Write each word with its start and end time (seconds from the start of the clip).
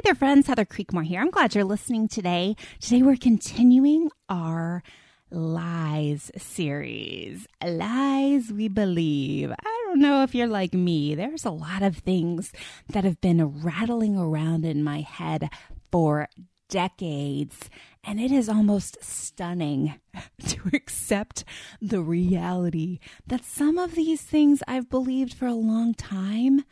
Hey 0.00 0.12
there, 0.12 0.14
friends. 0.14 0.46
Heather 0.46 0.64
Creekmore 0.64 1.04
here. 1.04 1.20
I'm 1.20 1.28
glad 1.28 1.54
you're 1.54 1.62
listening 1.62 2.08
today. 2.08 2.56
Today, 2.80 3.02
we're 3.02 3.18
continuing 3.18 4.10
our 4.30 4.82
lies 5.30 6.30
series. 6.38 7.46
Lies 7.62 8.50
we 8.50 8.68
believe. 8.68 9.50
I 9.52 9.84
don't 9.84 10.00
know 10.00 10.22
if 10.22 10.34
you're 10.34 10.46
like 10.46 10.72
me. 10.72 11.14
There's 11.14 11.44
a 11.44 11.50
lot 11.50 11.82
of 11.82 11.98
things 11.98 12.50
that 12.88 13.04
have 13.04 13.20
been 13.20 13.60
rattling 13.60 14.16
around 14.16 14.64
in 14.64 14.82
my 14.82 15.02
head 15.02 15.50
for 15.92 16.28
decades. 16.70 17.68
And 18.02 18.18
it 18.18 18.32
is 18.32 18.48
almost 18.48 19.04
stunning 19.04 20.00
to 20.46 20.70
accept 20.72 21.44
the 21.82 22.00
reality 22.00 23.00
that 23.26 23.44
some 23.44 23.76
of 23.76 23.96
these 23.96 24.22
things 24.22 24.62
I've 24.66 24.88
believed 24.88 25.34
for 25.34 25.46
a 25.46 25.52
long 25.52 25.92
time 25.92 26.64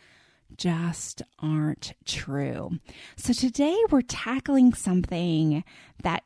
just 0.59 1.23
aren't 1.39 1.95
true. 2.05 2.73
So 3.17 3.33
today 3.33 3.77
we're 3.91 4.03
tackling 4.03 4.75
something 4.75 5.65
that 6.03 6.25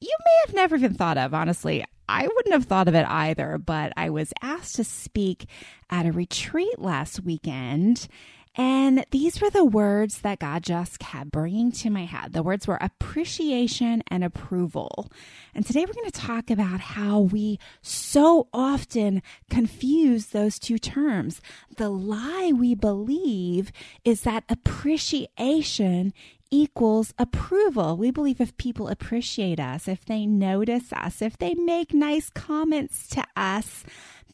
you 0.00 0.16
may 0.24 0.40
have 0.46 0.54
never 0.54 0.76
even 0.76 0.94
thought 0.94 1.18
of, 1.18 1.32
honestly. 1.32 1.84
I 2.08 2.26
wouldn't 2.26 2.52
have 2.52 2.64
thought 2.64 2.88
of 2.88 2.94
it 2.94 3.06
either, 3.08 3.56
but 3.56 3.92
I 3.96 4.10
was 4.10 4.32
asked 4.42 4.76
to 4.76 4.84
speak 4.84 5.46
at 5.88 6.04
a 6.04 6.12
retreat 6.12 6.78
last 6.78 7.20
weekend 7.24 8.08
and 8.56 9.04
these 9.10 9.40
were 9.40 9.50
the 9.50 9.64
words 9.64 10.20
that 10.20 10.38
God 10.38 10.62
just 10.62 11.00
kept 11.00 11.32
bringing 11.32 11.72
to 11.72 11.90
my 11.90 12.04
head. 12.04 12.32
The 12.32 12.42
words 12.42 12.68
were 12.68 12.78
appreciation 12.80 14.02
and 14.08 14.22
approval. 14.22 15.10
And 15.54 15.66
today 15.66 15.84
we're 15.84 15.94
going 15.94 16.10
to 16.10 16.20
talk 16.20 16.50
about 16.50 16.80
how 16.80 17.18
we 17.18 17.58
so 17.82 18.48
often 18.52 19.22
confuse 19.50 20.26
those 20.26 20.60
two 20.60 20.78
terms. 20.78 21.40
The 21.76 21.88
lie 21.88 22.52
we 22.54 22.76
believe 22.76 23.72
is 24.04 24.20
that 24.20 24.44
appreciation 24.48 26.12
equals 26.52 27.12
approval. 27.18 27.96
We 27.96 28.12
believe 28.12 28.40
if 28.40 28.56
people 28.56 28.86
appreciate 28.86 29.58
us, 29.58 29.88
if 29.88 30.04
they 30.04 30.26
notice 30.26 30.92
us, 30.92 31.20
if 31.20 31.36
they 31.36 31.54
make 31.54 31.92
nice 31.92 32.30
comments 32.30 33.08
to 33.08 33.24
us, 33.36 33.84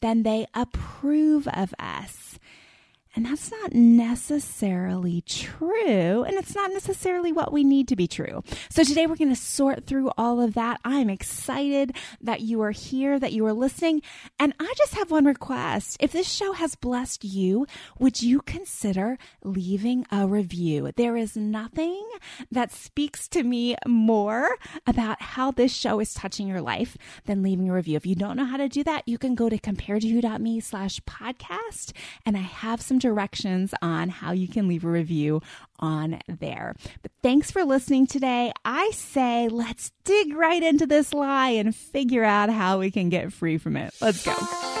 then 0.01 0.21
they 0.21 0.45
approve 0.53 1.47
of 1.47 1.73
us. 1.79 2.37
And 3.13 3.25
that's 3.25 3.51
not 3.51 3.73
necessarily 3.73 5.21
true. 5.21 6.23
And 6.23 6.33
it's 6.37 6.55
not 6.55 6.71
necessarily 6.71 7.33
what 7.33 7.51
we 7.51 7.65
need 7.65 7.89
to 7.89 7.97
be 7.97 8.07
true. 8.07 8.41
So 8.69 8.85
today 8.85 9.05
we're 9.05 9.17
going 9.17 9.35
to 9.35 9.35
sort 9.35 9.85
through 9.85 10.11
all 10.17 10.39
of 10.39 10.53
that. 10.53 10.79
I'm 10.85 11.09
excited 11.09 11.93
that 12.21 12.39
you 12.39 12.61
are 12.61 12.71
here, 12.71 13.19
that 13.19 13.33
you 13.33 13.45
are 13.45 13.53
listening. 13.53 14.01
And 14.39 14.53
I 14.61 14.73
just 14.77 14.93
have 14.93 15.11
one 15.11 15.25
request. 15.25 15.97
If 15.99 16.13
this 16.13 16.31
show 16.31 16.53
has 16.53 16.75
blessed 16.75 17.25
you, 17.25 17.67
would 17.99 18.21
you 18.21 18.41
consider 18.41 19.17
leaving 19.43 20.05
a 20.09 20.25
review? 20.25 20.91
There 20.95 21.17
is 21.17 21.35
nothing 21.35 22.01
that 22.49 22.71
speaks 22.71 23.27
to 23.29 23.43
me 23.43 23.75
more 23.85 24.57
about 24.87 25.21
how 25.21 25.51
this 25.51 25.73
show 25.73 25.99
is 25.99 26.13
touching 26.13 26.47
your 26.47 26.61
life 26.61 26.95
than 27.25 27.43
leaving 27.43 27.69
a 27.69 27.73
review. 27.73 27.97
If 27.97 28.05
you 28.05 28.15
don't 28.15 28.37
know 28.37 28.45
how 28.45 28.57
to 28.57 28.69
do 28.69 28.85
that, 28.85 29.05
you 29.05 29.17
can 29.17 29.35
go 29.35 29.49
to 29.49 29.57
comparedtowho.me 29.57 30.61
slash 30.61 31.01
podcast. 31.01 31.91
And 32.25 32.37
I 32.37 32.41
have 32.41 32.81
some 32.81 33.00
directions 33.01 33.73
on 33.81 34.09
how 34.09 34.31
you 34.31 34.47
can 34.47 34.67
leave 34.67 34.85
a 34.85 34.89
review 34.89 35.41
on 35.79 36.19
there. 36.27 36.75
But 37.01 37.11
thanks 37.21 37.51
for 37.51 37.65
listening 37.65 38.07
today. 38.07 38.51
I 38.63 38.91
say 38.91 39.49
let's 39.49 39.91
dig 40.03 40.33
right 40.35 40.63
into 40.63 40.85
this 40.85 41.13
lie 41.13 41.49
and 41.49 41.75
figure 41.75 42.23
out 42.23 42.49
how 42.49 42.79
we 42.79 42.91
can 42.91 43.09
get 43.09 43.33
free 43.33 43.57
from 43.57 43.75
it. 43.75 43.93
Let's 43.99 44.23
go. 44.25 44.80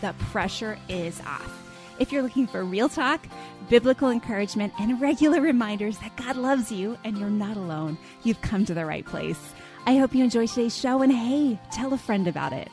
the 0.00 0.14
pressure 0.30 0.78
is 0.88 1.20
off. 1.20 1.62
If 1.98 2.12
you're 2.12 2.22
looking 2.22 2.46
for 2.46 2.64
real 2.64 2.88
talk, 2.88 3.26
biblical 3.68 4.10
encouragement, 4.10 4.72
and 4.78 5.00
regular 5.00 5.40
reminders 5.40 5.98
that 5.98 6.16
God 6.16 6.36
loves 6.36 6.70
you 6.70 6.98
and 7.04 7.16
you're 7.18 7.30
not 7.30 7.56
alone, 7.56 7.98
you've 8.22 8.40
come 8.42 8.64
to 8.66 8.74
the 8.74 8.84
right 8.84 9.04
place. 9.04 9.54
I 9.86 9.96
hope 9.96 10.14
you 10.14 10.24
enjoy 10.24 10.46
today's 10.46 10.76
show 10.76 11.02
and 11.02 11.12
hey, 11.12 11.58
tell 11.72 11.92
a 11.92 11.98
friend 11.98 12.28
about 12.28 12.52
it. 12.52 12.68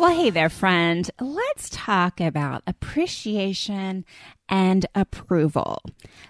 Well, 0.00 0.16
hey 0.16 0.30
there, 0.30 0.48
friend. 0.48 1.10
Let's 1.20 1.68
talk 1.68 2.22
about 2.22 2.62
appreciation 2.66 4.06
and 4.48 4.86
approval. 4.94 5.82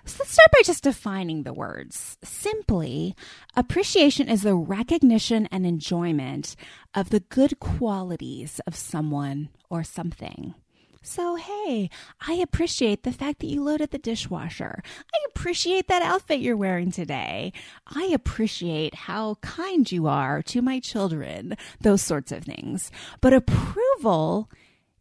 So 0.04 0.16
let's 0.18 0.32
start 0.32 0.50
by 0.50 0.62
just 0.64 0.82
defining 0.82 1.44
the 1.44 1.52
words. 1.52 2.18
Simply, 2.24 3.14
appreciation 3.54 4.28
is 4.28 4.42
the 4.42 4.56
recognition 4.56 5.46
and 5.52 5.64
enjoyment 5.64 6.56
of 6.96 7.10
the 7.10 7.20
good 7.20 7.60
qualities 7.60 8.60
of 8.66 8.74
someone 8.74 9.50
or 9.70 9.84
something. 9.84 10.54
So, 11.02 11.36
hey, 11.36 11.88
I 12.26 12.34
appreciate 12.34 13.04
the 13.04 13.12
fact 13.12 13.40
that 13.40 13.46
you 13.46 13.62
loaded 13.64 13.90
the 13.90 13.98
dishwasher. 13.98 14.82
I 14.86 15.18
appreciate 15.30 15.88
that 15.88 16.02
outfit 16.02 16.40
you're 16.40 16.58
wearing 16.58 16.90
today. 16.90 17.54
I 17.86 18.10
appreciate 18.12 18.94
how 18.94 19.36
kind 19.36 19.90
you 19.90 20.06
are 20.06 20.42
to 20.42 20.60
my 20.60 20.78
children, 20.78 21.56
those 21.80 22.02
sorts 22.02 22.32
of 22.32 22.44
things. 22.44 22.90
But 23.22 23.32
approval 23.32 24.50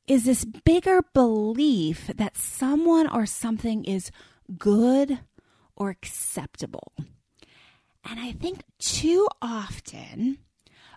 is 0.07 0.23
this 0.23 0.45
bigger 0.45 1.01
belief 1.13 2.07
that 2.15 2.37
someone 2.37 3.09
or 3.09 3.25
something 3.25 3.83
is 3.83 4.09
good 4.57 5.19
or 5.75 5.89
acceptable. 5.89 6.93
And 8.09 8.21
I 8.21 8.31
think 8.31 8.63
too 8.79 9.27
often, 9.41 10.37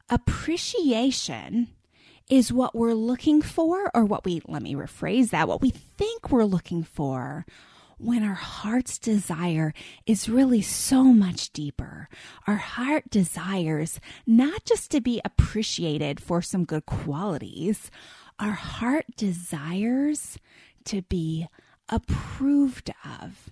appreciation 0.08 1.68
is 2.30 2.52
what 2.52 2.74
we're 2.74 2.94
looking 2.94 3.42
for, 3.42 3.90
or 3.94 4.04
what 4.04 4.24
we, 4.24 4.42
let 4.46 4.62
me 4.62 4.74
rephrase 4.74 5.30
that, 5.30 5.48
what 5.48 5.60
we 5.60 5.70
think 5.70 6.30
we're 6.30 6.44
looking 6.44 6.82
for 6.82 7.44
when 7.98 8.24
our 8.24 8.34
heart's 8.34 8.98
desire 8.98 9.72
is 10.06 10.28
really 10.28 10.60
so 10.60 11.04
much 11.04 11.52
deeper. 11.52 12.08
Our 12.46 12.56
heart 12.56 13.10
desires 13.10 14.00
not 14.26 14.64
just 14.64 14.90
to 14.90 15.00
be 15.00 15.20
appreciated 15.24 16.20
for 16.20 16.42
some 16.42 16.64
good 16.64 16.84
qualities, 16.84 17.90
our 18.40 18.52
heart 18.52 19.06
desires 19.16 20.36
to 20.86 21.02
be 21.02 21.46
approved 21.88 22.90
of. 23.04 23.50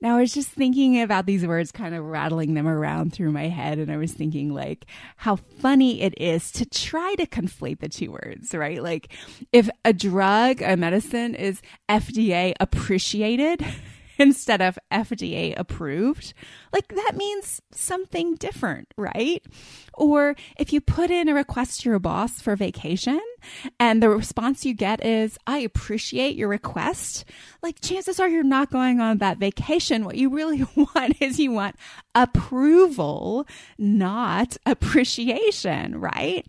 Now, 0.00 0.16
I 0.16 0.20
was 0.20 0.34
just 0.34 0.48
thinking 0.50 1.00
about 1.00 1.26
these 1.26 1.46
words, 1.46 1.72
kind 1.72 1.94
of 1.94 2.04
rattling 2.04 2.54
them 2.54 2.66
around 2.66 3.12
through 3.12 3.32
my 3.32 3.48
head, 3.48 3.78
and 3.78 3.90
I 3.90 3.96
was 3.96 4.12
thinking, 4.12 4.52
like, 4.52 4.86
how 5.16 5.36
funny 5.36 6.00
it 6.02 6.14
is 6.20 6.50
to 6.52 6.66
try 6.66 7.14
to 7.16 7.26
conflate 7.26 7.80
the 7.80 7.88
two 7.88 8.12
words, 8.12 8.54
right? 8.54 8.82
Like, 8.82 9.08
if 9.52 9.68
a 9.84 9.92
drug, 9.92 10.62
a 10.62 10.76
medicine 10.76 11.34
is 11.34 11.62
FDA 11.88 12.54
appreciated, 12.60 13.64
instead 14.18 14.60
of 14.60 14.78
FDA 14.90 15.54
approved, 15.56 16.34
like 16.72 16.88
that 16.88 17.12
means 17.16 17.60
something 17.72 18.34
different, 18.34 18.92
right? 18.96 19.44
Or 19.94 20.34
if 20.56 20.72
you 20.72 20.80
put 20.80 21.10
in 21.10 21.28
a 21.28 21.34
request 21.34 21.80
to 21.80 21.90
your 21.90 21.98
boss 21.98 22.40
for 22.40 22.56
vacation 22.56 23.20
and 23.78 24.02
the 24.02 24.08
response 24.08 24.64
you 24.64 24.74
get 24.74 25.04
is, 25.04 25.38
I 25.46 25.58
appreciate 25.58 26.36
your 26.36 26.48
request, 26.48 27.24
like 27.62 27.80
chances 27.80 28.20
are 28.20 28.28
you're 28.28 28.42
not 28.42 28.70
going 28.70 29.00
on 29.00 29.18
that 29.18 29.38
vacation. 29.38 30.04
What 30.04 30.16
you 30.16 30.30
really 30.30 30.64
want 30.76 31.20
is 31.20 31.38
you 31.38 31.52
want 31.52 31.76
approval, 32.14 33.46
not 33.78 34.56
appreciation, 34.66 36.00
right? 36.00 36.46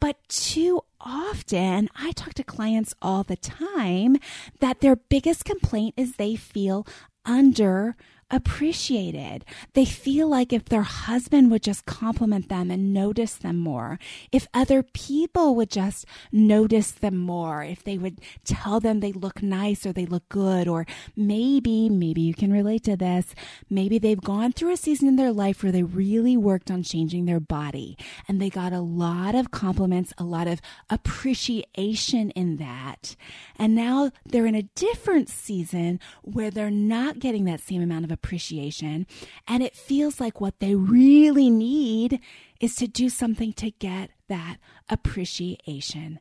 But 0.00 0.16
too 0.28 0.82
often, 1.00 1.88
I 1.94 2.12
talk 2.12 2.34
to 2.34 2.44
clients 2.44 2.94
all 3.00 3.22
the 3.22 3.36
time 3.36 4.16
that 4.60 4.80
their 4.80 4.96
biggest 4.96 5.44
complaint 5.44 5.94
is 5.96 6.16
they 6.16 6.36
feel 6.36 6.86
under 7.24 7.96
appreciated. 8.30 9.44
They 9.74 9.84
feel 9.84 10.28
like 10.28 10.52
if 10.52 10.66
their 10.66 10.82
husband 10.82 11.50
would 11.50 11.62
just 11.62 11.86
compliment 11.86 12.48
them 12.48 12.70
and 12.70 12.92
notice 12.92 13.34
them 13.34 13.58
more, 13.58 13.98
if 14.32 14.46
other 14.54 14.82
people 14.82 15.54
would 15.54 15.70
just 15.70 16.06
notice 16.32 16.90
them 16.90 17.16
more, 17.16 17.62
if 17.62 17.82
they 17.84 17.98
would 17.98 18.20
tell 18.44 18.80
them 18.80 19.00
they 19.00 19.12
look 19.12 19.42
nice 19.42 19.84
or 19.84 19.92
they 19.92 20.06
look 20.06 20.28
good, 20.28 20.68
or 20.68 20.86
maybe, 21.16 21.88
maybe 21.88 22.20
you 22.20 22.34
can 22.34 22.52
relate 22.52 22.84
to 22.84 22.96
this, 22.96 23.34
maybe 23.68 23.98
they've 23.98 24.20
gone 24.20 24.52
through 24.52 24.72
a 24.72 24.76
season 24.76 25.08
in 25.08 25.16
their 25.16 25.32
life 25.32 25.62
where 25.62 25.72
they 25.72 25.82
really 25.82 26.36
worked 26.36 26.70
on 26.70 26.82
changing 26.82 27.24
their 27.24 27.40
body 27.40 27.96
and 28.28 28.40
they 28.40 28.50
got 28.50 28.72
a 28.72 28.80
lot 28.80 29.34
of 29.34 29.50
compliments, 29.50 30.12
a 30.18 30.24
lot 30.24 30.46
of 30.46 30.60
appreciation 30.88 32.30
in 32.30 32.56
that. 32.56 33.16
And 33.56 33.74
now 33.74 34.10
they're 34.24 34.46
in 34.46 34.54
a 34.54 34.62
different 34.62 35.28
season 35.28 36.00
where 36.22 36.50
they're 36.50 36.70
not 36.70 37.18
getting 37.18 37.44
that 37.44 37.60
same 37.60 37.82
amount 37.82 38.04
of 38.04 38.10
appreciation. 38.22 39.06
And 39.48 39.62
it 39.62 39.74
feels 39.74 40.20
like 40.20 40.40
what 40.40 40.58
they 40.58 40.74
really 40.74 41.50
need 41.50 42.20
is 42.60 42.74
to 42.76 42.86
do 42.86 43.08
something 43.08 43.52
to 43.54 43.70
get 43.70 44.10
that 44.28 44.58
appreciation 44.88 46.20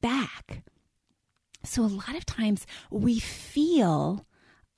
back. 0.00 0.62
So, 1.62 1.82
a 1.82 1.86
lot 1.86 2.16
of 2.16 2.26
times 2.26 2.66
we 2.90 3.18
feel 3.18 4.26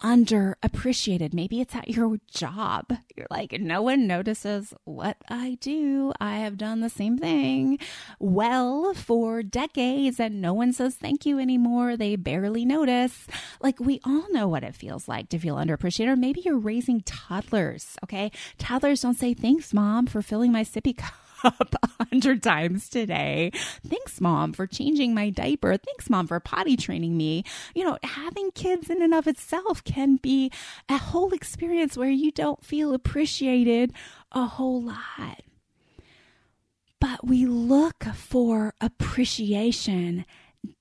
underappreciated. 0.02 1.34
Maybe 1.34 1.60
it's 1.60 1.74
at 1.74 1.88
your 1.88 2.18
job. 2.30 2.92
You're 3.16 3.26
like, 3.30 3.52
no 3.60 3.82
one 3.82 4.06
notices 4.06 4.72
what 4.84 5.16
I 5.28 5.58
do. 5.60 6.12
I 6.20 6.38
have 6.38 6.56
done 6.56 6.80
the 6.80 6.88
same 6.88 7.18
thing 7.18 7.78
well 8.18 8.94
for 8.94 9.42
decades 9.42 10.20
and 10.20 10.40
no 10.40 10.54
one 10.54 10.72
says 10.72 10.94
thank 10.94 11.26
you 11.26 11.38
anymore. 11.38 11.96
They 11.96 12.16
barely 12.16 12.64
notice. 12.64 13.26
Like, 13.60 13.80
we 13.80 14.00
all 14.04 14.30
know 14.30 14.48
what 14.48 14.64
it 14.64 14.74
feels 14.74 15.08
like 15.08 15.28
to 15.30 15.38
feel 15.38 15.56
underappreciated. 15.56 16.08
Or 16.08 16.16
maybe 16.16 16.42
you're 16.44 16.58
raising 16.58 17.00
toddlers, 17.02 17.96
okay? 18.04 18.30
Toddlers 18.58 19.02
don't 19.02 19.14
say 19.14 19.34
thanks, 19.34 19.74
mom, 19.74 20.06
for 20.06 20.22
filling 20.22 20.52
my 20.52 20.62
sippy 20.62 20.96
cup 20.96 21.14
up 21.44 21.74
a 21.82 22.04
hundred 22.04 22.42
times 22.42 22.88
today. 22.88 23.50
Thanks, 23.86 24.20
mom, 24.20 24.52
for 24.52 24.66
changing 24.66 25.14
my 25.14 25.30
diaper. 25.30 25.76
Thanks, 25.76 26.10
mom, 26.10 26.26
for 26.26 26.40
potty 26.40 26.76
training 26.76 27.16
me. 27.16 27.44
You 27.74 27.84
know, 27.84 27.98
having 28.02 28.50
kids 28.52 28.90
in 28.90 29.02
and 29.02 29.14
of 29.14 29.26
itself 29.26 29.84
can 29.84 30.16
be 30.16 30.50
a 30.88 30.98
whole 30.98 31.32
experience 31.32 31.96
where 31.96 32.10
you 32.10 32.30
don't 32.32 32.64
feel 32.64 32.94
appreciated 32.94 33.92
a 34.32 34.46
whole 34.46 34.82
lot. 34.82 35.42
But 37.00 37.26
we 37.26 37.46
look 37.46 38.04
for 38.14 38.74
appreciation 38.80 40.24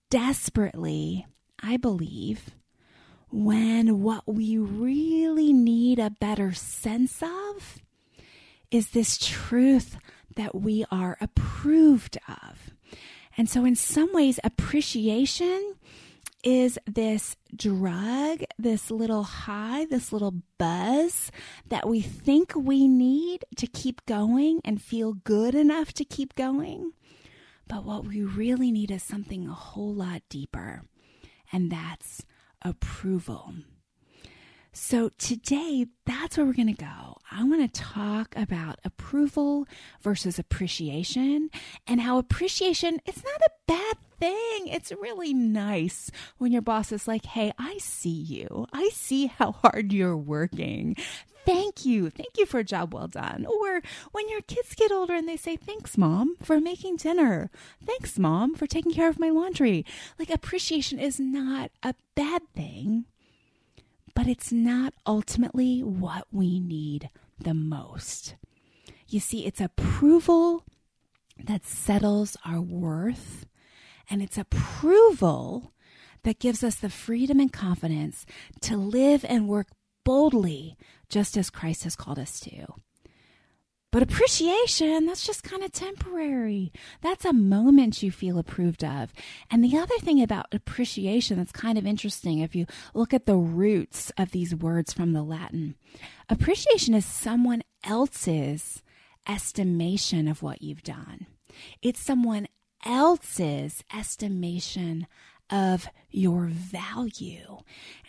desperately, 0.09 1.27
I 1.61 1.77
believe, 1.77 2.55
when 3.29 4.01
what 4.01 4.23
we 4.25 4.57
really 4.57 5.53
need 5.53 5.99
a 5.99 6.09
better 6.09 6.53
sense 6.53 7.21
of 7.21 7.79
is 8.71 8.89
this 8.89 9.17
truth 9.17 9.97
that 10.37 10.55
we 10.55 10.85
are 10.89 11.17
approved 11.19 12.17
of. 12.27 12.71
And 13.37 13.49
so, 13.49 13.65
in 13.65 13.75
some 13.75 14.13
ways, 14.13 14.39
appreciation 14.43 15.75
is 16.43 16.79
this 16.85 17.35
drug, 17.55 18.43
this 18.57 18.89
little 18.89 19.23
high, 19.23 19.85
this 19.85 20.13
little 20.13 20.35
buzz 20.57 21.31
that 21.67 21.87
we 21.87 22.01
think 22.01 22.53
we 22.55 22.87
need 22.87 23.43
to 23.57 23.67
keep 23.67 24.05
going 24.05 24.61
and 24.63 24.81
feel 24.81 25.13
good 25.13 25.53
enough 25.53 25.93
to 25.93 26.05
keep 26.05 26.35
going. 26.35 26.93
But 27.67 27.83
what 27.83 28.05
we 28.05 28.23
really 28.23 28.71
need 28.71 28.91
is 28.91 29.03
something 29.03 29.47
a 29.47 29.53
whole 29.53 29.93
lot 29.93 30.21
deeper, 30.29 30.83
and 31.51 31.71
that's 31.71 32.23
approval. 32.61 33.53
So, 34.79 35.09
today, 35.17 35.87
that's 36.05 36.37
where 36.37 36.45
we're 36.45 36.53
going 36.53 36.73
to 36.73 36.85
go. 36.85 37.17
I 37.31 37.43
want 37.43 37.73
to 37.73 37.81
talk 37.81 38.35
about 38.37 38.79
approval 38.85 39.67
versus 40.03 40.37
appreciation 40.37 41.49
and 41.87 41.99
how 41.99 42.19
appreciation 42.19 43.01
it's 43.07 43.23
not 43.23 43.41
a 43.41 43.51
bad 43.65 43.97
thing. 44.19 44.67
It's 44.67 44.91
really 44.91 45.33
nice 45.33 46.11
when 46.37 46.51
your 46.51 46.61
boss 46.61 46.91
is 46.91 47.07
like, 47.07 47.25
"Hey, 47.25 47.51
I 47.57 47.79
see 47.79 48.09
you. 48.09 48.67
I 48.71 48.89
see 48.93 49.25
how 49.25 49.53
hard 49.53 49.91
you're 49.91 50.15
working. 50.15 50.95
Thank 51.43 51.83
you. 51.83 52.11
Thank 52.11 52.37
you 52.37 52.45
for 52.45 52.59
a 52.59 52.63
job 52.63 52.93
well 52.93 53.07
done." 53.07 53.47
Or 53.47 53.81
when 54.11 54.29
your 54.29 54.41
kids 54.41 54.75
get 54.75 54.91
older 54.91 55.15
and 55.15 55.27
they 55.27 55.37
say, 55.37 55.57
"Thanks, 55.57 55.97
mom, 55.97 56.37
for 56.43 56.61
making 56.61 56.97
dinner. 56.97 57.49
Thanks, 57.83 58.19
mom, 58.19 58.53
for 58.53 58.67
taking 58.67 58.93
care 58.93 59.09
of 59.09 59.19
my 59.19 59.31
laundry." 59.31 59.85
Like 60.19 60.29
appreciation 60.29 60.99
is 60.99 61.19
not 61.19 61.71
a 61.81 61.95
bad 62.13 62.43
thing 62.55 63.05
but 64.27 64.31
it's 64.33 64.51
not 64.51 64.93
ultimately 65.05 65.79
what 65.79 66.27
we 66.33 66.59
need 66.59 67.09
the 67.39 67.53
most. 67.53 68.35
You 69.07 69.21
see, 69.21 69.45
it's 69.45 69.61
approval 69.61 70.65
that 71.41 71.65
settles 71.65 72.35
our 72.43 72.59
worth, 72.59 73.45
and 74.09 74.21
it's 74.21 74.37
approval 74.37 75.71
that 76.23 76.39
gives 76.39 76.61
us 76.61 76.75
the 76.75 76.89
freedom 76.89 77.39
and 77.39 77.53
confidence 77.53 78.25
to 78.63 78.75
live 78.75 79.23
and 79.29 79.47
work 79.47 79.67
boldly, 80.03 80.75
just 81.07 81.37
as 81.37 81.49
Christ 81.49 81.85
has 81.85 81.95
called 81.95 82.19
us 82.19 82.41
to. 82.41 82.65
But 83.89 84.03
appreciation, 84.03 85.05
that's 85.05 85.25
just 85.25 85.43
kind 85.43 85.63
of 85.63 85.71
temporary. 85.71 86.73
That's 87.01 87.23
a 87.23 87.31
moment 87.31 88.03
you 88.03 88.11
feel 88.11 88.37
approved 88.37 88.83
of. 88.83 89.13
And 89.49 89.63
the 89.63 89.77
other 89.77 89.97
thing 89.99 90.21
about 90.21 90.47
appreciation 90.51 91.37
that's 91.37 91.53
kind 91.53 91.77
of 91.77 91.85
interesting, 91.85 92.39
if 92.39 92.53
you 92.53 92.65
look 92.93 93.13
at 93.13 93.25
the 93.25 93.37
roots 93.37 94.11
of 94.17 94.31
these 94.31 94.53
words 94.53 94.91
from 94.91 95.13
the 95.13 95.23
Latin, 95.23 95.75
appreciation 96.29 96.93
is 96.93 97.05
someone 97.05 97.63
else's 97.83 98.83
estimation 99.27 100.27
of 100.27 100.43
what 100.43 100.61
you've 100.61 100.83
done, 100.83 101.25
it's 101.81 101.99
someone 101.99 102.47
else's 102.85 103.83
estimation 103.95 105.07
of 105.49 105.87
your 106.11 106.45
value. 106.45 107.59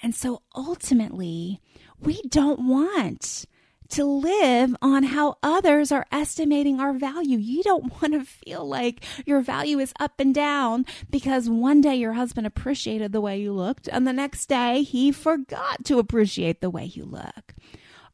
And 0.03 0.13
so 0.13 0.43
ultimately, 0.57 1.61
we 2.01 2.21
don't 2.23 2.67
want 2.67 3.47
to 3.91 4.05
live 4.05 4.77
on 4.83 5.03
how 5.03 5.37
others 5.43 5.91
are 5.91 6.07
estimating 6.13 6.81
our 6.81 6.93
value. 6.93 7.39
You 7.39 7.63
don't 7.63 7.93
want 8.03 8.15
to 8.15 8.25
feel 8.25 8.67
like 8.67 9.05
your 9.27 9.41
value 9.41 9.79
is 9.79 9.93
up 9.99 10.21
and 10.21 10.35
down 10.35 10.87
because 11.11 11.49
one 11.49 11.81
day 11.81 11.97
your 11.97 12.13
husband 12.13 12.47
appreciated 12.47 13.13
the 13.13 13.21
way 13.21 13.39
you 13.39 13.53
looked 13.53 13.89
and 13.89 14.07
the 14.07 14.13
next 14.13 14.47
day 14.47 14.83
he 14.83 15.13
forgot 15.13 15.85
to 15.85 15.99
appreciate 15.99 16.61
the 16.61 16.71
way 16.71 16.85
you 16.85 17.05
look. 17.05 17.55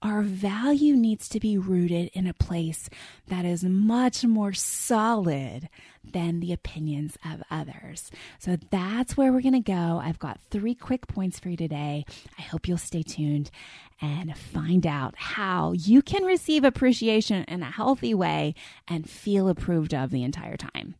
Our 0.05 0.21
value 0.21 0.97
needs 0.97 1.31
to 1.31 1.41
be 1.41 1.57
rooted 1.57 2.11
in 2.13 2.27
a 2.27 2.35
place 2.35 2.91
that 3.29 3.47
is 3.47 3.65
much 3.65 4.23
more 4.23 4.53
solid 4.53 5.71
than 6.05 6.41
the 6.41 6.53
opinions 6.53 7.17
of 7.25 7.43
others. 7.51 8.11
So 8.39 8.59
that's 8.71 9.17
where 9.17 9.33
we're 9.33 9.41
going 9.41 9.55
to 9.55 9.61
go. 9.61 10.03
I've 10.05 10.19
got 10.19 10.43
three 10.51 10.75
quick 10.75 11.07
points 11.07 11.41
for 11.41 11.49
you 11.49 11.57
today. 11.57 12.05
I 12.39 12.43
hope 12.43 12.69
you'll 12.69 12.77
stay 12.77 13.03
tuned 13.03 13.51
and 13.99 14.37
find 14.37 14.87
out 14.87 15.15
how 15.17 15.73
you 15.73 16.03
can 16.03 16.25
receive 16.25 16.65
appreciation 16.65 17.45
in 17.45 17.63
a 17.63 17.71
healthy 17.71 18.13
way 18.13 18.55
and 18.87 19.09
feel 19.09 19.49
approved 19.49 19.95
of 19.95 20.11
the 20.11 20.23
entire 20.23 20.59
time. 20.59 20.97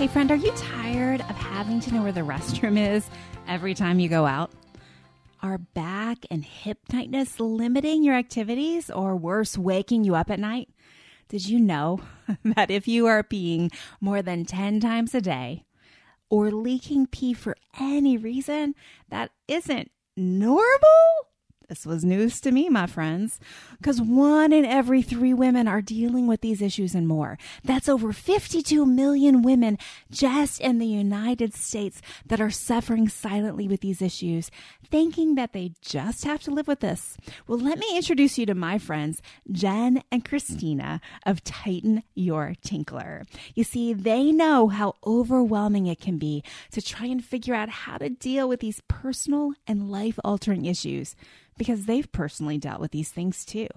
Hey, 0.00 0.06
friend, 0.06 0.30
are 0.30 0.36
you 0.36 0.50
tired 0.52 1.20
of 1.20 1.36
having 1.36 1.78
to 1.80 1.92
know 1.92 2.02
where 2.02 2.10
the 2.10 2.20
restroom 2.22 2.78
is 2.78 3.10
every 3.46 3.74
time 3.74 4.00
you 4.00 4.08
go 4.08 4.24
out? 4.24 4.50
Are 5.42 5.58
back 5.58 6.24
and 6.30 6.42
hip 6.42 6.78
tightness 6.88 7.38
limiting 7.38 8.02
your 8.02 8.14
activities 8.14 8.88
or 8.88 9.14
worse, 9.14 9.58
waking 9.58 10.04
you 10.04 10.14
up 10.14 10.30
at 10.30 10.40
night? 10.40 10.70
Did 11.28 11.46
you 11.46 11.60
know 11.60 12.00
that 12.44 12.70
if 12.70 12.88
you 12.88 13.08
are 13.08 13.22
peeing 13.22 13.70
more 14.00 14.22
than 14.22 14.46
10 14.46 14.80
times 14.80 15.14
a 15.14 15.20
day 15.20 15.66
or 16.30 16.50
leaking 16.50 17.06
pee 17.06 17.34
for 17.34 17.54
any 17.78 18.16
reason 18.16 18.74
that 19.10 19.32
isn't 19.48 19.90
normal? 20.16 21.29
This 21.70 21.86
was 21.86 22.04
news 22.04 22.40
to 22.40 22.50
me, 22.50 22.68
my 22.68 22.88
friends, 22.88 23.38
because 23.78 24.02
one 24.02 24.52
in 24.52 24.64
every 24.64 25.02
three 25.02 25.32
women 25.32 25.68
are 25.68 25.80
dealing 25.80 26.26
with 26.26 26.40
these 26.40 26.60
issues 26.60 26.96
and 26.96 27.06
more. 27.06 27.38
That's 27.62 27.88
over 27.88 28.12
52 28.12 28.84
million 28.84 29.40
women 29.40 29.78
just 30.10 30.60
in 30.60 30.78
the 30.78 30.86
United 30.88 31.54
States 31.54 32.02
that 32.26 32.40
are 32.40 32.50
suffering 32.50 33.08
silently 33.08 33.68
with 33.68 33.82
these 33.82 34.02
issues, 34.02 34.50
thinking 34.90 35.36
that 35.36 35.52
they 35.52 35.74
just 35.80 36.24
have 36.24 36.42
to 36.42 36.50
live 36.50 36.66
with 36.66 36.80
this. 36.80 37.16
Well, 37.46 37.60
let 37.60 37.78
me 37.78 37.96
introduce 37.96 38.36
you 38.36 38.46
to 38.46 38.54
my 38.56 38.76
friends, 38.76 39.22
Jen 39.52 40.02
and 40.10 40.24
Christina 40.24 41.00
of 41.24 41.44
Tighten 41.44 42.02
Your 42.16 42.54
Tinkler. 42.64 43.26
You 43.54 43.62
see, 43.62 43.92
they 43.92 44.32
know 44.32 44.66
how 44.66 44.96
overwhelming 45.06 45.86
it 45.86 46.00
can 46.00 46.18
be 46.18 46.42
to 46.72 46.82
try 46.82 47.06
and 47.06 47.24
figure 47.24 47.54
out 47.54 47.68
how 47.68 47.98
to 47.98 48.10
deal 48.10 48.48
with 48.48 48.58
these 48.58 48.82
personal 48.88 49.52
and 49.68 49.88
life 49.88 50.18
altering 50.24 50.64
issues 50.64 51.14
because 51.60 51.84
they've 51.84 52.10
personally 52.10 52.56
dealt 52.56 52.80
with 52.80 52.90
these 52.90 53.10
things 53.10 53.44
too. 53.44 53.68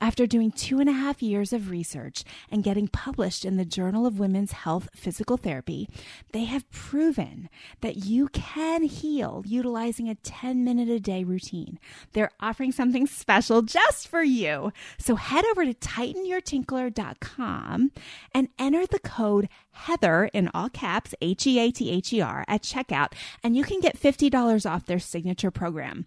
After 0.00 0.28
doing 0.28 0.52
two 0.52 0.78
and 0.78 0.88
a 0.88 0.92
half 0.92 1.20
years 1.20 1.52
of 1.52 1.70
research 1.70 2.22
and 2.52 2.62
getting 2.62 2.86
published 2.86 3.44
in 3.44 3.56
the 3.56 3.64
Journal 3.64 4.06
of 4.06 4.20
Women's 4.20 4.52
Health 4.52 4.88
Physical 4.94 5.36
Therapy, 5.36 5.88
they 6.32 6.44
have 6.44 6.70
proven 6.70 7.48
that 7.80 7.96
you 7.96 8.28
can 8.28 8.84
heal 8.84 9.42
utilizing 9.44 10.08
a 10.08 10.14
10 10.14 10.62
minute 10.62 10.88
a 10.88 11.00
day 11.00 11.24
routine. 11.24 11.80
They're 12.12 12.30
offering 12.38 12.70
something 12.70 13.08
special 13.08 13.62
just 13.62 14.06
for 14.06 14.22
you. 14.22 14.72
So 14.96 15.16
head 15.16 15.44
over 15.46 15.64
to 15.64 15.74
tightenyourtinkler.com 15.74 17.90
and 18.32 18.48
enter 18.56 18.86
the 18.86 19.00
code 19.00 19.48
Heather 19.72 20.30
in 20.32 20.48
all 20.54 20.68
caps, 20.68 21.12
H 21.20 21.44
E 21.48 21.58
A 21.58 21.72
T 21.72 21.90
H 21.90 22.12
E 22.12 22.20
R, 22.20 22.44
at 22.46 22.62
checkout, 22.62 23.14
and 23.42 23.56
you 23.56 23.64
can 23.64 23.80
get 23.80 23.98
$50 23.98 24.70
off 24.70 24.86
their 24.86 25.00
signature 25.00 25.50
program. 25.50 26.06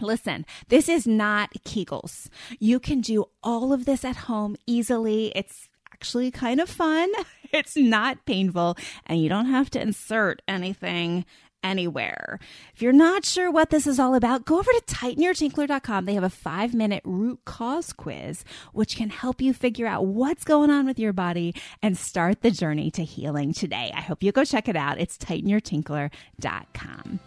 Listen, 0.00 0.44
this 0.68 0.88
is 0.88 1.06
not 1.06 1.50
Kegels. 1.64 2.28
You 2.58 2.80
can 2.80 3.00
do 3.00 3.26
all 3.42 3.72
of 3.72 3.84
this 3.84 4.04
at 4.04 4.16
home 4.16 4.56
easily. 4.66 5.32
It's 5.34 5.68
actually 5.92 6.30
kind 6.30 6.60
of 6.60 6.68
fun. 6.68 7.10
It's 7.52 7.76
not 7.76 8.26
painful, 8.26 8.76
and 9.06 9.22
you 9.22 9.28
don't 9.28 9.46
have 9.46 9.70
to 9.70 9.80
insert 9.80 10.42
anything 10.48 11.24
anywhere. 11.62 12.38
If 12.74 12.82
you're 12.82 12.92
not 12.92 13.24
sure 13.24 13.50
what 13.50 13.70
this 13.70 13.86
is 13.86 13.98
all 13.98 14.14
about, 14.14 14.44
go 14.44 14.58
over 14.58 14.70
to 14.70 14.82
tightenyourtinkler.com. 14.86 16.04
They 16.04 16.14
have 16.14 16.24
a 16.24 16.30
five 16.30 16.74
minute 16.74 17.02
root 17.04 17.40
cause 17.44 17.92
quiz, 17.92 18.44
which 18.72 18.96
can 18.96 19.10
help 19.10 19.40
you 19.40 19.52
figure 19.52 19.86
out 19.86 20.06
what's 20.06 20.44
going 20.44 20.70
on 20.70 20.86
with 20.86 20.98
your 20.98 21.12
body 21.12 21.54
and 21.82 21.96
start 21.96 22.42
the 22.42 22.50
journey 22.50 22.90
to 22.90 23.04
healing 23.04 23.52
today. 23.52 23.92
I 23.94 24.00
hope 24.00 24.22
you 24.22 24.32
go 24.32 24.44
check 24.44 24.68
it 24.68 24.76
out. 24.76 25.00
It's 25.00 25.18
tightenyourtinkler.com. 25.18 27.20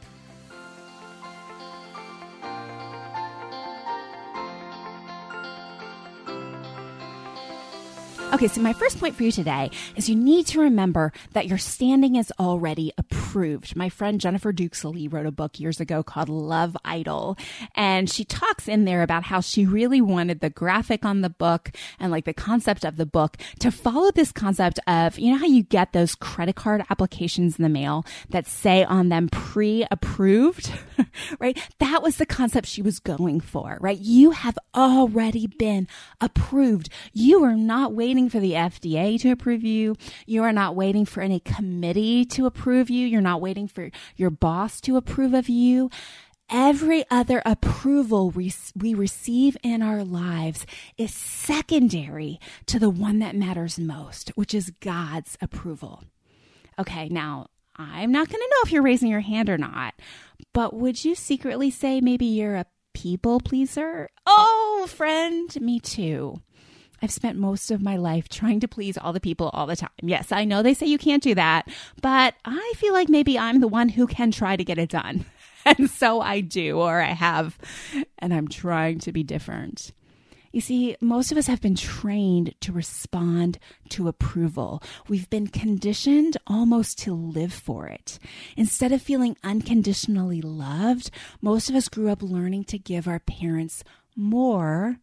Okay, 8.31 8.47
so 8.47 8.61
my 8.61 8.73
first 8.73 8.99
point 8.99 9.15
for 9.15 9.23
you 9.23 9.31
today 9.31 9.71
is 9.95 10.07
you 10.07 10.15
need 10.15 10.45
to 10.47 10.59
remember 10.61 11.11
that 11.33 11.47
your 11.47 11.57
standing 11.57 12.15
is 12.15 12.31
already 12.39 12.93
approved. 12.95 13.75
My 13.75 13.89
friend 13.89 14.21
Jennifer 14.21 14.51
Dukes 14.51 14.85
Lee 14.85 15.07
wrote 15.07 15.25
a 15.25 15.31
book 15.31 15.59
years 15.59 15.79
ago 15.79 16.03
called 16.03 16.29
Love 16.29 16.77
Idol, 16.85 17.37
and 17.73 18.07
she 18.07 18.23
talks 18.23 18.67
in 18.67 18.85
there 18.85 19.01
about 19.01 19.23
how 19.23 19.41
she 19.41 19.65
really 19.65 19.99
wanted 19.99 20.41
the 20.41 20.51
graphic 20.51 21.03
on 21.05 21.21
the 21.21 21.29
book 21.29 21.71
and 21.99 22.11
like 22.11 22.25
the 22.25 22.33
concept 22.33 22.85
of 22.85 22.97
the 22.97 23.05
book 23.05 23.35
to 23.61 23.71
follow 23.71 24.11
this 24.11 24.31
concept 24.31 24.79
of, 24.85 25.17
you 25.17 25.31
know 25.31 25.39
how 25.39 25.47
you 25.47 25.63
get 25.63 25.93
those 25.93 26.13
credit 26.13 26.55
card 26.55 26.83
applications 26.91 27.57
in 27.57 27.63
the 27.63 27.69
mail 27.69 28.05
that 28.29 28.45
say 28.45 28.83
on 28.83 29.09
them 29.09 29.27
pre-approved, 29.29 30.71
right? 31.39 31.57
That 31.79 32.03
was 32.03 32.17
the 32.17 32.27
concept 32.27 32.67
she 32.67 32.83
was 32.83 32.99
going 32.99 33.39
for, 33.39 33.79
right? 33.81 33.97
You 33.97 34.31
have 34.31 34.57
already 34.75 35.47
been 35.47 35.87
approved. 36.21 36.89
You 37.11 37.43
are 37.43 37.55
not 37.55 37.93
waiting 37.93 38.18
waiting 38.19 38.29
for 38.29 38.41
the 38.41 38.51
FDA 38.51 39.17
to 39.21 39.31
approve 39.31 39.63
you. 39.63 39.95
You 40.25 40.43
are 40.43 40.51
not 40.51 40.75
waiting 40.75 41.05
for 41.05 41.21
any 41.21 41.39
committee 41.39 42.25
to 42.25 42.45
approve 42.45 42.89
you. 42.89 43.07
You're 43.07 43.21
not 43.21 43.39
waiting 43.39 43.69
for 43.69 43.91
your 44.17 44.29
boss 44.29 44.81
to 44.81 44.97
approve 44.97 45.33
of 45.33 45.47
you. 45.47 45.89
Every 46.49 47.05
other 47.09 47.41
approval 47.45 48.29
we, 48.29 48.51
we 48.75 48.93
receive 48.93 49.55
in 49.63 49.81
our 49.81 50.03
lives 50.03 50.65
is 50.97 51.13
secondary 51.13 52.41
to 52.65 52.77
the 52.77 52.89
one 52.89 53.19
that 53.19 53.37
matters 53.37 53.79
most, 53.79 54.31
which 54.35 54.53
is 54.53 54.73
God's 54.81 55.37
approval. 55.41 56.03
Okay, 56.77 57.07
now 57.07 57.47
I'm 57.77 58.11
not 58.11 58.27
going 58.27 58.41
to 58.41 58.49
know 58.51 58.61
if 58.65 58.73
you're 58.73 58.81
raising 58.81 59.09
your 59.09 59.21
hand 59.21 59.49
or 59.49 59.57
not, 59.57 59.93
but 60.53 60.73
would 60.73 61.05
you 61.05 61.15
secretly 61.15 61.71
say 61.71 62.01
maybe 62.01 62.25
you're 62.25 62.55
a 62.55 62.65
people 62.93 63.39
pleaser? 63.39 64.09
Oh, 64.25 64.87
friend, 64.89 65.55
me 65.61 65.79
too. 65.79 66.41
I've 67.01 67.11
spent 67.11 67.37
most 67.37 67.71
of 67.71 67.81
my 67.81 67.97
life 67.97 68.29
trying 68.29 68.59
to 68.61 68.67
please 68.67 68.97
all 68.97 69.13
the 69.13 69.19
people 69.19 69.49
all 69.53 69.67
the 69.67 69.75
time. 69.75 69.89
Yes, 70.01 70.31
I 70.31 70.45
know 70.45 70.61
they 70.61 70.73
say 70.73 70.85
you 70.85 70.97
can't 70.97 71.23
do 71.23 71.35
that, 71.35 71.67
but 72.01 72.35
I 72.45 72.73
feel 72.75 72.93
like 72.93 73.09
maybe 73.09 73.37
I'm 73.37 73.59
the 73.59 73.67
one 73.67 73.89
who 73.89 74.07
can 74.07 74.31
try 74.31 74.55
to 74.55 74.63
get 74.63 74.77
it 74.77 74.89
done. 74.89 75.25
And 75.65 75.89
so 75.89 76.21
I 76.21 76.39
do, 76.39 76.79
or 76.79 77.01
I 77.01 77.11
have, 77.11 77.57
and 78.17 78.33
I'm 78.33 78.47
trying 78.47 78.99
to 78.99 79.11
be 79.11 79.23
different. 79.23 79.91
You 80.51 80.61
see, 80.61 80.95
most 80.99 81.31
of 81.31 81.37
us 81.37 81.47
have 81.47 81.61
been 81.61 81.75
trained 81.75 82.55
to 82.61 82.71
respond 82.71 83.59
to 83.89 84.07
approval. 84.07 84.81
We've 85.07 85.29
been 85.29 85.47
conditioned 85.47 86.37
almost 86.47 86.97
to 86.99 87.13
live 87.13 87.53
for 87.53 87.87
it. 87.87 88.17
Instead 88.57 88.91
of 88.91 89.01
feeling 89.01 89.37
unconditionally 89.43 90.41
loved, 90.41 91.11
most 91.41 91.69
of 91.69 91.75
us 91.75 91.89
grew 91.89 92.09
up 92.09 92.23
learning 92.23 92.63
to 92.65 92.79
give 92.79 93.07
our 93.07 93.19
parents 93.19 93.83
more 94.15 94.97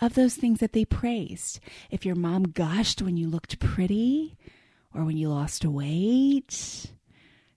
of 0.00 0.14
those 0.14 0.34
things 0.34 0.60
that 0.60 0.72
they 0.72 0.84
praised. 0.84 1.60
If 1.90 2.06
your 2.06 2.14
mom 2.14 2.44
gushed 2.44 3.02
when 3.02 3.16
you 3.16 3.28
looked 3.28 3.58
pretty 3.58 4.36
or 4.94 5.04
when 5.04 5.16
you 5.16 5.28
lost 5.28 5.64
weight, 5.64 6.92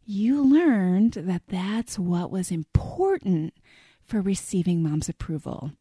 you 0.05 0.43
learned 0.43 1.13
that 1.13 1.43
that's 1.47 1.97
what 1.99 2.31
was 2.31 2.51
important 2.51 3.53
for 4.01 4.21
receiving 4.21 4.83
mom's 4.83 5.07
approval. 5.09 5.71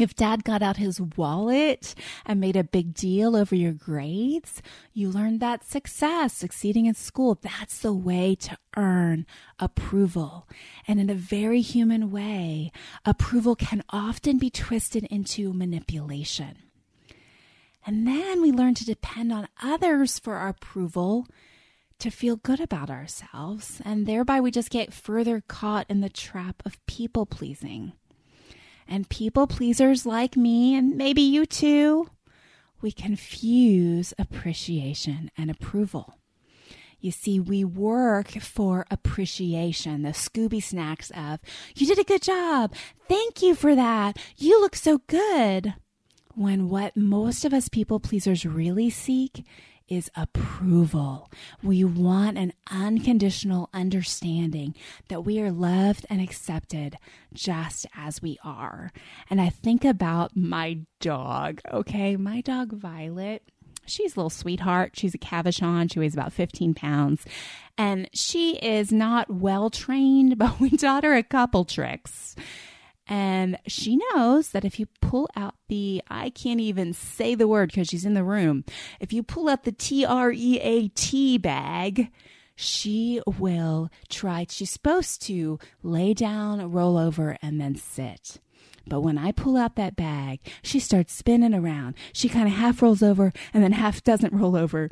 If 0.00 0.14
dad 0.14 0.44
got 0.44 0.62
out 0.62 0.78
his 0.78 0.98
wallet 0.98 1.94
and 2.24 2.40
made 2.40 2.56
a 2.56 2.64
big 2.64 2.94
deal 2.94 3.36
over 3.36 3.54
your 3.54 3.72
grades, 3.72 4.62
you 4.94 5.10
learned 5.10 5.40
that 5.40 5.62
success, 5.62 6.32
succeeding 6.32 6.86
in 6.86 6.94
school, 6.94 7.38
that's 7.42 7.80
the 7.80 7.92
way 7.92 8.34
to 8.36 8.56
earn 8.78 9.26
approval. 9.58 10.48
And 10.88 11.00
in 11.00 11.10
a 11.10 11.14
very 11.14 11.60
human 11.60 12.10
way, 12.10 12.72
approval 13.04 13.54
can 13.54 13.82
often 13.90 14.38
be 14.38 14.48
twisted 14.48 15.04
into 15.10 15.52
manipulation. 15.52 16.56
And 17.84 18.06
then 18.06 18.40
we 18.40 18.52
learn 18.52 18.74
to 18.76 18.86
depend 18.86 19.34
on 19.34 19.48
others 19.62 20.18
for 20.18 20.36
our 20.36 20.48
approval 20.48 21.26
to 21.98 22.10
feel 22.10 22.36
good 22.36 22.60
about 22.60 22.88
ourselves. 22.88 23.82
And 23.84 24.06
thereby 24.06 24.40
we 24.40 24.50
just 24.50 24.70
get 24.70 24.94
further 24.94 25.42
caught 25.46 25.84
in 25.90 26.00
the 26.00 26.08
trap 26.08 26.62
of 26.64 26.84
people 26.86 27.26
pleasing. 27.26 27.92
And 28.92 29.08
people 29.08 29.46
pleasers 29.46 30.04
like 30.04 30.36
me, 30.36 30.74
and 30.74 30.96
maybe 30.96 31.22
you 31.22 31.46
too, 31.46 32.10
we 32.82 32.90
confuse 32.90 34.12
appreciation 34.18 35.30
and 35.38 35.48
approval. 35.48 36.18
You 36.98 37.12
see, 37.12 37.38
we 37.38 37.64
work 37.64 38.32
for 38.40 38.86
appreciation, 38.90 40.02
the 40.02 40.10
Scooby 40.10 40.60
snacks 40.60 41.10
of, 41.12 41.38
you 41.76 41.86
did 41.86 42.00
a 42.00 42.04
good 42.04 42.20
job. 42.20 42.74
Thank 43.08 43.40
you 43.42 43.54
for 43.54 43.76
that. 43.76 44.18
You 44.36 44.60
look 44.60 44.74
so 44.74 44.98
good. 45.06 45.74
When 46.34 46.68
what 46.68 46.96
most 46.96 47.44
of 47.44 47.54
us 47.54 47.68
people 47.68 48.00
pleasers 48.00 48.44
really 48.44 48.90
seek 48.90 49.44
is 49.90 50.10
approval. 50.14 51.30
We 51.62 51.84
want 51.84 52.38
an 52.38 52.52
unconditional 52.70 53.68
understanding 53.74 54.74
that 55.08 55.22
we 55.22 55.40
are 55.40 55.50
loved 55.50 56.06
and 56.08 56.22
accepted 56.22 56.96
just 57.34 57.86
as 57.94 58.22
we 58.22 58.38
are. 58.44 58.92
And 59.28 59.40
I 59.40 59.50
think 59.50 59.84
about 59.84 60.36
my 60.36 60.78
dog, 61.00 61.60
okay? 61.70 62.16
My 62.16 62.40
dog, 62.40 62.72
Violet. 62.72 63.42
She's 63.86 64.14
a 64.14 64.20
little 64.20 64.30
sweetheart. 64.30 64.92
She's 64.94 65.14
a 65.14 65.18
Cavachon. 65.18 65.92
She 65.92 65.98
weighs 65.98 66.14
about 66.14 66.32
15 66.32 66.74
pounds. 66.74 67.26
And 67.76 68.08
she 68.14 68.56
is 68.56 68.92
not 68.92 69.28
well 69.28 69.68
trained, 69.68 70.38
but 70.38 70.60
we 70.60 70.70
taught 70.70 71.04
her 71.04 71.14
a 71.14 71.24
couple 71.24 71.64
tricks. 71.64 72.36
And 73.10 73.58
she 73.66 73.98
knows 74.14 74.50
that 74.50 74.64
if 74.64 74.78
you 74.78 74.86
pull 75.00 75.28
out 75.34 75.56
the, 75.66 76.00
I 76.08 76.30
can't 76.30 76.60
even 76.60 76.92
say 76.92 77.34
the 77.34 77.48
word 77.48 77.70
because 77.70 77.88
she's 77.88 78.04
in 78.04 78.14
the 78.14 78.22
room. 78.22 78.64
If 79.00 79.12
you 79.12 79.24
pull 79.24 79.48
out 79.48 79.64
the 79.64 79.72
T 79.72 80.04
R 80.06 80.30
E 80.30 80.60
A 80.60 80.88
T 80.88 81.36
bag, 81.36 82.12
she 82.54 83.20
will 83.26 83.90
try, 84.08 84.46
she's 84.48 84.70
supposed 84.70 85.22
to 85.22 85.58
lay 85.82 86.14
down, 86.14 86.70
roll 86.70 86.96
over, 86.96 87.36
and 87.42 87.60
then 87.60 87.74
sit. 87.74 88.38
But 88.86 89.00
when 89.00 89.18
I 89.18 89.32
pull 89.32 89.56
out 89.56 89.74
that 89.76 89.96
bag, 89.96 90.40
she 90.62 90.78
starts 90.78 91.12
spinning 91.12 91.54
around. 91.54 91.96
She 92.12 92.28
kind 92.28 92.46
of 92.46 92.54
half 92.54 92.80
rolls 92.80 93.02
over 93.02 93.32
and 93.52 93.62
then 93.62 93.72
half 93.72 94.04
doesn't 94.04 94.32
roll 94.32 94.56
over 94.56 94.88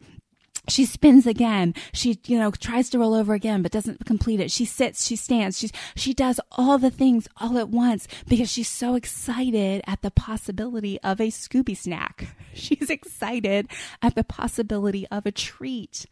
she 0.69 0.85
spins 0.85 1.27
again. 1.27 1.75
She, 1.93 2.19
you 2.27 2.39
know, 2.39 2.51
tries 2.51 2.91
to 2.91 2.99
roll 2.99 3.15
over 3.15 3.35
again, 3.35 3.63
but 3.63 3.73
doesn't 3.73 4.05
complete 4.07 4.41
it. 4.41 4.51
She 4.51 4.65
sits, 4.65 5.07
she 5.07 5.17
stands, 5.17 5.59
she, 5.59 5.71
she 5.97 6.15
does 6.15 6.41
all 6.53 6.79
the 6.79 6.91
things 6.91 7.29
all 7.41 7.59
at 7.59 7.69
once 7.69 8.07
because 8.29 8.51
she's 8.51 8.69
so 8.69 8.95
excited 8.95 9.83
at 9.87 10.03
the 10.03 10.11
possibility 10.11 11.01
of 11.03 11.21
a 11.21 11.29
Scooby 11.29 11.77
snack. 11.77 12.37
She's 12.55 12.91
excited 12.91 13.69
at 14.03 14.17
the 14.17 14.25
possibility 14.25 15.07
of 15.09 15.27
a 15.27 15.31
treat. 15.31 16.07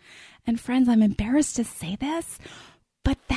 And 0.47 0.61
friends, 0.61 0.89
I'm 0.89 1.03
embarrassed 1.03 1.57
to 1.57 1.65
say 1.65 1.97
this, 1.97 2.39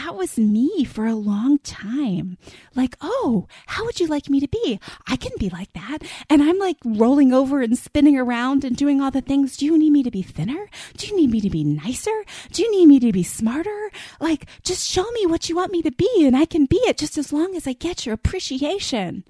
that 0.10 0.18
was 0.18 0.40
me 0.40 0.84
for 0.86 1.06
a 1.06 1.14
long 1.14 1.60
time. 1.60 2.40
Like, 2.74 2.96
oh, 3.00 3.48
how 3.68 3.86
would 3.86 4.00
you 4.00 4.08
like 4.08 4.28
me 4.28 4.40
to 4.40 4.48
be? 4.48 4.80
I 5.08 5.16
can 5.16 5.32
be 5.38 5.50
like 5.50 5.72
that. 5.74 6.00
And 6.28 6.42
I'm 6.42 6.58
like 6.58 6.78
rolling 6.84 7.32
over 7.32 7.62
and 7.62 7.78
spinning 7.78 8.18
around 8.18 8.64
and 8.64 8.76
doing 8.76 9.02
all 9.02 9.12
the 9.12 9.22
things. 9.22 9.56
Do 9.56 9.68
you 9.68 9.78
need 9.78 9.92
me 9.92 10.02
to 10.02 10.10
be 10.10 10.24
thinner? 10.24 10.68
Do 10.98 11.06
you 11.06 11.16
need 11.16 11.30
me 11.30 11.42
to 11.42 11.50
be 11.52 11.64
nicer? 11.64 12.26
Do 12.52 12.64
you 12.64 12.72
need 12.72 12.88
me 12.88 13.00
to 13.02 13.12
be 13.12 13.22
smarter? 13.22 13.92
Like, 14.20 14.48
just 14.64 14.90
show 14.90 15.08
me 15.12 15.28
what 15.28 15.48
you 15.48 15.56
want 15.56 15.72
me 15.72 15.84
to 15.84 15.92
be 15.92 16.26
and 16.26 16.36
I 16.36 16.46
can 16.46 16.66
be 16.66 16.78
it 16.78 16.98
just 16.98 17.16
as 17.20 17.32
long 17.32 17.56
as 17.56 17.68
I 17.68 17.74
get 17.74 18.08
your 18.08 18.14
appreciation. 18.16 19.24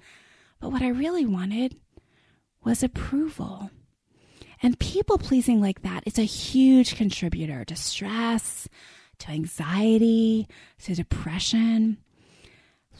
But 0.60 0.72
what 0.72 0.80
I 0.80 0.88
really 0.88 1.26
wanted 1.26 1.76
was 2.64 2.82
approval. 2.82 3.70
And 4.62 4.78
people 4.78 5.18
pleasing 5.18 5.60
like 5.60 5.82
that 5.82 6.04
is 6.06 6.18
a 6.18 6.22
huge 6.22 6.96
contributor 6.96 7.66
to 7.66 7.76
stress, 7.76 8.66
to 9.20 9.30
anxiety, 9.30 10.48
to 10.82 10.94
depression. 10.94 11.98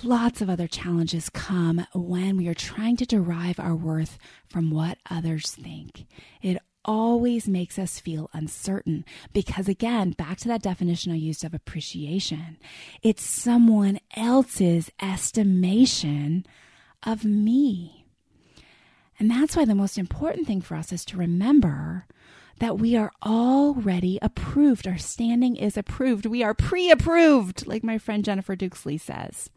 Lots 0.03 0.41
of 0.41 0.49
other 0.49 0.67
challenges 0.67 1.29
come 1.29 1.87
when 1.93 2.37
we 2.37 2.49
are 2.49 2.55
trying 2.55 2.97
to 2.97 3.07
derive 3.07 3.61
our 3.61 3.75
worth 3.75 4.19
from 4.49 4.71
what 4.71 4.99
others 5.11 5.51
think. 5.51 6.07
It 6.41 6.59
always 6.85 7.47
makes 7.47 7.79
us 7.79 8.01
feel 8.01 8.31
uncertain 8.33 9.05
because, 9.33 9.69
again, 9.69 10.13
back 10.13 10.39
to 10.39 10.49
that 10.49 10.63
definition 10.63 11.13
I 11.13 11.17
used 11.17 11.45
of 11.45 11.53
appreciation, 11.53 12.57
it's 13.03 13.23
someone 13.23 14.01
else's 14.17 14.91
estimation 15.03 16.47
of 17.03 17.25
me. 17.25 18.07
And 19.19 19.31
that's 19.31 19.55
why 19.55 19.67
the 19.67 19.75
most 19.75 19.99
important 19.99 20.47
thing 20.47 20.63
for 20.63 20.75
us 20.77 20.93
is 20.93 21.05
to 21.07 21.19
remember 21.19 22.07
that 22.61 22.79
we 22.79 22.97
are 22.97 23.13
already 23.25 24.19
approved. 24.23 24.87
Our 24.87 24.99
standing 24.99 25.57
is 25.57 25.77
approved. 25.77 26.27
We 26.27 26.43
are 26.43 26.55
pre 26.55 26.91
approved, 26.91 27.67
like 27.67 27.83
my 27.83 27.99
friend 27.99 28.25
Jennifer 28.25 28.55
Dukes 28.55 28.87
Lee 28.87 28.99
says. 28.99 29.51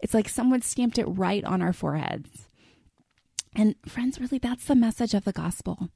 It's 0.00 0.14
like 0.14 0.28
someone 0.28 0.62
stamped 0.62 0.98
it 0.98 1.06
right 1.06 1.44
on 1.44 1.62
our 1.62 1.72
foreheads. 1.72 2.48
And 3.54 3.74
friends, 3.86 4.20
really, 4.20 4.38
that's 4.38 4.66
the 4.66 4.74
message 4.74 5.14
of 5.14 5.24
the 5.24 5.32
gospel. 5.32 5.88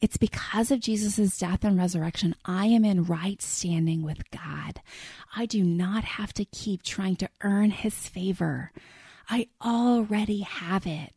It's 0.00 0.16
because 0.16 0.70
of 0.70 0.80
Jesus' 0.80 1.36
death 1.36 1.64
and 1.64 1.76
resurrection, 1.76 2.34
I 2.44 2.66
am 2.66 2.84
in 2.84 3.04
right 3.04 3.42
standing 3.42 4.02
with 4.02 4.30
God. 4.30 4.80
I 5.36 5.44
do 5.46 5.62
not 5.62 6.04
have 6.04 6.32
to 6.34 6.44
keep 6.44 6.82
trying 6.82 7.16
to 7.16 7.28
earn 7.42 7.72
his 7.72 8.08
favor. 8.08 8.72
I 9.28 9.48
already 9.64 10.40
have 10.40 10.86
it. 10.86 11.14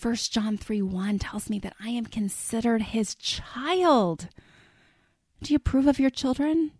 1 0.00 0.14
John 0.14 0.56
3 0.56 0.82
1 0.82 1.18
tells 1.18 1.50
me 1.50 1.58
that 1.60 1.74
I 1.82 1.88
am 1.90 2.06
considered 2.06 2.82
his 2.82 3.14
child. 3.14 4.28
Do 5.42 5.52
you 5.52 5.56
approve 5.56 5.86
of 5.86 5.98
your 5.98 6.10
children? 6.10 6.72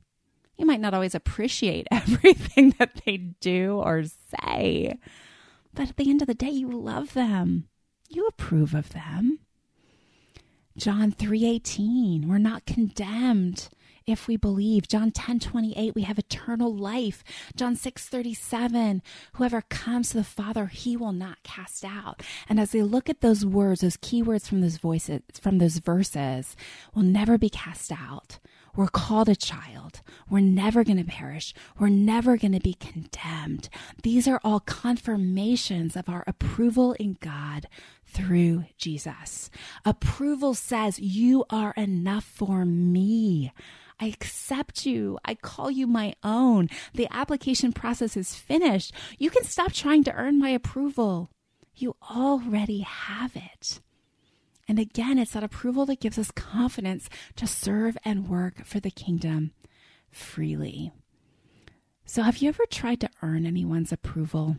You 0.56 0.66
might 0.66 0.80
not 0.80 0.94
always 0.94 1.14
appreciate 1.14 1.86
everything 1.90 2.74
that 2.78 3.02
they 3.04 3.16
do 3.16 3.80
or 3.82 4.04
say, 4.04 4.98
but 5.74 5.90
at 5.90 5.96
the 5.96 6.10
end 6.10 6.22
of 6.22 6.28
the 6.28 6.34
day, 6.34 6.50
you 6.50 6.68
love 6.70 7.14
them. 7.14 7.68
You 8.08 8.26
approve 8.26 8.74
of 8.74 8.90
them. 8.90 9.40
John 10.76 11.10
3:18 11.10 12.26
we're 12.26 12.38
not 12.38 12.64
condemned 12.64 13.68
if 14.08 14.26
we 14.26 14.36
believe. 14.36 14.88
John 14.88 15.10
10 15.10 15.40
28, 15.40 15.94
we 15.94 16.02
have 16.02 16.18
eternal 16.18 16.74
life. 16.74 17.22
John 17.56 17.76
6 17.76 18.06
37, 18.06 19.02
whoever 19.34 19.62
comes 19.62 20.10
to 20.10 20.18
the 20.18 20.24
Father, 20.24 20.66
he 20.66 20.96
will 20.96 21.12
not 21.12 21.42
cast 21.42 21.84
out. 21.84 22.22
And 22.48 22.58
as 22.58 22.72
they 22.72 22.82
look 22.82 23.08
at 23.08 23.20
those 23.20 23.44
words, 23.44 23.80
those 23.80 23.98
key 24.00 24.22
words 24.22 24.48
from 24.48 24.60
those 24.60 24.78
voices, 24.78 25.22
from 25.40 25.58
those 25.58 25.78
verses, 25.78 26.56
will 26.94 27.02
never 27.02 27.38
be 27.38 27.50
cast 27.50 27.92
out. 27.92 28.38
We're 28.78 28.86
called 28.86 29.28
a 29.28 29.34
child. 29.34 30.02
We're 30.30 30.38
never 30.38 30.84
going 30.84 30.98
to 30.98 31.04
perish. 31.04 31.52
We're 31.80 31.88
never 31.88 32.36
going 32.36 32.52
to 32.52 32.60
be 32.60 32.74
condemned. 32.74 33.68
These 34.04 34.28
are 34.28 34.40
all 34.44 34.60
confirmations 34.60 35.96
of 35.96 36.08
our 36.08 36.22
approval 36.28 36.92
in 36.92 37.16
God 37.20 37.66
through 38.06 38.66
Jesus. 38.76 39.50
Approval 39.84 40.54
says, 40.54 41.00
You 41.00 41.44
are 41.50 41.72
enough 41.72 42.22
for 42.22 42.64
me. 42.64 43.52
I 44.00 44.06
accept 44.06 44.86
you. 44.86 45.18
I 45.24 45.34
call 45.34 45.70
you 45.70 45.86
my 45.86 46.14
own. 46.22 46.68
The 46.94 47.08
application 47.10 47.72
process 47.72 48.16
is 48.16 48.34
finished. 48.34 48.92
You 49.18 49.30
can 49.30 49.44
stop 49.44 49.72
trying 49.72 50.04
to 50.04 50.14
earn 50.14 50.38
my 50.38 50.50
approval. 50.50 51.30
You 51.74 51.96
already 52.10 52.80
have 52.80 53.36
it. 53.36 53.80
And 54.68 54.78
again, 54.78 55.18
it's 55.18 55.32
that 55.32 55.42
approval 55.42 55.86
that 55.86 56.00
gives 56.00 56.18
us 56.18 56.30
confidence 56.30 57.08
to 57.36 57.46
serve 57.46 57.96
and 58.04 58.28
work 58.28 58.64
for 58.64 58.80
the 58.80 58.90
kingdom 58.90 59.52
freely. 60.10 60.92
So, 62.04 62.22
have 62.22 62.38
you 62.38 62.48
ever 62.48 62.64
tried 62.70 63.00
to 63.00 63.10
earn 63.22 63.46
anyone's 63.46 63.92
approval? 63.92 64.56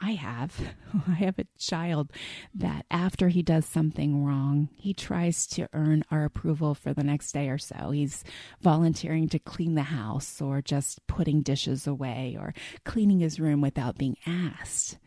I 0.00 0.12
have. 0.12 0.74
I 1.08 1.12
have 1.14 1.38
a 1.38 1.46
child 1.58 2.12
that 2.54 2.86
after 2.90 3.28
he 3.28 3.42
does 3.42 3.66
something 3.66 4.24
wrong, 4.24 4.68
he 4.76 4.94
tries 4.94 5.46
to 5.48 5.68
earn 5.72 6.04
our 6.10 6.24
approval 6.24 6.74
for 6.74 6.92
the 6.92 7.04
next 7.04 7.32
day 7.32 7.48
or 7.48 7.58
so. 7.58 7.90
He's 7.90 8.24
volunteering 8.60 9.28
to 9.30 9.38
clean 9.38 9.74
the 9.74 9.82
house 9.82 10.40
or 10.40 10.60
just 10.62 11.06
putting 11.06 11.42
dishes 11.42 11.86
away 11.86 12.36
or 12.38 12.54
cleaning 12.84 13.20
his 13.20 13.40
room 13.40 13.60
without 13.60 13.96
being 13.96 14.16
asked 14.26 14.98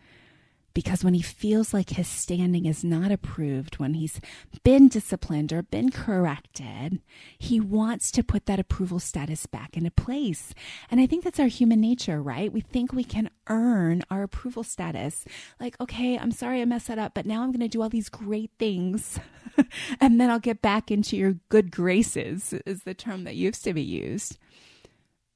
because 0.77 1.03
when 1.03 1.15
he 1.15 1.24
feels 1.24 1.74
like 1.74 1.89
his 1.89 2.07
standing 2.07 2.67
is 2.67 2.84
not 2.84 3.12
approved, 3.12 3.80
when 3.80 3.95
he's 3.95 4.21
been 4.63 4.88
disciplined 4.88 5.52
or 5.52 5.63
been 5.63 5.89
corrected, 5.89 7.02
he 7.39 7.60
wants 7.60 8.12
to 8.12 8.21
put 8.21 8.45
that 8.45 8.60
approval 8.60 8.99
status 8.99 9.47
back 9.47 9.75
into 9.75 9.89
place. 9.89 10.54
And 10.91 11.02
I 11.02 11.08
think 11.08 11.23
that's 11.23 11.39
our 11.39 11.47
human 11.47 11.82
nature, 11.82 12.21
right? 12.21 12.54
We 12.54 12.62
think 12.62 12.93
we 12.93 13.04
can 13.04 13.32
earn 13.49 14.04
our 14.12 14.21
approval 14.21 14.63
status. 14.63 15.25
Like, 15.60 15.75
okay, 15.82 16.15
I'm 16.15 16.30
sorry 16.30 16.62
I 16.62 16.65
messed 16.65 16.89
that 16.89 16.99
up, 16.99 17.15
but 17.15 17.25
now 17.25 17.41
I'm 17.41 17.49
going 17.49 17.62
to 17.62 17.67
do 17.67 17.82
all 17.82 17.89
these 17.89 18.10
great 18.10 18.52
things. 18.60 19.19
and 19.99 20.21
then 20.21 20.30
I'll 20.30 20.38
get 20.38 20.62
back 20.62 20.91
into 20.91 21.17
your 21.17 21.38
good 21.49 21.71
graces, 21.71 22.54
is 22.67 22.84
the 22.84 22.93
term 22.93 23.23
that 23.23 23.36
used 23.36 23.63
to 23.63 23.73
be 23.73 23.82
used. 23.82 24.38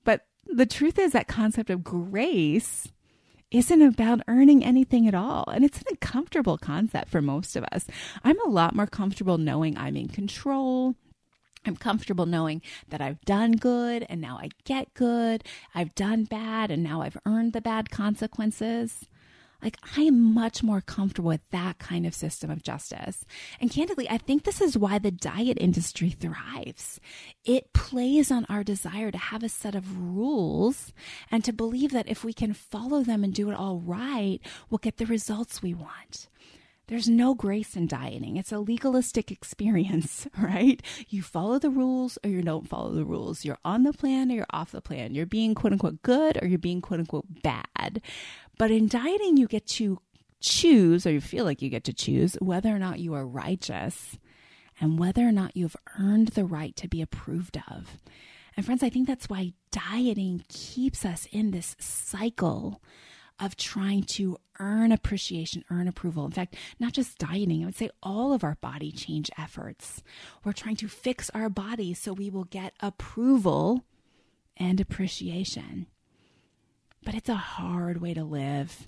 But 0.04 0.28
the 0.46 0.68
truth 0.68 1.00
is 1.00 1.13
that 1.13 1.28
concept 1.28 1.72
of 1.72 1.84
grace 1.84 2.92
isn't 3.52 3.82
about 3.82 4.22
earning 4.28 4.64
anything 4.64 5.08
at 5.08 5.14
all. 5.14 5.44
And 5.50 5.64
it's 5.64 5.80
an 5.80 5.88
uncomfortable 5.92 6.58
concept 6.58 7.10
for 7.10 7.22
most 7.22 7.56
of 7.56 7.66
us. 7.72 7.86
I'm 8.24 8.40
a 8.42 8.50
lot 8.50 8.76
more 8.76 8.88
comfortable 8.88 9.38
knowing 9.38 9.78
I'm 9.78 9.98
in 9.98 10.08
control. 10.08 10.96
I'm 11.66 11.76
comfortable 11.76 12.26
knowing 12.26 12.62
that 12.90 13.02
I've 13.02 13.22
done 13.22 13.52
good 13.52 14.06
and 14.10 14.20
now 14.20 14.40
I 14.42 14.50
get 14.64 14.94
good. 14.94 15.44
I've 15.76 15.94
done 15.94 16.24
bad 16.24 16.72
and 16.72 16.82
now 16.82 17.02
I've 17.02 17.18
earned 17.26 17.54
the 17.54 17.62
bad 17.62 17.92
consequences. 17.92 19.06
Like, 19.62 19.78
I 19.97 20.02
am 20.02 20.34
much 20.34 20.63
more 20.63 20.82
comfortable 20.82 21.30
with 21.30 21.47
that 21.52 21.80
kind 21.80 22.06
of 22.06 22.13
system 22.13 22.50
of 22.50 22.63
justice. 22.63 23.26
And 23.60 23.71
candidly, 23.71 24.10
I 24.10 24.17
think 24.17 24.43
this 24.43 24.62
is 24.62 24.78
why 24.78 25.00
the 25.00 25.12
diet 25.12 25.58
industry 25.60 26.10
thrives. 26.10 27.00
It 27.45 27.74
plays 27.74 28.32
on 28.32 28.45
our 28.50 28.63
desire 28.63 29.12
to 29.12 29.17
have 29.17 29.43
a 29.43 29.50
set 29.50 29.76
of 29.76 30.00
rules 30.00 30.93
and 31.30 31.43
to 31.43 31.54
believe 31.54 31.91
that 31.91 32.10
if 32.10 32.24
we 32.24 32.34
can 32.34 32.54
follow 32.54 33.04
them 33.04 33.24
and 33.24 33.34
do 33.34 33.50
it 33.52 33.56
all 33.56 33.80
right, 33.80 34.39
we'll 34.69 34.80
get 34.80 34.97
the 34.97 35.06
results 35.06 35.62
we 35.62 35.74
want. 35.74 36.28
There's 36.91 37.08
no 37.08 37.34
grace 37.34 37.78
in 37.78 37.88
dieting. 37.88 38.36
It's 38.36 38.52
a 38.52 38.60
legalistic 38.60 39.32
experience, 39.32 40.28
right? 40.38 40.82
You 41.08 41.21
follow 41.21 41.58
the 41.58 41.69
rules 41.69 42.17
or 42.21 42.30
you 42.30 42.41
don't 42.41 42.67
follow 42.67 42.91
the 42.91 43.06
rules. 43.06 43.45
You're 43.45 43.60
on 43.63 43.84
the 43.84 43.93
plan 43.93 44.30
or 44.30 44.36
you're 44.36 44.45
off 44.50 44.71
the 44.71 44.82
plan. 44.82 45.15
You're 45.15 45.26
being 45.26 45.56
quote 45.56 45.71
unquote 45.71 46.02
good 46.02 46.38
or 46.41 46.47
you're 46.50 46.60
being 46.60 46.82
quote 46.82 47.00
unquote 47.00 47.28
bad. 47.43 48.02
But 48.62 48.69
in 48.69 48.88
dieting, 48.88 49.38
you 49.38 49.47
get 49.47 49.65
to 49.69 50.00
choose, 50.39 51.08
or 51.08 51.12
you 51.12 51.19
feel 51.19 51.45
like 51.45 51.63
you 51.63 51.69
get 51.69 51.84
to 51.86 51.93
choose, 51.93 52.36
whether 52.36 52.69
or 52.69 52.78
not 52.78 53.00
you 53.00 53.15
are 53.15 53.26
righteous 53.26 54.19
and 54.80 55.00
whether 55.00 55.28
or 55.28 55.32
not 55.32 55.58
you've 55.58 55.76
earned 56.00 56.28
the 56.28 56.45
right 56.45 56.76
to 56.76 56.88
be 56.88 57.02
approved 57.02 57.58
of. 57.71 57.97
And 58.56 58.63
friends, 58.63 58.84
I 58.84 58.91
think 58.91 59.08
that's 59.08 59.28
why 59.28 59.54
dieting 59.71 60.45
keeps 60.47 61.06
us 61.06 61.28
in 61.32 61.50
this 61.50 61.76
cycle 61.80 62.84
of 63.39 63.58
trying 63.58 64.04
to 64.04 64.38
earn 64.60 64.91
appreciation, 64.91 65.65
earn 65.71 65.88
approval. 65.88 66.26
In 66.26 66.32
fact, 66.32 66.56
not 66.80 66.93
just 66.93 67.17
dieting, 67.17 67.63
I 67.63 67.65
would 67.65 67.76
say 67.76 67.89
all 68.04 68.32
of 68.32 68.43
our 68.43 68.60
body 68.62 68.91
change 68.91 69.32
efforts. 69.39 70.04
We're 70.43 70.54
trying 70.54 70.76
to 70.76 70.88
fix 70.88 71.32
our 71.32 71.50
bodies 71.50 71.97
so 71.97 72.13
we 72.13 72.30
will 72.30 72.43
get 72.43 72.74
approval 72.80 73.86
and 74.56 74.80
appreciation. 74.80 75.88
But 77.04 77.16
it's 77.16 77.30
a 77.30 77.36
hard 77.36 78.02
way 78.02 78.14
to 78.14 78.24
live. 78.24 78.88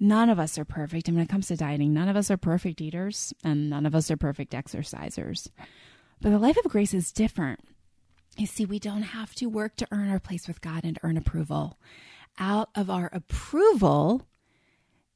None 0.00 0.30
of 0.30 0.38
us 0.38 0.58
are 0.58 0.64
perfect. 0.64 1.08
And 1.08 1.16
when 1.16 1.24
it 1.24 1.30
comes 1.30 1.48
to 1.48 1.56
dieting, 1.56 1.92
none 1.92 2.08
of 2.08 2.16
us 2.16 2.30
are 2.30 2.36
perfect 2.36 2.80
eaters 2.80 3.32
and 3.42 3.70
none 3.70 3.86
of 3.86 3.94
us 3.94 4.10
are 4.10 4.16
perfect 4.16 4.52
exercisers. 4.52 5.48
But 6.20 6.30
the 6.30 6.38
life 6.38 6.56
of 6.56 6.70
grace 6.70 6.94
is 6.94 7.12
different. 7.12 7.60
You 8.36 8.46
see, 8.46 8.64
we 8.64 8.78
don't 8.78 9.02
have 9.02 9.34
to 9.36 9.46
work 9.46 9.76
to 9.76 9.88
earn 9.92 10.10
our 10.10 10.18
place 10.18 10.48
with 10.48 10.60
God 10.60 10.84
and 10.84 10.98
earn 11.02 11.16
approval 11.16 11.78
out 12.38 12.70
of 12.74 12.90
our 12.90 13.08
approval 13.12 14.26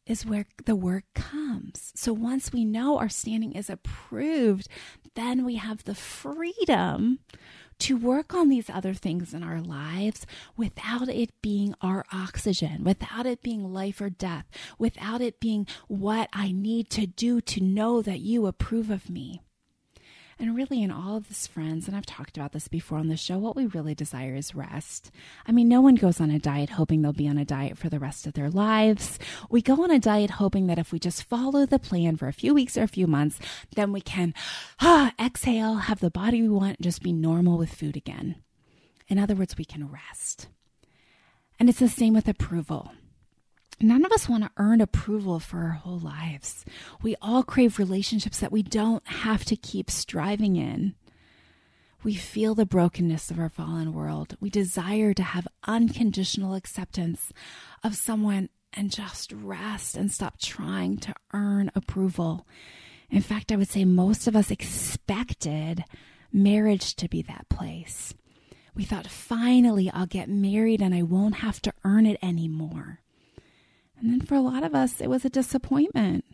is 0.06 0.24
where 0.24 0.46
the 0.64 0.76
work 0.76 1.04
comes. 1.14 1.92
So 1.94 2.12
once 2.12 2.52
we 2.52 2.64
know 2.64 2.98
our 2.98 3.08
standing 3.08 3.52
is 3.52 3.68
approved, 3.68 4.68
then 5.14 5.44
we 5.44 5.56
have 5.56 5.84
the 5.84 5.94
freedom 5.94 7.18
to 7.80 7.96
work 7.96 8.34
on 8.34 8.48
these 8.48 8.68
other 8.68 8.94
things 8.94 9.32
in 9.32 9.42
our 9.42 9.60
lives 9.60 10.26
without 10.56 11.08
it 11.08 11.30
being 11.42 11.74
our 11.80 12.04
oxygen, 12.12 12.84
without 12.84 13.26
it 13.26 13.42
being 13.42 13.72
life 13.72 14.00
or 14.00 14.10
death, 14.10 14.46
without 14.78 15.20
it 15.20 15.40
being 15.40 15.66
what 15.86 16.28
I 16.32 16.52
need 16.52 16.90
to 16.90 17.06
do 17.06 17.40
to 17.42 17.62
know 17.62 18.02
that 18.02 18.20
you 18.20 18.46
approve 18.46 18.90
of 18.90 19.08
me. 19.08 19.40
And 20.40 20.54
really, 20.54 20.84
in 20.84 20.92
all 20.92 21.16
of 21.16 21.26
this, 21.26 21.48
friends, 21.48 21.88
and 21.88 21.96
I've 21.96 22.06
talked 22.06 22.36
about 22.36 22.52
this 22.52 22.68
before 22.68 22.98
on 22.98 23.08
the 23.08 23.16
show, 23.16 23.38
what 23.38 23.56
we 23.56 23.66
really 23.66 23.94
desire 23.94 24.36
is 24.36 24.54
rest. 24.54 25.10
I 25.46 25.52
mean, 25.52 25.68
no 25.68 25.80
one 25.80 25.96
goes 25.96 26.20
on 26.20 26.30
a 26.30 26.38
diet 26.38 26.70
hoping 26.70 27.02
they'll 27.02 27.12
be 27.12 27.28
on 27.28 27.38
a 27.38 27.44
diet 27.44 27.76
for 27.76 27.88
the 27.88 27.98
rest 27.98 28.24
of 28.24 28.34
their 28.34 28.48
lives. 28.48 29.18
We 29.50 29.62
go 29.62 29.82
on 29.82 29.90
a 29.90 29.98
diet 29.98 30.30
hoping 30.30 30.68
that 30.68 30.78
if 30.78 30.92
we 30.92 31.00
just 31.00 31.24
follow 31.24 31.66
the 31.66 31.80
plan 31.80 32.16
for 32.16 32.28
a 32.28 32.32
few 32.32 32.54
weeks 32.54 32.76
or 32.76 32.84
a 32.84 32.88
few 32.88 33.08
months, 33.08 33.40
then 33.74 33.90
we 33.90 34.00
can 34.00 34.32
ah, 34.80 35.12
exhale, 35.20 35.74
have 35.74 35.98
the 35.98 36.10
body 36.10 36.42
we 36.42 36.48
want, 36.48 36.76
and 36.78 36.84
just 36.84 37.02
be 37.02 37.12
normal 37.12 37.58
with 37.58 37.74
food 37.74 37.96
again. 37.96 38.36
In 39.08 39.18
other 39.18 39.34
words, 39.34 39.56
we 39.58 39.64
can 39.64 39.90
rest. 39.90 40.46
And 41.58 41.68
it's 41.68 41.80
the 41.80 41.88
same 41.88 42.14
with 42.14 42.28
approval. 42.28 42.92
None 43.80 44.04
of 44.04 44.10
us 44.10 44.28
want 44.28 44.42
to 44.42 44.50
earn 44.56 44.80
approval 44.80 45.38
for 45.38 45.58
our 45.58 45.70
whole 45.70 45.98
lives. 45.98 46.64
We 47.00 47.14
all 47.22 47.44
crave 47.44 47.78
relationships 47.78 48.40
that 48.40 48.50
we 48.50 48.62
don't 48.62 49.06
have 49.06 49.44
to 49.46 49.56
keep 49.56 49.88
striving 49.90 50.56
in. 50.56 50.94
We 52.02 52.14
feel 52.14 52.54
the 52.54 52.66
brokenness 52.66 53.30
of 53.30 53.38
our 53.38 53.48
fallen 53.48 53.92
world. 53.92 54.36
We 54.40 54.50
desire 54.50 55.14
to 55.14 55.22
have 55.22 55.46
unconditional 55.64 56.54
acceptance 56.54 57.32
of 57.84 57.96
someone 57.96 58.48
and 58.72 58.90
just 58.90 59.32
rest 59.32 59.96
and 59.96 60.10
stop 60.10 60.40
trying 60.40 60.98
to 60.98 61.14
earn 61.32 61.70
approval. 61.74 62.46
In 63.10 63.22
fact, 63.22 63.52
I 63.52 63.56
would 63.56 63.68
say 63.68 63.84
most 63.84 64.26
of 64.26 64.34
us 64.34 64.50
expected 64.50 65.84
marriage 66.32 66.94
to 66.96 67.08
be 67.08 67.22
that 67.22 67.48
place. 67.48 68.12
We 68.74 68.84
thought, 68.84 69.06
finally, 69.06 69.90
I'll 69.90 70.06
get 70.06 70.28
married 70.28 70.82
and 70.82 70.94
I 70.94 71.02
won't 71.02 71.36
have 71.36 71.60
to 71.62 71.72
earn 71.84 72.06
it 72.06 72.18
anymore. 72.22 73.00
And 74.00 74.10
then 74.12 74.20
for 74.20 74.34
a 74.34 74.40
lot 74.40 74.62
of 74.62 74.74
us, 74.74 75.00
it 75.00 75.08
was 75.08 75.24
a 75.24 75.30
disappointment 75.30 76.24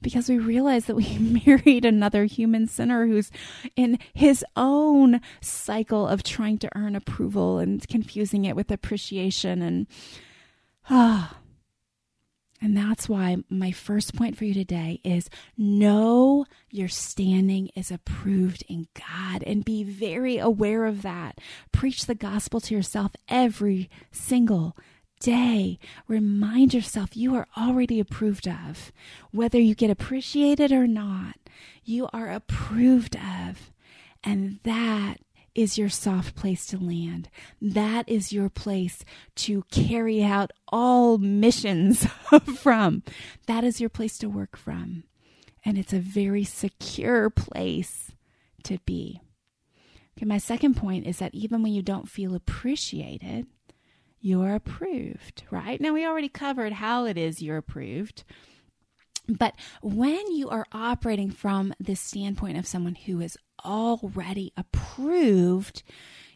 because 0.00 0.28
we 0.28 0.38
realized 0.38 0.86
that 0.86 0.96
we 0.96 1.18
married 1.46 1.84
another 1.84 2.24
human 2.24 2.66
sinner 2.66 3.06
who's 3.06 3.30
in 3.76 3.98
his 4.14 4.44
own 4.56 5.20
cycle 5.40 6.06
of 6.06 6.22
trying 6.22 6.58
to 6.58 6.70
earn 6.74 6.96
approval 6.96 7.58
and 7.58 7.86
confusing 7.88 8.44
it 8.44 8.56
with 8.56 8.70
appreciation 8.70 9.60
and 9.60 9.86
ah 10.88 11.36
and 12.60 12.76
that's 12.76 13.08
why 13.08 13.36
my 13.48 13.70
first 13.70 14.16
point 14.16 14.36
for 14.36 14.44
you 14.44 14.52
today 14.52 15.00
is 15.04 15.30
know 15.56 16.44
your 16.70 16.88
standing 16.88 17.70
is 17.76 17.92
approved 17.92 18.64
in 18.68 18.88
God 18.94 19.44
and 19.44 19.64
be 19.64 19.84
very 19.84 20.38
aware 20.38 20.84
of 20.84 21.02
that. 21.02 21.38
Preach 21.70 22.06
the 22.06 22.16
gospel 22.16 22.60
to 22.62 22.74
yourself 22.74 23.12
every 23.28 23.88
single 24.10 24.76
day, 25.20 25.78
remind 26.06 26.74
yourself 26.74 27.16
you 27.16 27.34
are 27.34 27.46
already 27.56 28.00
approved 28.00 28.48
of. 28.48 28.92
Whether 29.30 29.60
you 29.60 29.74
get 29.74 29.90
appreciated 29.90 30.72
or 30.72 30.86
not, 30.86 31.36
you 31.84 32.08
are 32.12 32.30
approved 32.30 33.16
of. 33.16 33.70
And 34.24 34.60
that 34.64 35.18
is 35.54 35.76
your 35.76 35.88
soft 35.88 36.36
place 36.36 36.66
to 36.66 36.78
land. 36.78 37.28
That 37.60 38.08
is 38.08 38.32
your 38.32 38.48
place 38.48 39.04
to 39.36 39.64
carry 39.70 40.22
out 40.22 40.52
all 40.68 41.18
missions 41.18 42.06
from. 42.60 43.02
That 43.46 43.64
is 43.64 43.80
your 43.80 43.90
place 43.90 44.18
to 44.18 44.28
work 44.28 44.56
from. 44.56 45.04
And 45.64 45.76
it's 45.76 45.92
a 45.92 45.98
very 45.98 46.44
secure 46.44 47.28
place 47.28 48.12
to 48.64 48.78
be. 48.84 49.20
Okay, 50.16 50.26
my 50.26 50.38
second 50.38 50.76
point 50.76 51.06
is 51.06 51.18
that 51.18 51.34
even 51.34 51.62
when 51.62 51.72
you 51.72 51.82
don't 51.82 52.08
feel 52.08 52.34
appreciated, 52.34 53.46
you're 54.20 54.54
approved, 54.54 55.44
right? 55.50 55.80
Now, 55.80 55.92
we 55.92 56.06
already 56.06 56.28
covered 56.28 56.74
how 56.74 57.04
it 57.04 57.16
is 57.16 57.42
you're 57.42 57.56
approved. 57.56 58.24
But 59.28 59.54
when 59.82 60.32
you 60.32 60.48
are 60.48 60.66
operating 60.72 61.30
from 61.30 61.74
the 61.78 61.94
standpoint 61.94 62.56
of 62.56 62.66
someone 62.66 62.94
who 62.94 63.20
is 63.20 63.36
already 63.64 64.52
approved, 64.56 65.82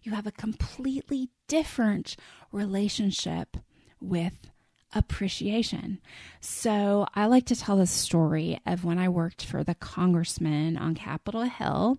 you 0.02 0.12
have 0.12 0.26
a 0.26 0.32
completely 0.32 1.30
different 1.48 2.16
relationship 2.50 3.56
with 4.00 4.50
appreciation. 4.92 6.00
So 6.40 7.06
I 7.14 7.26
like 7.26 7.46
to 7.46 7.56
tell 7.56 7.76
the 7.76 7.86
story 7.86 8.60
of 8.66 8.84
when 8.84 8.98
I 8.98 9.08
worked 9.08 9.44
for 9.44 9.64
the 9.64 9.74
congressman 9.74 10.76
on 10.76 10.94
Capitol 10.94 11.42
Hill 11.42 11.98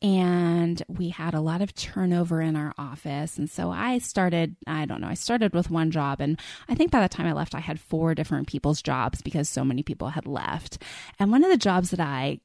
and 0.00 0.82
we 0.88 1.08
had 1.08 1.34
a 1.34 1.40
lot 1.40 1.60
of 1.62 1.74
turnover 1.74 2.40
in 2.40 2.54
our 2.54 2.72
office. 2.78 3.38
And 3.38 3.50
so 3.50 3.70
I 3.70 3.98
started, 3.98 4.56
I 4.66 4.84
don't 4.84 5.00
know, 5.00 5.08
I 5.08 5.14
started 5.14 5.52
with 5.52 5.70
one 5.70 5.90
job. 5.90 6.20
And 6.20 6.40
I 6.68 6.74
think 6.74 6.90
by 6.90 7.00
the 7.00 7.08
time 7.08 7.26
I 7.26 7.32
left, 7.32 7.54
I 7.54 7.60
had 7.60 7.80
four 7.80 8.14
different 8.14 8.46
people's 8.46 8.82
jobs 8.82 9.22
because 9.22 9.48
so 9.48 9.64
many 9.64 9.82
people 9.82 10.10
had 10.10 10.26
left. 10.26 10.78
And 11.18 11.32
one 11.32 11.44
of 11.44 11.50
the 11.50 11.56
jobs 11.56 11.90
that 11.90 12.00
I 12.00 12.40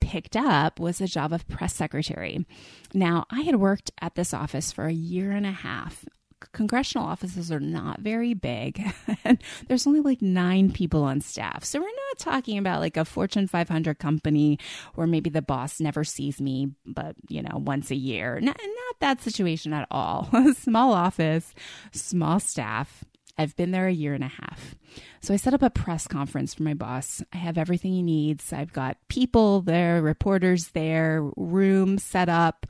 picked 0.00 0.36
up 0.36 0.80
was 0.80 0.98
the 0.98 1.06
job 1.06 1.32
of 1.32 1.48
press 1.48 1.74
secretary. 1.74 2.46
Now, 2.92 3.26
I 3.30 3.42
had 3.42 3.56
worked 3.56 3.90
at 4.00 4.14
this 4.14 4.34
office 4.34 4.72
for 4.72 4.86
a 4.86 4.92
year 4.92 5.30
and 5.30 5.46
a 5.46 5.52
half 5.52 6.04
congressional 6.52 7.06
offices 7.06 7.50
are 7.50 7.60
not 7.60 8.00
very 8.00 8.34
big. 8.34 8.82
and 9.24 9.42
there's 9.68 9.86
only 9.86 10.00
like 10.00 10.22
nine 10.22 10.70
people 10.70 11.02
on 11.02 11.20
staff. 11.20 11.64
So 11.64 11.80
we're 11.80 11.86
not 11.86 12.18
talking 12.18 12.58
about 12.58 12.80
like 12.80 12.96
a 12.96 13.04
Fortune 13.04 13.46
500 13.46 13.98
company 13.98 14.58
where 14.94 15.06
maybe 15.06 15.30
the 15.30 15.42
boss 15.42 15.80
never 15.80 16.04
sees 16.04 16.40
me, 16.40 16.70
but, 16.86 17.16
you 17.28 17.42
know, 17.42 17.58
once 17.58 17.90
a 17.90 17.96
year. 17.96 18.40
Not, 18.40 18.58
not 18.58 19.00
that 19.00 19.22
situation 19.22 19.72
at 19.72 19.86
all. 19.90 20.30
small 20.54 20.92
office, 20.92 21.54
small 21.92 22.40
staff. 22.40 23.04
I've 23.36 23.56
been 23.56 23.72
there 23.72 23.88
a 23.88 23.92
year 23.92 24.14
and 24.14 24.22
a 24.22 24.28
half. 24.28 24.76
So 25.20 25.34
I 25.34 25.38
set 25.38 25.54
up 25.54 25.62
a 25.62 25.70
press 25.70 26.06
conference 26.06 26.54
for 26.54 26.62
my 26.62 26.74
boss. 26.74 27.22
I 27.32 27.38
have 27.38 27.58
everything 27.58 27.92
he 27.92 28.02
needs. 28.02 28.52
I've 28.52 28.72
got 28.72 28.96
people 29.08 29.60
there, 29.60 30.00
reporters 30.00 30.68
there, 30.68 31.28
room 31.36 31.98
set 31.98 32.28
up 32.28 32.66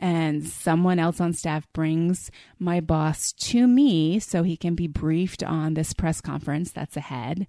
and 0.00 0.48
someone 0.48 0.98
else 0.98 1.20
on 1.20 1.34
staff 1.34 1.70
brings 1.74 2.30
my 2.58 2.80
boss 2.80 3.32
to 3.34 3.68
me 3.68 4.18
so 4.18 4.42
he 4.42 4.56
can 4.56 4.74
be 4.74 4.86
briefed 4.86 5.42
on 5.42 5.74
this 5.74 5.92
press 5.92 6.22
conference 6.22 6.72
that's 6.72 6.96
ahead. 6.96 7.46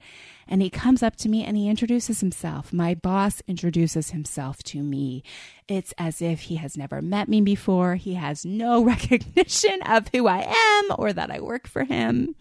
And 0.50 0.62
he 0.62 0.70
comes 0.70 1.02
up 1.02 1.16
to 1.18 1.30
me 1.30 1.46
and 1.46 1.56
he 1.56 1.70
introduces 1.70 2.20
himself. 2.20 2.74
My 2.74 2.94
boss 2.94 3.42
introduces 3.48 4.10
himself 4.10 4.62
to 4.64 4.84
me. 4.84 5.24
It's 5.70 5.94
as 5.98 6.22
if 6.22 6.42
he 6.42 6.58
has 6.58 6.76
never 6.76 7.02
met 7.02 7.30
me 7.30 7.40
before. 7.40 7.96
He 7.96 8.16
has 8.16 8.46
no 8.46 8.84
recognition 8.84 9.82
of 9.84 10.10
who 10.14 10.28
I 10.28 10.42
am 10.54 10.96
or 11.00 11.14
that 11.14 11.32
I 11.32 11.40
work 11.40 11.68
for 11.68 11.86
him. 11.86 12.36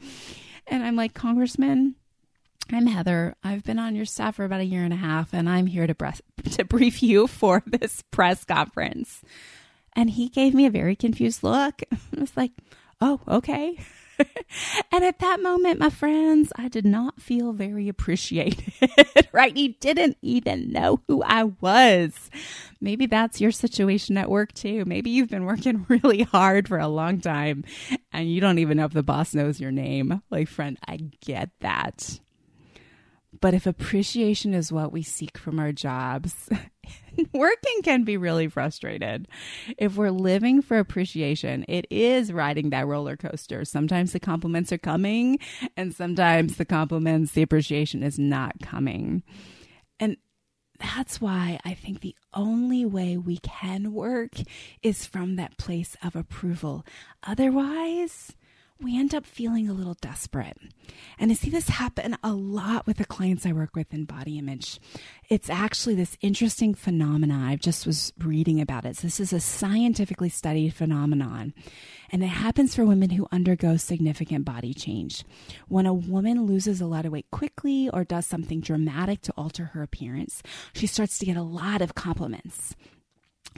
And 0.67 0.83
I'm 0.83 0.97
like, 0.97 1.15
Congressman, 1.15 1.95
I'm 2.73 2.89
Heather. 2.89 3.37
I've 3.45 3.63
been 3.63 3.79
on 3.79 3.95
your 3.95 4.07
staff 4.07 4.35
for 4.37 4.45
about 4.45 4.61
a 4.61 4.65
year 4.65 4.83
and 4.83 4.93
a 4.93 4.97
half, 4.97 5.33
and 5.33 5.49
I'm 5.49 5.67
here 5.67 5.87
to, 5.87 5.95
breath, 5.95 6.21
to 6.53 6.65
brief 6.65 7.01
you 7.01 7.29
for 7.29 7.63
this 7.67 8.03
press 8.11 8.45
conference. 8.45 9.23
And 9.95 10.11
he 10.11 10.29
gave 10.29 10.55
me 10.55 10.67
a 10.67 10.71
very 10.71 10.97
confused 10.97 11.43
look. 11.43 11.83
I 11.93 12.21
was 12.21 12.37
like, 12.37 12.53
oh, 13.01 13.21
okay. 13.29 13.79
and 14.93 15.05
at 15.05 15.19
that 15.21 15.43
moment, 15.43 15.79
my 15.79 15.91
friends, 15.91 16.53
I 16.57 16.69
did 16.69 16.85
not 16.85 17.21
feel 17.21 17.53
very 17.53 17.89
appreciated, 17.89 18.73
right? 19.33 19.57
He 19.57 19.69
didn't 19.81 20.17
even 20.23 20.71
know 20.73 21.01
who 21.09 21.23
I 21.23 21.45
was. 21.45 22.31
Maybe 22.81 23.07
that's 23.07 23.41
your 23.41 23.51
situation 23.51 24.17
at 24.17 24.31
work 24.31 24.53
too. 24.53 24.85
Maybe 24.85 25.11
you've 25.11 25.31
been 25.31 25.45
working 25.45 25.87
really 25.89 26.23
hard 26.23 26.69
for 26.69 26.79
a 26.79 26.89
long 26.89 27.21
time 27.21 27.65
and 28.13 28.31
you 28.31 28.41
don't 28.41 28.59
even 28.59 28.77
know 28.77 28.85
if 28.85 28.93
the 28.93 29.03
boss 29.03 29.35
knows 29.35 29.61
your 29.61 29.73
name. 29.73 30.23
Like, 30.31 30.49
friend, 30.49 30.79
I 30.87 30.97
get 31.21 31.51
that. 31.61 32.21
But 33.41 33.55
if 33.55 33.67
appreciation 33.67 34.53
is 34.53 34.71
what 34.71 34.93
we 34.93 35.03
seek 35.03 35.39
from 35.39 35.59
our 35.59 35.73
jobs, 35.73 36.51
working 37.33 37.83
can 37.83 38.05
be 38.05 38.17
really 38.17 38.49
frustrated. 38.49 39.29
If 39.79 39.97
we're 39.97 40.11
living 40.11 40.61
for 40.61 40.79
appreciation, 40.79 41.65
it 41.67 41.87
is 41.91 42.33
riding 42.33 42.71
that 42.71 42.87
roller 42.87 43.17
coaster. 43.17 43.65
Sometimes 43.65 44.13
the 44.13 44.21
compliments 44.21 44.73
are 44.73 44.79
coming, 44.79 45.39
and 45.77 45.95
sometimes 45.95 46.57
the 46.57 46.67
compliments, 46.67 47.33
the 47.33 47.43
appreciation 47.43 48.03
is 48.03 48.19
not 48.19 48.61
coming. 48.61 49.23
And 49.99 50.19
that's 50.79 51.21
why 51.21 51.59
I 51.65 51.75
think 51.75 52.01
the 52.01 52.17
only 52.35 52.85
way 52.85 53.17
we 53.17 53.39
can 53.39 53.93
work 53.93 54.33
is 54.83 55.07
from 55.07 55.37
that 55.37 55.59
place 55.59 55.97
of 56.03 56.17
approval. 56.17 56.85
Otherwise, 57.23 58.35
we 58.83 58.99
end 58.99 59.15
up 59.15 59.27
feeling 59.27 59.69
a 59.69 59.73
little 59.73 59.97
desperate. 60.01 60.57
And 61.19 61.31
I 61.31 61.35
see 61.35 61.51
this 61.51 61.69
happen 61.69 62.17
a 62.23 62.33
lot 62.33 62.87
with 62.87 62.97
the 62.97 63.05
clients 63.05 63.45
I 63.45 63.53
work 63.53 63.77
with 63.77 63.93
in 63.93 64.05
body 64.05 64.39
image. 64.39 64.81
It's 65.29 65.51
actually 65.51 65.95
this 65.95 66.17
interesting 66.21 66.75
phenomenon. 66.75 67.43
I 67.43 67.57
just 67.57 67.87
was 67.87 68.13
reading 68.19 68.61
about 68.61 68.85
it. 68.85 68.97
So 68.97 69.03
this 69.03 69.21
is 69.21 69.33
a 69.33 69.41
scientifically 69.41 70.29
studied 70.29 70.75
phenomenon. 70.75 71.55
And 72.11 72.23
it 72.23 72.29
happens 72.29 72.75
for 72.75 72.85
women 72.85 73.11
who 73.11 73.29
undergo 73.31 73.77
significant 73.77 74.45
body 74.45 74.75
change. 74.75 75.25
When 75.69 75.87
a 75.87 75.95
woman 75.95 76.47
loses 76.47 76.81
a 76.81 76.87
lot 76.87 77.07
of 77.07 77.13
weight 77.13 77.31
quickly 77.31 77.89
or 77.91 78.05
does 78.05 78.27
something 78.27 78.61
dramatic 78.61 79.21
to 79.23 79.35
alter 79.37 79.67
her 79.67 79.83
appearance, 79.83 80.43
she 80.73 80.87
starts 80.87 81.19
to 81.19 81.27
get 81.27 81.37
a 81.37 81.43
lot 81.43 81.83
of 81.83 81.95
compliments 81.95 82.75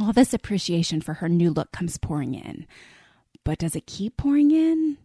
all 0.00 0.12
this 0.12 0.32
appreciation 0.32 1.00
for 1.00 1.14
her 1.14 1.28
new 1.28 1.50
look 1.50 1.72
comes 1.72 1.98
pouring 1.98 2.34
in. 2.34 2.66
But 3.44 3.58
does 3.58 3.76
it 3.76 3.86
keep 3.86 4.16
pouring 4.16 4.50
in? 4.50 4.96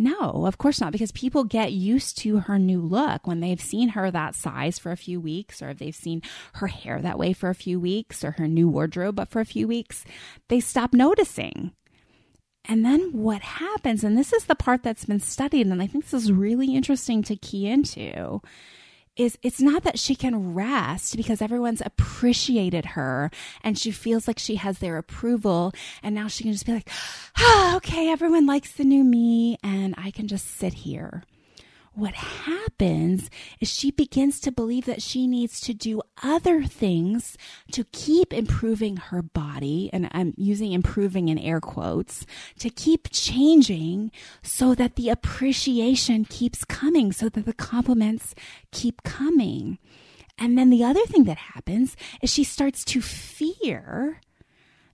No, 0.00 0.46
of 0.46 0.58
course 0.58 0.80
not, 0.80 0.92
because 0.92 1.10
people 1.10 1.42
get 1.42 1.72
used 1.72 2.16
to 2.18 2.38
her 2.38 2.56
new 2.56 2.80
look 2.80 3.26
when 3.26 3.40
they've 3.40 3.60
seen 3.60 3.90
her 3.90 4.12
that 4.12 4.36
size 4.36 4.78
for 4.78 4.92
a 4.92 4.96
few 4.96 5.20
weeks, 5.20 5.60
or 5.60 5.70
if 5.70 5.78
they've 5.78 5.94
seen 5.94 6.22
her 6.54 6.68
hair 6.68 7.02
that 7.02 7.18
way 7.18 7.32
for 7.32 7.50
a 7.50 7.54
few 7.54 7.80
weeks, 7.80 8.22
or 8.22 8.30
her 8.32 8.46
new 8.46 8.68
wardrobe 8.68 9.16
but 9.16 9.28
for 9.28 9.40
a 9.40 9.44
few 9.44 9.66
weeks, 9.66 10.04
they 10.48 10.60
stop 10.60 10.94
noticing. 10.94 11.72
And 12.64 12.84
then 12.84 13.12
what 13.12 13.42
happens, 13.42 14.04
and 14.04 14.16
this 14.16 14.32
is 14.32 14.44
the 14.44 14.54
part 14.54 14.84
that's 14.84 15.06
been 15.06 15.20
studied, 15.20 15.66
and 15.66 15.82
I 15.82 15.88
think 15.88 16.04
this 16.04 16.22
is 16.22 16.30
really 16.30 16.76
interesting 16.76 17.24
to 17.24 17.34
key 17.34 17.66
into, 17.66 18.40
is 19.18 19.36
it's 19.42 19.60
not 19.60 19.82
that 19.82 19.98
she 19.98 20.14
can 20.14 20.54
rest 20.54 21.16
because 21.16 21.42
everyone's 21.42 21.82
appreciated 21.84 22.86
her 22.86 23.30
and 23.62 23.76
she 23.76 23.90
feels 23.90 24.28
like 24.28 24.38
she 24.38 24.54
has 24.54 24.78
their 24.78 24.96
approval. 24.96 25.72
And 26.02 26.14
now 26.14 26.28
she 26.28 26.44
can 26.44 26.52
just 26.52 26.64
be 26.64 26.72
like, 26.72 26.88
oh, 27.38 27.72
okay, 27.76 28.08
everyone 28.08 28.46
likes 28.46 28.72
the 28.72 28.84
new 28.84 29.04
me 29.04 29.58
and 29.62 29.94
I 29.98 30.10
can 30.12 30.28
just 30.28 30.46
sit 30.46 30.72
here 30.72 31.24
what 31.98 32.14
happens 32.14 33.28
is 33.60 33.68
she 33.68 33.90
begins 33.90 34.38
to 34.40 34.52
believe 34.52 34.84
that 34.84 35.02
she 35.02 35.26
needs 35.26 35.60
to 35.60 35.74
do 35.74 36.00
other 36.22 36.62
things 36.62 37.36
to 37.72 37.84
keep 37.90 38.32
improving 38.32 38.96
her 38.96 39.20
body. 39.20 39.90
And 39.92 40.08
I'm 40.12 40.32
using 40.36 40.72
improving 40.72 41.28
in 41.28 41.38
air 41.38 41.60
quotes 41.60 42.24
to 42.60 42.70
keep 42.70 43.08
changing 43.10 44.12
so 44.42 44.76
that 44.76 44.94
the 44.94 45.08
appreciation 45.08 46.24
keeps 46.24 46.64
coming, 46.64 47.10
so 47.10 47.28
that 47.28 47.44
the 47.44 47.52
compliments 47.52 48.34
keep 48.70 49.02
coming. 49.02 49.78
And 50.38 50.56
then 50.56 50.70
the 50.70 50.84
other 50.84 51.04
thing 51.06 51.24
that 51.24 51.38
happens 51.38 51.96
is 52.22 52.32
she 52.32 52.44
starts 52.44 52.84
to 52.86 53.00
fear 53.00 54.20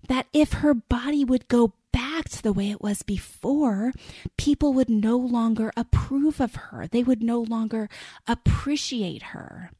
that 0.08 0.26
if 0.32 0.54
her 0.54 0.74
body 0.74 1.24
would 1.24 1.48
go 1.48 1.72
back 1.92 2.28
to 2.28 2.42
the 2.42 2.52
way 2.52 2.70
it 2.70 2.82
was 2.82 3.02
before, 3.02 3.92
people 4.36 4.72
would 4.72 4.90
no 4.90 5.16
longer 5.16 5.72
approve 5.76 6.40
of 6.40 6.56
her. 6.56 6.86
They 6.86 7.02
would 7.02 7.22
no 7.22 7.40
longer 7.40 7.88
appreciate 8.26 9.22
her. 9.22 9.70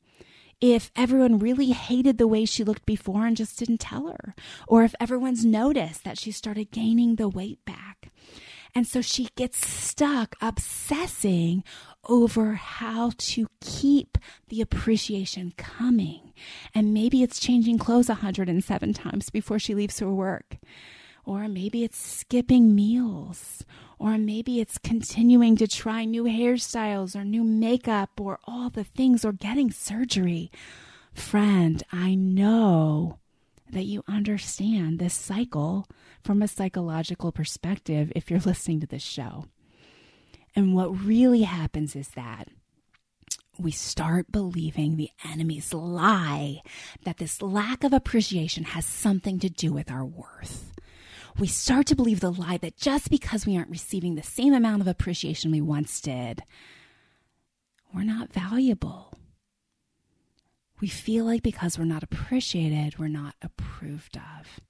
If 0.61 0.91
everyone 0.97 1.39
really 1.41 1.73
hated 1.73 2.17
the 2.17 2.29
way 2.29 2.45
she 2.45 2.65
looked 2.65 2.87
before 2.87 3.27
and 3.27 3.37
just 3.37 3.59
didn't 3.59 3.81
tell 3.81 4.09
her, 4.09 4.35
or 4.67 4.85
if 4.85 4.95
everyone's 5.01 5.45
noticed 5.45 6.05
that 6.05 6.19
she 6.19 6.31
started 6.31 6.71
gaining 6.71 7.17
the 7.17 7.29
weight 7.29 7.63
back. 7.65 8.11
And 8.75 8.87
so 8.87 9.01
she 9.01 9.29
gets 9.37 9.67
stuck 9.67 10.37
obsessing 10.41 11.65
over 12.09 12.55
how 12.55 13.13
to 13.17 13.47
keep 13.61 14.19
the 14.49 14.61
appreciation 14.61 15.53
coming. 15.57 16.33
And 16.75 16.95
maybe 16.95 17.23
it's 17.23 17.41
changing 17.41 17.79
clothes 17.79 18.09
107 18.09 18.93
times 18.95 19.31
before 19.31 19.59
she 19.59 19.75
leaves 19.75 19.99
for 19.99 20.13
work. 20.13 20.57
Or 21.25 21.49
maybe 21.49 21.85
it's 21.85 21.97
skipping 21.97 22.75
meals. 22.75 23.65
Or 23.99 24.19
maybe 24.19 24.61
it's 24.61 24.79
continuing 24.79 25.57
to 25.57 25.67
try 25.67 26.05
new 26.05 26.25
hairstyles 26.25 27.17
or 27.17 27.25
new 27.25 27.45
makeup 27.45 28.21
or 28.21 28.39
all 28.45 28.69
the 28.69 28.85
things 28.85 29.25
or 29.25 29.33
getting 29.33 29.71
surgery. 29.71 30.51
Friend, 31.15 31.83
I 31.93 32.15
know 32.15 33.19
that 33.71 33.85
you 33.85 34.05
understand 34.07 34.99
this 34.99 35.15
cycle 35.15 35.87
from 36.23 36.43
a 36.43 36.49
psychological 36.49 37.33
perspective 37.33 38.13
if 38.15 38.31
you're 38.31 38.41
listening 38.41 38.81
to 38.81 38.87
this 38.87 39.03
show. 39.03 39.47
And 40.57 40.75
what 40.75 41.05
really 41.05 41.43
happens 41.43 41.97
is 41.97 42.09
that 42.11 42.49
we 43.59 43.71
start 43.71 44.33
believing 44.33 44.97
the 44.97 45.11
enemy's 45.25 45.73
lie 45.73 46.61
that 47.05 47.19
this 47.19 47.41
lack 47.41 47.85
of 47.85 47.93
appreciation 47.93 48.65
has 48.65 48.85
something 48.85 49.39
to 49.41 49.49
do 49.49 49.73
with 49.73 49.91
our 49.91 50.05
worth 50.05 50.75
we 51.39 51.47
start 51.49 51.87
to 51.89 51.97
believe 51.97 52.21
the 52.21 52.33
lie 52.33 52.59
that 52.59 52.77
just 52.77 53.11
because 53.11 53.47
we 53.47 53.57
aren't 53.57 53.71
receiving 53.71 54.15
the 54.15 54.23
same 54.23 54.55
amount 54.55 54.83
of 54.83 54.89
appreciation 54.89 55.51
we 55.51 55.61
once 55.61 56.01
did, 56.01 56.43
we're 57.93 58.05
not 58.05 58.33
valuable. 58.33 59.13
We 60.81 60.89
feel 60.89 61.25
like 61.25 61.43
because 61.43 61.79
we're 61.79 61.85
not 61.87 62.03
appreciated, 62.03 62.99
we're 62.99 63.09
not 63.09 63.35
approved 63.43 64.17
of. 64.17 64.61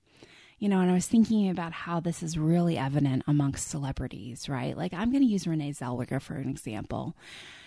You 0.59 0.69
know, 0.69 0.81
and 0.81 0.91
I 0.91 0.95
was 0.95 1.07
thinking 1.07 1.51
about 1.51 1.73
how 1.73 2.01
this 2.01 2.23
is 2.23 2.39
really 2.39 2.79
evident 2.79 3.25
amongst 3.27 3.69
celebrities, 3.69 4.49
right? 4.49 4.77
Like, 4.77 4.95
I'm 4.95 5.11
going 5.11 5.23
to 5.23 5.29
use 5.29 5.47
Renee 5.47 5.73
Zellweger 5.73 6.23
for 6.23 6.35
an 6.35 6.49
example. 6.49 7.17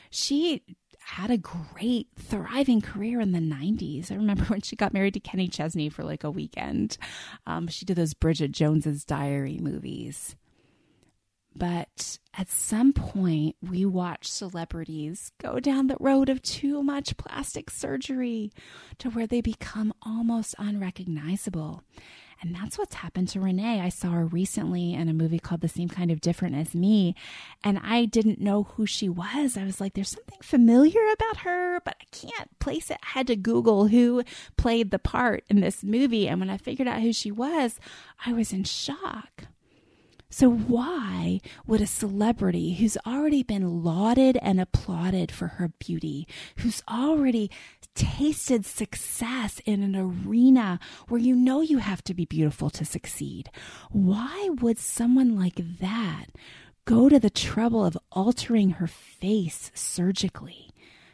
She 0.10 0.63
had 1.00 1.32
a 1.32 1.38
great, 1.38 2.08
thriving 2.17 2.82
career 2.82 3.21
in 3.21 3.32
the 3.32 3.39
90s. 3.39 4.12
I 4.12 4.15
remember 4.15 4.43
when 4.47 4.62
she 4.62 4.76
got 4.76 4.93
married 4.93 5.13
to 5.13 5.19
Kenny 5.19 5.47
Chesney 5.47 5.89
for 5.89 6.04
like 6.04 6.23
a 6.23 6.32
weekend. 6.32 6.97
Um, 7.45 7.67
she 7.67 7.86
did 7.86 7.97
those 7.97 8.13
Bridget 8.13 8.52
Jones's 8.52 9.06
Diary 9.06 9.58
movies. 9.62 10.36
But 11.56 12.19
at 12.38 12.50
some 12.50 12.93
point, 12.93 13.56
we 13.67 13.84
watch 13.84 14.28
celebrities 14.28 15.32
go 15.41 15.60
down 15.60 15.88
the 15.88 15.97
road 16.00 16.30
of 16.30 16.43
too 16.43 16.84
much 16.84 17.17
plastic 17.17 17.71
surgery 17.71 18.52
to 19.00 19.10
where 19.10 19.26
they 19.26 19.41
become 19.41 19.91
almost 20.04 20.54
unrecognizable. 20.60 21.84
And 22.41 22.54
that's 22.54 22.78
what's 22.78 22.95
happened 22.95 23.30
to 23.30 23.39
Renee. 23.39 23.82
I 23.82 23.89
saw 23.89 24.10
her 24.12 24.26
recently 24.26 24.93
in 24.93 25.10
a 25.10 25.13
movie 25.13 25.39
called 25.39 25.62
The 25.62 25.67
Same 25.67 25.89
Kind 25.89 26.12
of 26.12 26.21
Different 26.21 26.56
as 26.56 26.76
Me, 26.76 27.15
and 27.63 27.80
I 27.84 28.06
didn't 28.06 28.39
know 28.39 28.63
who 28.63 28.86
she 28.86 29.10
was. 29.10 29.58
I 29.58 29.63
was 29.63 29.82
like, 29.82 29.93
there's 29.93 30.10
something 30.10 30.39
familiar 30.41 31.02
about 31.13 31.38
her, 31.38 31.80
but 31.84 31.95
I 32.00 32.06
can't 32.12 32.60
place 32.60 32.91
it. 32.91 32.97
I 33.04 33.19
had 33.19 33.28
to 33.28 33.36
Google 33.36 33.88
who 33.88 34.23
played 34.56 34.91
the 34.91 35.00
part 35.00 35.43
in 35.50 35.62
this 35.62 35.84
movie. 35.84 36.28
And 36.28 36.39
when 36.39 36.50
I 36.50 36.58
figured 36.58 36.88
out 36.88 37.02
who 37.02 37.13
she 37.13 37.32
was, 37.32 37.80
I 38.26 38.34
was 38.34 38.54
in 38.54 38.63
shock. 38.63 39.45
So, 40.30 40.50
why 40.50 41.40
would 41.66 41.80
a 41.80 41.88
celebrity 41.88 42.74
who's 42.74 42.98
already 43.08 43.44
been 43.44 43.82
lauded 43.84 44.38
and 44.42 44.60
applauded 44.60 45.32
for 45.32 45.48
her 45.48 45.70
beauty, 45.80 46.28
who's 46.58 46.84
already 46.90 47.50
tasted 47.96 48.66
success 48.66 49.60
in 49.66 49.82
an 49.82 49.96
arena 49.96 50.80
where 51.08 51.20
you 51.20 51.36
know 51.36 51.62
you 51.62 51.78
have 51.78 52.04
to 52.04 52.13
be 52.13 52.26
beautiful 52.26 52.70
to 52.72 52.84
succeed, 52.84 53.50
why 53.90 54.50
would 54.62 54.78
someone 54.78 55.36
like 55.36 55.62
that 55.80 56.26
go 56.84 57.08
to 57.08 57.20
the 57.20 57.30
trouble 57.30 57.86
of 57.86 57.98
altering 58.12 58.72
her 58.72 58.88
face 58.88 59.72
surgically 59.74 60.70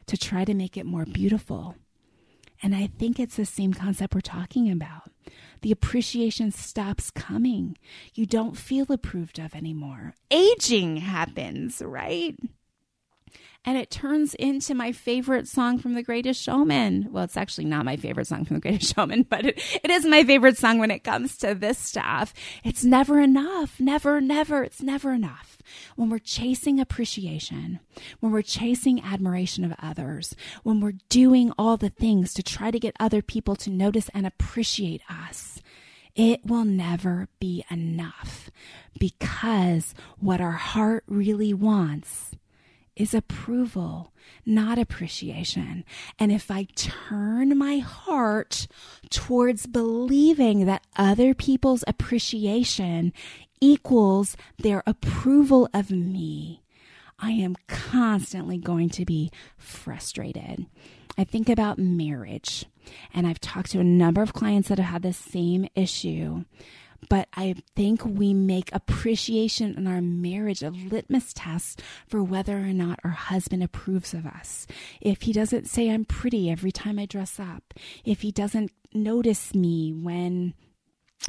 to 0.08 0.17
try 0.17 0.43
to 0.43 0.56
make 0.56 0.76
it 0.76 0.88
more 0.88 1.06
beautiful? 1.06 1.76
And 2.63 2.76
I 2.76 2.88
think 2.88 3.19
it's 3.19 3.36
the 3.36 3.45
same 3.45 3.73
concept 3.73 4.15
we're 4.15 4.21
talking 4.21 4.71
about 4.71 5.12
the 5.62 5.71
appreciation 5.71 6.51
stops 6.51 7.12
coming. 7.12 7.77
You 8.13 8.25
don't 8.25 8.57
feel 8.57 8.91
approved 8.91 9.39
of 9.39 9.55
anymore. 9.55 10.13
Aging 10.31 10.97
happens, 10.97 11.81
right? 11.83 12.36
And 13.65 13.78
it 13.78 13.89
turns 13.89 14.34
into 14.34 14.73
my 14.73 14.91
favorite 14.91 15.47
song 15.47 15.80
from 15.80 15.93
The 15.93 16.04
Greatest 16.04 16.41
Showman. 16.41 17.08
Well, 17.12 17.23
it's 17.23 17.38
actually 17.38 17.65
not 17.65 17.86
my 17.86 17.95
favorite 17.95 18.28
song 18.28 18.43
from 18.43 18.58
The 18.58 18.62
Greatest 18.62 18.93
Showman, 18.93 19.23
but 19.30 19.45
it, 19.45 19.80
it 19.84 19.89
is 19.89 20.06
my 20.06 20.23
favorite 20.23 20.58
song 20.58 20.80
when 20.80 20.91
it 20.91 21.04
comes 21.04 21.38
to 21.38 21.56
this 21.56 21.78
stuff. 21.78 22.34
It's 22.63 22.84
never 22.84 23.21
enough. 23.21 23.80
Never, 23.80 24.19
never. 24.19 24.63
It's 24.63 24.82
never 24.82 25.13
enough. 25.13 25.58
When 25.95 26.10
we're 26.10 26.19
chasing 26.19 26.80
appreciation, 26.80 27.80
when 28.19 28.34
we're 28.34 28.41
chasing 28.41 29.02
admiration 29.02 29.63
of 29.63 29.73
others, 29.82 30.36
when 30.63 30.82
we're 30.82 30.99
doing 31.08 31.54
all 31.58 31.78
the 31.78 31.89
things 31.89 32.34
to 32.34 32.43
try 32.43 32.69
to 32.69 32.80
get 32.80 32.95
other 32.99 33.21
people 33.21 33.56
to 33.58 33.69
notice 33.69 34.10
and 34.13 34.28
appreciate 34.28 35.02
us, 35.10 35.62
it 36.15 36.45
will 36.45 36.65
never 36.65 37.28
be 37.39 37.63
enough 37.71 38.52
because 38.99 39.95
what 40.19 40.41
our 40.41 40.52
heart 40.52 41.04
really 41.08 41.54
wants 41.54 42.32
is 42.95 43.13
approval, 43.13 44.13
not 44.45 44.77
appreciation. 44.77 45.84
And 46.19 46.32
if 46.32 46.51
I 46.51 46.67
turn 46.75 47.58
my 47.58 47.79
heart 47.79 48.67
towards 49.10 49.65
believing 49.65 50.65
that 50.65 50.86
other 50.95 51.34
people's 51.34 51.84
appreciation 51.88 53.13
equals 53.60 54.36
their 54.58 54.84
approval 54.86 55.69
of 55.73 55.89
me, 55.89 56.62
I 57.19 57.32
am 57.32 57.56
constantly 57.67 58.58
going 58.58 58.89
to 58.89 59.06
be 59.06 59.32
frustrated. 59.58 60.65
I 61.17 61.23
think 61.23 61.47
about 61.47 61.77
marriage, 61.77 62.65
and 63.13 63.27
I've 63.27 63.39
talked 63.39 63.71
to 63.71 63.79
a 63.79 63.84
number 63.84 64.21
of 64.21 64.34
clients 64.34 64.69
that 64.69 64.79
have 64.79 64.88
had 64.88 65.01
the 65.03 65.13
same 65.13 65.67
issue. 65.75 66.43
But 67.09 67.27
I 67.35 67.55
think 67.75 68.05
we 68.05 68.33
make 68.33 68.69
appreciation 68.73 69.75
in 69.75 69.87
our 69.87 70.01
marriage 70.01 70.63
a 70.63 70.69
litmus 70.69 71.33
test 71.33 71.81
for 72.07 72.23
whether 72.23 72.57
or 72.57 72.73
not 72.73 72.99
our 73.03 73.11
husband 73.11 73.63
approves 73.63 74.13
of 74.13 74.25
us. 74.25 74.67
If 75.01 75.23
he 75.23 75.33
doesn't 75.33 75.67
say 75.67 75.89
I'm 75.89 76.05
pretty 76.05 76.49
every 76.49 76.71
time 76.71 76.99
I 76.99 77.05
dress 77.05 77.39
up, 77.39 77.73
if 78.05 78.21
he 78.21 78.31
doesn't 78.31 78.71
notice 78.93 79.53
me 79.53 79.91
when 79.91 80.53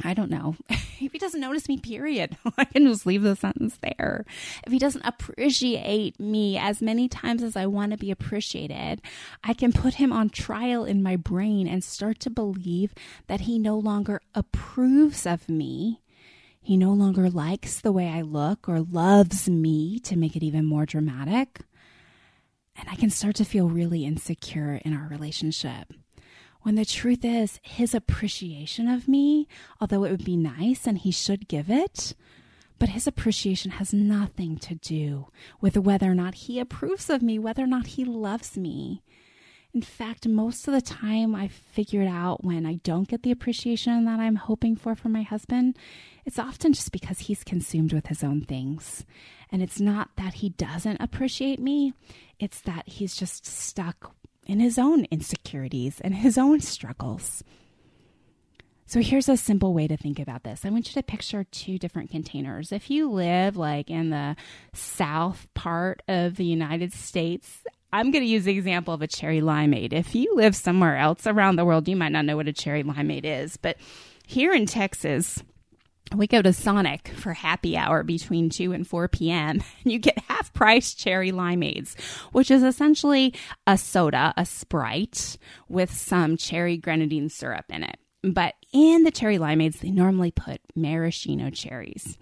I 0.03 0.13
don't 0.13 0.29
know. 0.29 0.55
if 0.69 1.11
he 1.11 1.17
doesn't 1.17 1.39
notice 1.39 1.69
me, 1.69 1.77
period, 1.77 2.37
I 2.57 2.65
can 2.65 2.85
just 2.85 3.05
leave 3.05 3.21
the 3.21 3.35
sentence 3.35 3.77
there. 3.81 4.25
If 4.65 4.73
he 4.73 4.79
doesn't 4.79 5.05
appreciate 5.05 6.19
me 6.19 6.57
as 6.57 6.81
many 6.81 7.07
times 7.07 7.43
as 7.43 7.55
I 7.55 7.65
want 7.65 7.91
to 7.91 7.97
be 7.97 8.11
appreciated, 8.11 9.01
I 9.43 9.53
can 9.53 9.71
put 9.71 9.95
him 9.95 10.11
on 10.11 10.29
trial 10.29 10.83
in 10.85 11.03
my 11.03 11.15
brain 11.15 11.67
and 11.67 11.83
start 11.83 12.19
to 12.21 12.29
believe 12.29 12.93
that 13.27 13.41
he 13.41 13.57
no 13.57 13.77
longer 13.77 14.21
approves 14.33 15.25
of 15.25 15.47
me. 15.47 16.01
He 16.61 16.77
no 16.77 16.93
longer 16.93 17.29
likes 17.29 17.79
the 17.79 17.91
way 17.91 18.09
I 18.09 18.21
look 18.21 18.67
or 18.67 18.81
loves 18.81 19.47
me 19.47 19.99
to 19.99 20.17
make 20.17 20.35
it 20.35 20.43
even 20.43 20.65
more 20.65 20.85
dramatic. 20.85 21.61
And 22.75 22.89
I 22.89 22.95
can 22.95 23.11
start 23.11 23.35
to 23.35 23.45
feel 23.45 23.69
really 23.69 24.03
insecure 24.03 24.81
in 24.83 24.93
our 24.93 25.07
relationship. 25.07 25.93
When 26.65 26.73
the 26.73 26.83
truth 26.83 27.23
is, 27.23 27.59
his 27.61 27.93
appreciation 27.93 28.87
of 28.87 29.07
me, 29.07 29.47
although 29.79 30.03
it 30.03 30.09
would 30.09 30.25
be 30.25 30.35
nice 30.35 30.87
and 30.87 30.97
he 30.97 31.11
should 31.11 31.47
give 31.47 31.69
it, 31.69 32.15
but 32.79 32.89
his 32.89 33.05
appreciation 33.05 33.69
has 33.69 33.93
nothing 33.93 34.57
to 34.57 34.73
do 34.73 35.27
with 35.61 35.77
whether 35.77 36.09
or 36.09 36.15
not 36.15 36.33
he 36.33 36.59
approves 36.59 37.07
of 37.07 37.21
me, 37.21 37.37
whether 37.37 37.61
or 37.61 37.67
not 37.67 37.85
he 37.85 38.03
loves 38.03 38.57
me. 38.57 39.03
In 39.75 39.83
fact, 39.83 40.27
most 40.27 40.67
of 40.67 40.73
the 40.73 40.81
time 40.81 41.35
I 41.35 41.49
figured 41.49 42.07
out 42.07 42.43
when 42.43 42.65
I 42.65 42.79
don't 42.81 43.07
get 43.07 43.21
the 43.21 43.29
appreciation 43.29 44.05
that 44.05 44.19
I'm 44.19 44.37
hoping 44.37 44.75
for 44.75 44.95
from 44.95 45.11
my 45.11 45.21
husband, 45.21 45.77
it's 46.25 46.39
often 46.39 46.73
just 46.73 46.91
because 46.91 47.19
he's 47.19 47.43
consumed 47.43 47.93
with 47.93 48.07
his 48.07 48.23
own 48.23 48.41
things. 48.41 49.05
And 49.51 49.61
it's 49.61 49.79
not 49.79 50.09
that 50.15 50.33
he 50.33 50.49
doesn't 50.49 50.99
appreciate 50.99 51.59
me, 51.59 51.93
it's 52.39 52.61
that 52.61 52.87
he's 52.87 53.15
just 53.15 53.45
stuck 53.45 54.15
in 54.45 54.59
his 54.59 54.77
own 54.77 55.05
insecurities 55.05 55.99
and 56.01 56.15
his 56.15 56.37
own 56.37 56.59
struggles. 56.59 57.43
So 58.87 59.01
here's 59.01 59.27
a 59.27 59.35
simple 59.35 59.73
way 59.73 59.87
to 59.87 59.97
think 59.97 60.19
about 60.19 60.43
this. 60.43 60.63
I 60.63 60.69
want 60.69 60.87
you 60.87 60.93
to 60.93 61.03
picture 61.03 61.43
two 61.43 61.79
different 61.79 62.11
containers. 62.11 62.71
If 62.71 62.91
you 62.91 63.09
live 63.09 63.57
like 63.57 63.89
in 63.89 64.11
the 64.11 64.35
south 64.73 65.47
part 65.55 66.03
of 66.07 66.35
the 66.35 66.45
United 66.45 66.93
States, 66.93 67.63
I'm 67.91 68.11
going 68.11 68.23
to 68.23 68.29
use 68.29 68.43
the 68.43 68.55
example 68.55 68.93
of 68.93 69.01
a 69.01 69.07
cherry 69.07 69.41
limeade. 69.41 69.91
If 69.91 70.13
you 70.13 70.35
live 70.35 70.55
somewhere 70.55 70.97
else 70.97 71.25
around 71.25 71.55
the 71.55 71.65
world, 71.65 71.87
you 71.87 71.95
might 71.95 72.11
not 72.11 72.25
know 72.25 72.35
what 72.35 72.47
a 72.47 72.53
cherry 72.53 72.83
limeade 72.83 73.25
is, 73.25 73.57
but 73.57 73.77
here 74.27 74.53
in 74.53 74.67
Texas, 74.67 75.41
we 76.13 76.27
go 76.27 76.41
to 76.41 76.53
Sonic 76.53 77.07
for 77.09 77.33
happy 77.33 77.75
hour 77.75 78.03
between 78.03 78.49
2 78.49 78.73
and 78.73 78.87
4 78.87 79.07
p.m. 79.07 79.63
and 79.83 79.91
you 79.91 79.99
get 79.99 80.19
half 80.27 80.53
price 80.53 80.93
cherry 80.93 81.31
limeades, 81.31 81.99
which 82.31 82.51
is 82.51 82.63
essentially 82.63 83.33
a 83.65 83.77
soda, 83.77 84.33
a 84.37 84.45
Sprite 84.45 85.37
with 85.67 85.91
some 85.91 86.37
cherry 86.37 86.77
grenadine 86.77 87.29
syrup 87.29 87.65
in 87.69 87.83
it. 87.83 87.97
But 88.23 88.55
in 88.73 89.03
the 89.03 89.11
cherry 89.11 89.37
limeades, 89.37 89.79
they 89.79 89.91
normally 89.91 90.31
put 90.31 90.61
maraschino 90.75 91.49
cherries. 91.49 92.17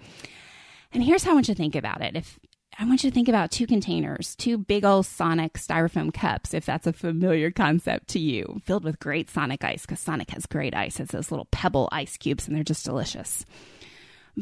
And 0.91 1.03
here's 1.03 1.23
how 1.23 1.31
I 1.31 1.33
want 1.35 1.47
you 1.47 1.55
to 1.55 1.57
think 1.57 1.75
about 1.75 2.01
it. 2.01 2.15
If 2.15 2.39
I 2.79 2.85
want 2.85 3.03
you 3.03 3.09
to 3.09 3.13
think 3.13 3.27
about 3.27 3.51
two 3.51 3.67
containers, 3.67 4.35
two 4.35 4.57
big 4.57 4.83
old 4.83 5.05
Sonic 5.05 5.53
styrofoam 5.53 6.13
cups, 6.13 6.53
if 6.53 6.65
that's 6.65 6.87
a 6.87 6.93
familiar 6.93 7.51
concept 7.51 8.07
to 8.09 8.19
you, 8.19 8.61
filled 8.65 8.83
with 8.83 8.99
great 8.99 9.29
Sonic 9.29 9.63
ice, 9.63 9.85
because 9.85 9.99
Sonic 9.99 10.31
has 10.31 10.45
great 10.45 10.75
ice. 10.75 10.99
It's 10.99 11.11
those 11.11 11.31
little 11.31 11.47
pebble 11.51 11.87
ice 11.91 12.17
cubes, 12.17 12.47
and 12.47 12.55
they're 12.55 12.63
just 12.63 12.85
delicious. 12.85 13.45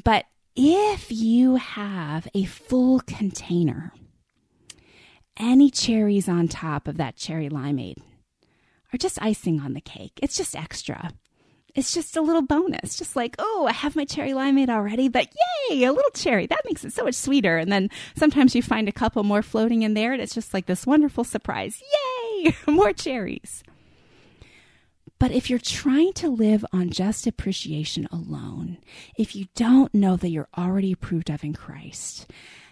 But 0.03 0.25
if 0.55 1.11
you 1.11 1.55
have 1.55 2.27
a 2.33 2.45
full 2.45 3.01
container, 3.01 3.93
any 5.37 5.69
cherries 5.69 6.29
on 6.29 6.47
top 6.47 6.87
of 6.87 6.97
that 6.97 7.15
cherry 7.17 7.49
limeade 7.49 7.97
are 8.93 8.97
just 8.97 9.21
icing 9.21 9.59
on 9.61 9.73
the 9.73 9.81
cake. 9.81 10.19
It's 10.21 10.37
just 10.37 10.55
extra. 10.55 11.11
It's 11.73 11.93
just 11.93 12.17
a 12.17 12.21
little 12.21 12.41
bonus, 12.41 12.97
just 12.97 13.15
like, 13.15 13.35
oh, 13.39 13.65
I 13.69 13.73
have 13.73 13.95
my 13.95 14.05
cherry 14.05 14.31
limeade 14.31 14.69
already, 14.69 15.07
but 15.07 15.27
yay, 15.69 15.83
a 15.83 15.93
little 15.93 16.11
cherry. 16.11 16.45
That 16.45 16.65
makes 16.65 16.83
it 16.83 16.93
so 16.93 17.05
much 17.05 17.15
sweeter. 17.15 17.57
And 17.57 17.71
then 17.71 17.89
sometimes 18.17 18.55
you 18.55 18.61
find 18.61 18.89
a 18.89 18.93
couple 18.93 19.23
more 19.23 19.41
floating 19.41 19.83
in 19.83 19.93
there, 19.93 20.11
and 20.13 20.21
it's 20.21 20.35
just 20.35 20.53
like 20.53 20.65
this 20.65 20.85
wonderful 20.85 21.23
surprise. 21.23 21.81
Yay, 22.43 22.55
more 22.67 22.93
cherries. 22.93 23.63
But 25.21 25.31
if 25.31 25.49
you're 25.49 25.59
trying 25.59 26.13
to 26.13 26.29
live 26.29 26.65
on 26.73 26.89
just 26.89 27.27
appreciation 27.27 28.07
alone, 28.11 28.79
if 29.15 29.35
you 29.35 29.45
don't 29.55 29.93
know 29.93 30.15
that 30.15 30.29
you're 30.29 30.49
already 30.57 30.91
approved 30.91 31.29
of 31.29 31.43
in 31.43 31.53
Christ, 31.53 32.29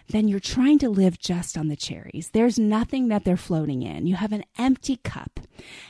then 0.08 0.26
you're 0.26 0.40
trying 0.40 0.78
to 0.80 0.90
live 0.90 1.18
just 1.18 1.56
on 1.56 1.68
the 1.68 1.76
cherries. 1.76 2.30
There's 2.32 2.58
nothing 2.58 3.06
that 3.06 3.24
they're 3.24 3.36
floating 3.36 3.82
in. 3.82 4.08
You 4.08 4.16
have 4.16 4.32
an 4.32 4.44
empty 4.58 4.96
cup. 4.96 5.38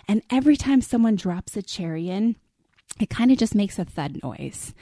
And 0.06 0.22
every 0.30 0.56
time 0.56 0.82
someone 0.82 1.16
drops 1.16 1.56
a 1.56 1.62
cherry 1.62 2.10
in, 2.10 2.36
it 3.00 3.10
kind 3.10 3.30
of 3.30 3.38
just 3.38 3.54
makes 3.54 3.78
a 3.78 3.84
thud 3.84 4.20
noise. 4.22 4.74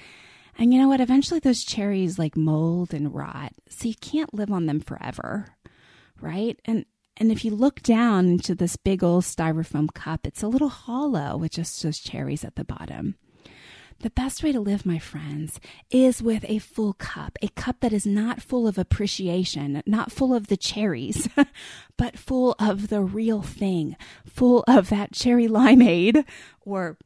And 0.58 0.72
you 0.72 0.80
know 0.80 0.88
what? 0.88 1.00
Eventually 1.00 1.40
those 1.40 1.64
cherries 1.64 2.18
like 2.18 2.36
mold 2.36 2.92
and 2.92 3.14
rot. 3.14 3.52
So 3.68 3.88
you 3.88 3.94
can't 3.94 4.34
live 4.34 4.50
on 4.50 4.66
them 4.66 4.80
forever. 4.80 5.54
Right? 6.20 6.60
And 6.64 6.84
and 7.16 7.32
if 7.32 7.44
you 7.44 7.50
look 7.50 7.82
down 7.82 8.28
into 8.28 8.54
this 8.54 8.76
big 8.76 9.02
old 9.02 9.24
styrofoam 9.24 9.92
cup, 9.92 10.26
it's 10.26 10.42
a 10.42 10.48
little 10.48 10.68
hollow 10.68 11.36
with 11.36 11.52
just 11.52 11.82
those 11.82 11.98
cherries 11.98 12.44
at 12.44 12.54
the 12.54 12.64
bottom. 12.64 13.16
The 14.00 14.10
best 14.10 14.44
way 14.44 14.52
to 14.52 14.60
live, 14.60 14.86
my 14.86 15.00
friends, 15.00 15.58
is 15.90 16.22
with 16.22 16.44
a 16.46 16.60
full 16.60 16.92
cup, 16.92 17.36
a 17.42 17.48
cup 17.48 17.80
that 17.80 17.92
is 17.92 18.06
not 18.06 18.40
full 18.40 18.68
of 18.68 18.78
appreciation, 18.78 19.82
not 19.86 20.12
full 20.12 20.32
of 20.32 20.46
the 20.46 20.56
cherries, 20.56 21.28
but 21.96 22.16
full 22.16 22.54
of 22.60 22.88
the 22.88 23.00
real 23.00 23.42
thing, 23.42 23.96
full 24.24 24.62
of 24.68 24.88
that 24.90 25.10
cherry 25.12 25.48
limeade 25.48 26.24
or 26.60 26.96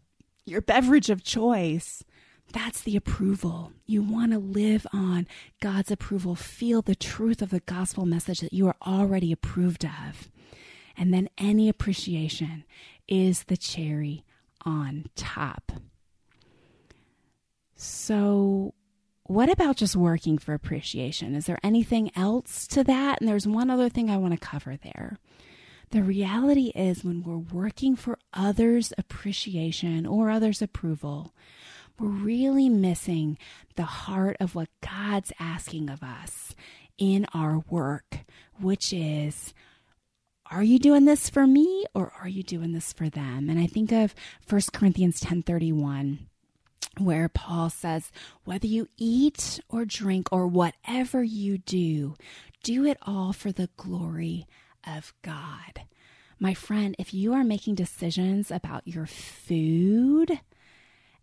your 0.44 0.60
beverage 0.60 1.10
of 1.10 1.22
choice. 1.24 2.04
That's 2.52 2.82
the 2.82 2.96
approval. 2.96 3.72
You 3.86 4.02
want 4.02 4.32
to 4.32 4.38
live 4.38 4.86
on 4.92 5.26
God's 5.60 5.90
approval. 5.90 6.34
Feel 6.34 6.82
the 6.82 6.94
truth 6.94 7.40
of 7.40 7.50
the 7.50 7.60
gospel 7.60 8.04
message 8.04 8.40
that 8.40 8.52
you 8.52 8.66
are 8.66 8.76
already 8.86 9.32
approved 9.32 9.84
of. 9.84 10.30
And 10.96 11.14
then 11.14 11.28
any 11.38 11.68
appreciation 11.68 12.64
is 13.08 13.44
the 13.44 13.56
cherry 13.56 14.24
on 14.64 15.06
top. 15.16 15.72
So, 17.74 18.74
what 19.24 19.48
about 19.50 19.76
just 19.76 19.96
working 19.96 20.36
for 20.36 20.52
appreciation? 20.52 21.34
Is 21.34 21.46
there 21.46 21.58
anything 21.62 22.10
else 22.14 22.66
to 22.68 22.84
that? 22.84 23.20
And 23.20 23.28
there's 23.28 23.46
one 23.46 23.70
other 23.70 23.88
thing 23.88 24.10
I 24.10 24.18
want 24.18 24.34
to 24.34 24.46
cover 24.46 24.76
there. 24.76 25.18
The 25.92 26.02
reality 26.02 26.72
is, 26.74 27.04
when 27.04 27.22
we're 27.22 27.36
working 27.36 27.96
for 27.96 28.18
others' 28.32 28.94
appreciation 28.96 30.06
or 30.06 30.30
others' 30.30 30.62
approval, 30.62 31.34
we're 31.98 32.08
really 32.08 32.70
missing 32.70 33.36
the 33.76 33.82
heart 33.82 34.38
of 34.40 34.54
what 34.54 34.70
God's 34.80 35.34
asking 35.38 35.90
of 35.90 36.02
us 36.02 36.54
in 36.96 37.26
our 37.34 37.58
work, 37.68 38.20
which 38.58 38.90
is 38.90 39.52
are 40.50 40.62
you 40.62 40.78
doing 40.78 41.04
this 41.04 41.28
for 41.28 41.46
me 41.46 41.84
or 41.94 42.14
are 42.18 42.28
you 42.28 42.42
doing 42.42 42.72
this 42.72 42.94
for 42.94 43.10
them? 43.10 43.50
And 43.50 43.60
I 43.60 43.66
think 43.66 43.92
of 43.92 44.14
1 44.48 44.72
Corinthians 44.72 45.20
10:31 45.20 46.20
where 46.98 47.28
Paul 47.28 47.68
says, 47.68 48.10
whether 48.44 48.66
you 48.66 48.88
eat 48.96 49.60
or 49.68 49.84
drink 49.84 50.28
or 50.32 50.46
whatever 50.46 51.22
you 51.22 51.58
do, 51.58 52.14
do 52.62 52.86
it 52.86 52.96
all 53.02 53.34
for 53.34 53.52
the 53.52 53.68
glory 53.76 54.46
of 54.86 55.12
God. 55.22 55.82
My 56.38 56.54
friend, 56.54 56.96
if 56.98 57.14
you 57.14 57.32
are 57.32 57.44
making 57.44 57.76
decisions 57.76 58.50
about 58.50 58.86
your 58.86 59.06
food, 59.06 60.40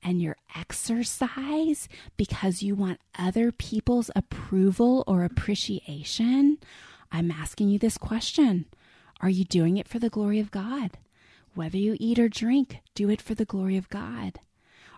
and 0.04 0.22
your 0.22 0.38
exercise 0.56 1.90
because 2.18 2.64
you 2.64 2.76
want 2.76 3.00
other 3.18 3.52
people's 3.52 4.10
approval 4.16 5.04
or 5.08 5.24
appreciation, 5.24 6.58
I'm 7.12 7.32
asking 7.32 7.70
you 7.70 7.80
this 7.80 7.98
question 7.98 8.66
Are 9.22 9.30
you 9.30 9.46
doing 9.46 9.78
it 9.78 9.88
for 9.88 10.00
the 10.00 10.10
glory 10.10 10.40
of 10.40 10.52
God? 10.52 10.92
Whether 11.56 11.78
you 11.78 11.98
eat 12.00 12.20
or 12.20 12.30
drink, 12.30 12.80
do 12.96 13.10
it 13.10 13.22
for 13.22 13.34
the 13.36 13.46
glory 13.46 13.76
of 13.76 13.90
God. 13.90 14.40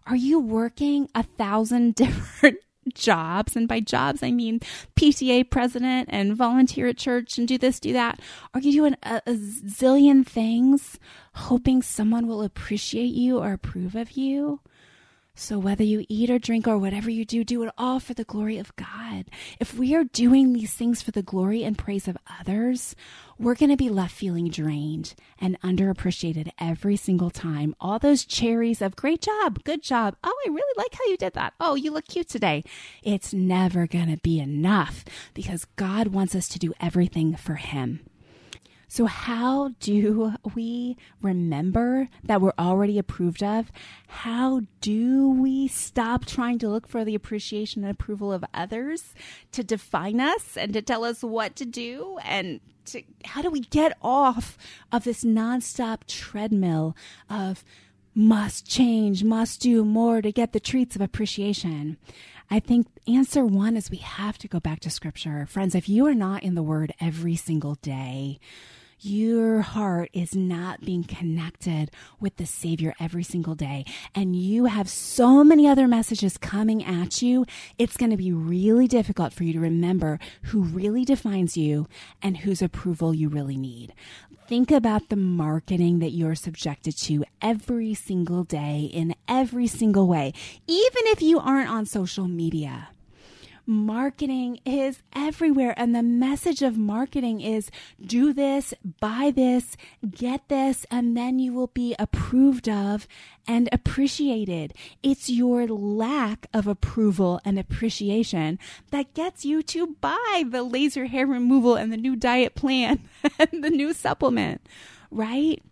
Are 0.06 0.16
you 0.16 0.40
working 0.40 1.10
a 1.16 1.24
thousand 1.24 1.96
different 1.96 2.58
jobs? 2.94 3.56
And 3.56 3.68
by 3.68 3.80
jobs, 3.80 4.24
I 4.24 4.32
mean 4.32 4.60
PTA 4.96 5.50
president 5.50 6.10
and 6.12 6.36
volunteer 6.36 6.88
at 6.88 6.98
church 6.98 7.38
and 7.38 7.48
do 7.48 7.58
this, 7.58 7.80
do 7.80 7.94
that. 7.94 8.20
Are 8.54 8.60
you 8.62 8.72
doing 8.72 8.96
a, 9.04 9.22
a 9.26 9.34
zillion 9.34 10.26
things 10.26 11.00
hoping 11.34 11.82
someone 11.82 12.28
will 12.28 12.42
appreciate 12.42 13.14
you 13.14 13.40
or 13.40 13.54
approve 13.54 13.96
of 13.96 14.12
you? 14.12 14.60
So, 15.42 15.58
whether 15.58 15.84
you 15.84 16.06
eat 16.08 16.30
or 16.30 16.38
drink 16.38 16.68
or 16.68 16.78
whatever 16.78 17.10
you 17.10 17.26
do, 17.26 17.44
do 17.44 17.64
it 17.64 17.74
all 17.76 18.00
for 18.00 18.14
the 18.14 18.24
glory 18.24 18.60
of 18.60 18.76
God. 18.76 19.26
If 19.60 19.74
we 19.74 19.96
are 19.96 20.04
doing 20.04 20.54
these 20.54 20.72
things 20.72 21.02
for 21.02 21.10
the 21.10 21.24
glory 21.24 21.64
and 21.64 21.76
praise 21.76 22.08
of 22.08 22.16
others, 22.40 22.96
we're 23.40 23.56
going 23.56 23.72
to 23.72 23.76
be 23.76 23.90
left 23.90 24.14
feeling 24.14 24.50
drained 24.50 25.16
and 25.40 25.60
underappreciated 25.62 26.52
every 26.60 26.96
single 26.96 27.32
time. 27.32 27.76
All 27.80 27.98
those 27.98 28.24
cherries 28.24 28.84
of 28.84 28.96
great 28.96 29.22
job, 29.22 29.64
good 29.64 29.82
job. 29.82 30.16
Oh, 30.24 30.42
I 30.46 30.50
really 30.50 30.74
like 30.78 30.94
how 30.94 31.10
you 31.10 31.18
did 31.18 31.34
that. 31.34 31.54
Oh, 31.60 31.74
you 31.74 31.90
look 31.90 32.06
cute 32.06 32.30
today. 32.30 32.64
It's 33.02 33.34
never 33.34 33.88
going 33.88 34.12
to 34.12 34.22
be 34.22 34.40
enough 34.40 35.04
because 35.34 35.66
God 35.76 36.10
wants 36.10 36.36
us 36.36 36.48
to 36.50 36.60
do 36.60 36.72
everything 36.80 37.36
for 37.36 37.56
Him. 37.56 38.02
So, 38.94 39.06
how 39.06 39.70
do 39.80 40.34
we 40.54 40.98
remember 41.22 42.10
that 42.26 42.42
we're 42.42 42.52
already 42.60 43.00
approved 43.00 43.42
of? 43.42 43.72
How 44.10 44.64
do 44.82 45.30
we 45.30 45.70
stop 45.70 46.26
trying 46.26 46.60
to 46.60 46.68
look 46.68 46.90
for 46.90 47.06
the 47.06 47.16
appreciation 47.16 47.86
and 47.86 47.92
approval 47.92 48.34
of 48.34 48.44
others 48.54 49.16
to 49.54 49.64
define 49.64 50.20
us 50.20 50.58
and 50.58 50.74
to 50.74 50.82
tell 50.82 51.06
us 51.06 51.24
what 51.24 51.56
to 51.56 51.66
do? 51.66 52.20
And 52.26 52.60
to, 52.88 53.02
how 53.24 53.42
do 53.42 53.50
we 53.50 53.62
get 53.62 53.98
off 54.02 54.58
of 54.92 55.06
this 55.06 55.24
nonstop 55.24 56.06
treadmill 56.06 56.94
of 57.30 57.64
must 58.14 58.68
change, 58.68 59.24
must 59.24 59.62
do 59.62 59.86
more 59.86 60.22
to 60.22 60.34
get 60.34 60.52
the 60.52 60.60
treats 60.60 60.98
of 60.98 61.02
appreciation? 61.02 61.96
I 62.50 62.60
think 62.60 62.88
answer 63.08 63.46
one 63.46 63.78
is 63.78 63.90
we 63.90 64.00
have 64.00 64.38
to 64.40 64.50
go 64.50 64.60
back 64.60 64.82
to 64.82 64.90
scripture. 64.90 65.46
Friends, 65.46 65.76
if 65.76 65.88
you 65.88 66.08
are 66.08 66.14
not 66.14 66.44
in 66.44 66.56
the 66.56 66.62
word 66.62 66.94
every 67.00 67.38
single 67.38 67.76
day, 67.76 68.42
your 69.04 69.62
heart 69.62 70.10
is 70.14 70.36
not 70.36 70.82
being 70.82 71.04
connected 71.04 71.90
with 72.20 72.38
the 72.38 72.46
Savior 72.46 72.94
every 73.00 73.24
single 73.24 73.56
day, 73.56 73.84
and 74.14 74.36
you 74.36 74.66
have 74.66 74.88
so 74.88 75.44
many 75.44 75.68
other 75.68 75.88
messages 75.88 76.38
coming 76.38 76.84
at 76.84 77.22
you, 77.22 77.46
it's 77.78 77.98
going 77.98 78.12
to 78.12 78.18
be 78.18 78.32
really 78.32 78.88
difficult 78.88 79.34
for 79.34 79.44
you 79.44 79.54
to 79.54 79.60
remember 79.60 80.20
who 80.44 80.62
really 80.62 81.04
defines 81.04 81.58
you 81.58 81.88
and 82.22 82.38
whose 82.38 82.62
approval 82.62 83.14
you 83.14 83.28
really 83.28 83.58
need. 83.58 83.94
Think 84.48 84.70
about 84.70 85.10
the 85.10 85.16
marketing 85.16 86.00
that 86.00 86.12
you're 86.12 86.36
subjected 86.36 86.98
to 87.04 87.26
every 87.42 87.94
single 87.94 88.44
day 88.44 88.90
in 88.94 89.16
every 89.28 89.68
single 89.68 90.08
way, 90.08 90.34
even 90.68 91.02
if 91.06 91.22
you 91.22 91.40
aren't 91.40 91.70
on 91.70 91.86
social 91.86 92.28
media 92.28 92.90
marketing 93.72 94.60
is 94.66 95.02
everywhere. 95.16 95.74
And 95.78 95.96
the 95.96 96.04
message 96.04 96.62
of 96.62 96.78
marketing 96.78 97.40
is 97.40 97.72
do 98.06 98.34
this, 98.34 98.74
buy 99.00 99.32
this, 99.34 99.78
get 100.10 100.50
this, 100.50 100.86
and 100.92 101.16
then 101.16 101.40
you 101.40 101.54
will 101.54 101.68
be 101.68 101.96
approved 101.98 102.68
of 102.68 103.08
and 103.48 103.70
appreciated. 103.72 104.74
It's 105.02 105.30
your 105.30 105.68
lack 105.68 106.48
of 106.54 106.68
approval 106.68 107.40
and 107.46 107.58
appreciation 107.58 108.60
that 108.92 109.14
gets 109.14 109.46
you 109.46 109.64
to 109.64 109.96
buy 110.02 110.44
the 110.48 110.64
laser 110.64 111.06
hair 111.06 111.26
removal 111.26 111.76
and 111.76 111.92
the 111.92 111.98
new 111.98 112.16
diet 112.16 112.56
plan 112.56 113.08
and 113.40 113.64
the 113.64 113.70
new 113.70 113.94
supplement, 113.94 114.62
right? 115.10 115.64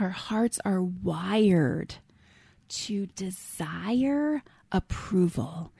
Our 0.00 0.10
hearts 0.10 0.58
are 0.64 0.82
wired 0.82 1.96
to 2.68 3.06
desire 3.06 4.42
approval 4.72 5.72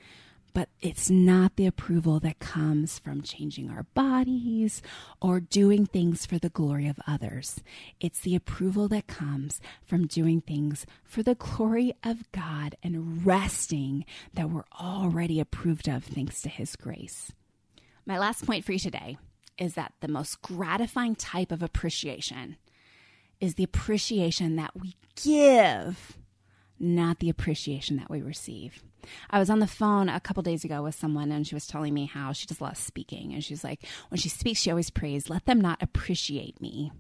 but 0.55 0.69
it's 0.81 1.09
not 1.09 1.57
the 1.57 1.67
approval 1.67 2.21
that 2.21 2.39
comes 2.39 2.99
from 2.99 3.23
changing 3.23 3.71
our 3.71 3.85
bodies 3.95 4.83
or 5.21 5.41
doing 5.41 5.87
things 5.87 6.27
for 6.27 6.39
the 6.39 6.49
glory 6.49 6.87
of 6.89 7.01
others. 7.07 7.61
It's 8.01 8.21
the 8.21 8.35
approval 8.35 8.89
that 8.89 9.07
comes 9.07 9.61
from 9.85 10.07
doing 10.07 10.41
things 10.41 10.87
for 11.05 11.23
the 11.23 11.35
glory 11.35 11.95
of 12.05 12.31
God 12.33 12.77
and 12.83 13.25
resting 13.25 14.05
that 14.35 14.51
we're 14.51 14.65
already 14.81 15.41
approved 15.41 15.89
of 15.89 16.05
thanks 16.05 16.43
to 16.43 16.49
His 16.49 16.77
grace. 16.77 17.33
My 18.05 18.19
last 18.19 18.45
point 18.47 18.65
for 18.65 18.73
you 18.73 18.79
today 18.79 19.17
is 19.59 19.75
that 19.75 19.93
the 20.01 20.09
most 20.09 20.43
gratifying 20.43 21.15
type 21.15 21.53
of 21.53 21.63
appreciation 21.63 22.57
is 23.41 23.55
the 23.55 23.65
appreciation 23.65 24.57
that 24.57 24.71
we 24.79 24.95
give, 25.17 26.17
not 26.79 27.19
the 27.19 27.29
appreciation 27.29 27.97
that 27.97 28.11
we 28.11 28.23
receive. 28.23 28.83
I 29.31 29.39
was 29.39 29.51
on 29.51 29.61
the 29.61 29.67
phone 29.67 30.09
a 30.09 30.21
couple 30.21 30.43
days 30.43 30.65
ago 30.65 30.83
with 30.83 30.95
someone 30.95 31.33
and 31.33 31.47
she 31.47 31.55
was 31.55 31.67
telling 31.67 31.95
me 31.95 32.07
how 32.07 32.33
she 32.33 32.47
does 32.47 32.61
a 32.61 32.65
lot 32.65 32.73
of 32.73 32.79
speaking. 32.79 33.33
And 33.33 33.43
she's 33.43 33.65
like, 33.65 33.85
when 34.09 34.19
she 34.19 34.29
speaks, 34.29 34.61
she 34.61 34.71
always 34.71 34.91
prays, 34.91 35.31
let 35.31 35.47
them 35.47 35.61
not 35.61 35.83
appreciate 35.83 36.61
me. 36.61 36.93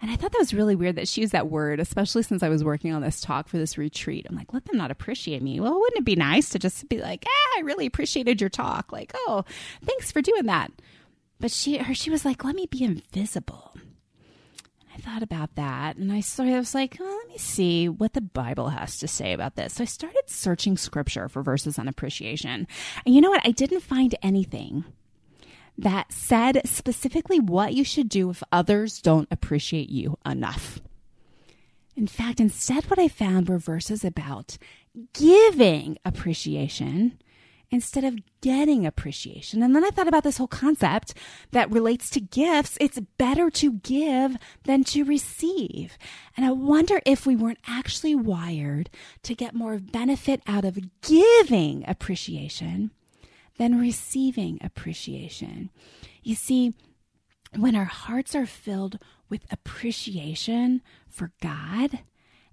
And 0.00 0.10
I 0.10 0.16
thought 0.16 0.32
that 0.32 0.38
was 0.38 0.54
really 0.54 0.76
weird 0.76 0.96
that 0.96 1.08
she 1.08 1.20
used 1.20 1.32
that 1.32 1.50
word, 1.50 1.80
especially 1.80 2.22
since 2.22 2.42
I 2.42 2.48
was 2.48 2.62
working 2.62 2.92
on 2.92 3.02
this 3.02 3.20
talk 3.20 3.48
for 3.48 3.58
this 3.58 3.78
retreat. 3.78 4.26
I'm 4.28 4.36
like, 4.36 4.52
let 4.52 4.64
them 4.64 4.76
not 4.76 4.90
appreciate 4.90 5.42
me. 5.42 5.58
Well, 5.60 5.78
wouldn't 5.78 6.00
it 6.00 6.04
be 6.04 6.16
nice 6.16 6.50
to 6.50 6.58
just 6.58 6.88
be 6.88 6.98
like, 6.98 7.24
ah, 7.26 7.58
I 7.58 7.62
really 7.62 7.86
appreciated 7.86 8.40
your 8.40 8.50
talk. 8.50 8.92
Like, 8.92 9.12
oh, 9.14 9.44
thanks 9.84 10.12
for 10.12 10.22
doing 10.22 10.46
that. 10.46 10.70
But 11.40 11.50
she, 11.50 11.78
her, 11.78 11.94
she 11.94 12.10
was 12.10 12.24
like, 12.24 12.44
let 12.44 12.54
me 12.54 12.66
be 12.66 12.84
invisible. 12.84 13.67
I 14.98 15.00
thought 15.00 15.22
about 15.22 15.54
that 15.54 15.96
and 15.96 16.12
I 16.12 16.20
sort 16.20 16.48
of 16.48 16.56
was 16.56 16.74
like, 16.74 16.96
oh, 17.00 17.18
let 17.22 17.28
me 17.28 17.38
see 17.38 17.88
what 17.88 18.14
the 18.14 18.20
Bible 18.20 18.70
has 18.70 18.98
to 18.98 19.08
say 19.08 19.32
about 19.32 19.54
this. 19.54 19.74
So 19.74 19.82
I 19.82 19.86
started 19.86 20.22
searching 20.26 20.76
scripture 20.76 21.28
for 21.28 21.42
verses 21.42 21.78
on 21.78 21.88
appreciation. 21.88 22.66
And 23.06 23.14
you 23.14 23.20
know 23.20 23.30
what? 23.30 23.46
I 23.46 23.52
didn't 23.52 23.80
find 23.80 24.14
anything 24.22 24.84
that 25.76 26.12
said 26.12 26.60
specifically 26.64 27.38
what 27.38 27.74
you 27.74 27.84
should 27.84 28.08
do 28.08 28.30
if 28.30 28.42
others 28.50 29.00
don't 29.00 29.28
appreciate 29.30 29.90
you 29.90 30.18
enough. 30.26 30.80
In 31.96 32.08
fact, 32.08 32.40
instead, 32.40 32.84
what 32.86 32.98
I 32.98 33.08
found 33.08 33.48
were 33.48 33.58
verses 33.58 34.04
about 34.04 34.58
giving 35.12 35.98
appreciation 36.04 37.18
instead 37.70 38.04
of 38.04 38.18
getting 38.40 38.86
appreciation. 38.86 39.62
And 39.62 39.74
then 39.74 39.84
I 39.84 39.90
thought 39.90 40.08
about 40.08 40.24
this 40.24 40.38
whole 40.38 40.46
concept 40.46 41.14
that 41.50 41.70
relates 41.70 42.08
to 42.10 42.20
gifts. 42.20 42.78
It's 42.80 43.00
better 43.18 43.50
to 43.50 43.72
give 43.72 44.36
than 44.64 44.84
to 44.84 45.04
receive. 45.04 45.98
And 46.36 46.46
I 46.46 46.52
wonder 46.52 47.00
if 47.04 47.26
we 47.26 47.36
weren't 47.36 47.58
actually 47.66 48.14
wired 48.14 48.88
to 49.22 49.34
get 49.34 49.54
more 49.54 49.78
benefit 49.78 50.40
out 50.46 50.64
of 50.64 50.78
giving 51.02 51.84
appreciation 51.86 52.90
than 53.58 53.78
receiving 53.78 54.58
appreciation. 54.62 55.70
You 56.22 56.34
see, 56.34 56.74
when 57.56 57.74
our 57.74 57.84
hearts 57.84 58.34
are 58.34 58.46
filled 58.46 58.98
with 59.28 59.42
appreciation 59.50 60.80
for 61.08 61.32
God 61.42 62.00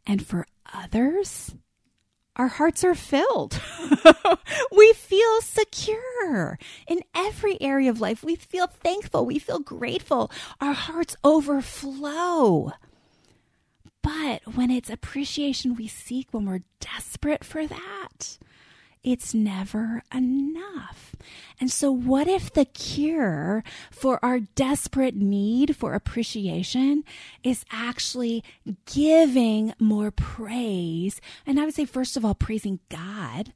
and 0.05 0.25
for 0.25 0.47
others, 0.73 1.55
our 2.35 2.47
hearts 2.47 2.83
are 2.83 2.95
filled. 2.95 3.61
we 4.71 4.93
feel 4.93 5.41
secure 5.41 6.59
in 6.87 7.01
every 7.15 7.61
area 7.61 7.89
of 7.89 8.01
life. 8.01 8.23
We 8.23 8.35
feel 8.35 8.67
thankful. 8.67 9.25
We 9.25 9.39
feel 9.39 9.59
grateful. 9.59 10.31
Our 10.59 10.73
hearts 10.73 11.15
overflow. 11.23 12.73
But 14.01 14.55
when 14.55 14.69
it's 14.69 14.89
appreciation 14.89 15.75
we 15.75 15.87
seek, 15.87 16.27
when 16.31 16.45
we're 16.45 16.63
desperate 16.79 17.43
for 17.43 17.65
that, 17.65 18.37
it's 19.05 19.33
never 19.35 20.01
enough. 20.13 21.15
And 21.59 21.71
so, 21.71 21.91
what 21.91 22.27
if 22.27 22.51
the 22.51 22.65
cure 22.65 23.63
for 23.91 24.19
our 24.25 24.39
desperate 24.39 25.15
need 25.15 25.75
for 25.77 25.93
appreciation 25.93 27.03
is 27.43 27.63
actually 27.71 28.43
giving 28.85 29.73
more 29.79 30.11
praise? 30.11 31.21
And 31.45 31.59
I 31.59 31.65
would 31.65 31.75
say, 31.75 31.85
first 31.85 32.17
of 32.17 32.25
all, 32.25 32.35
praising 32.35 32.79
God 32.89 33.53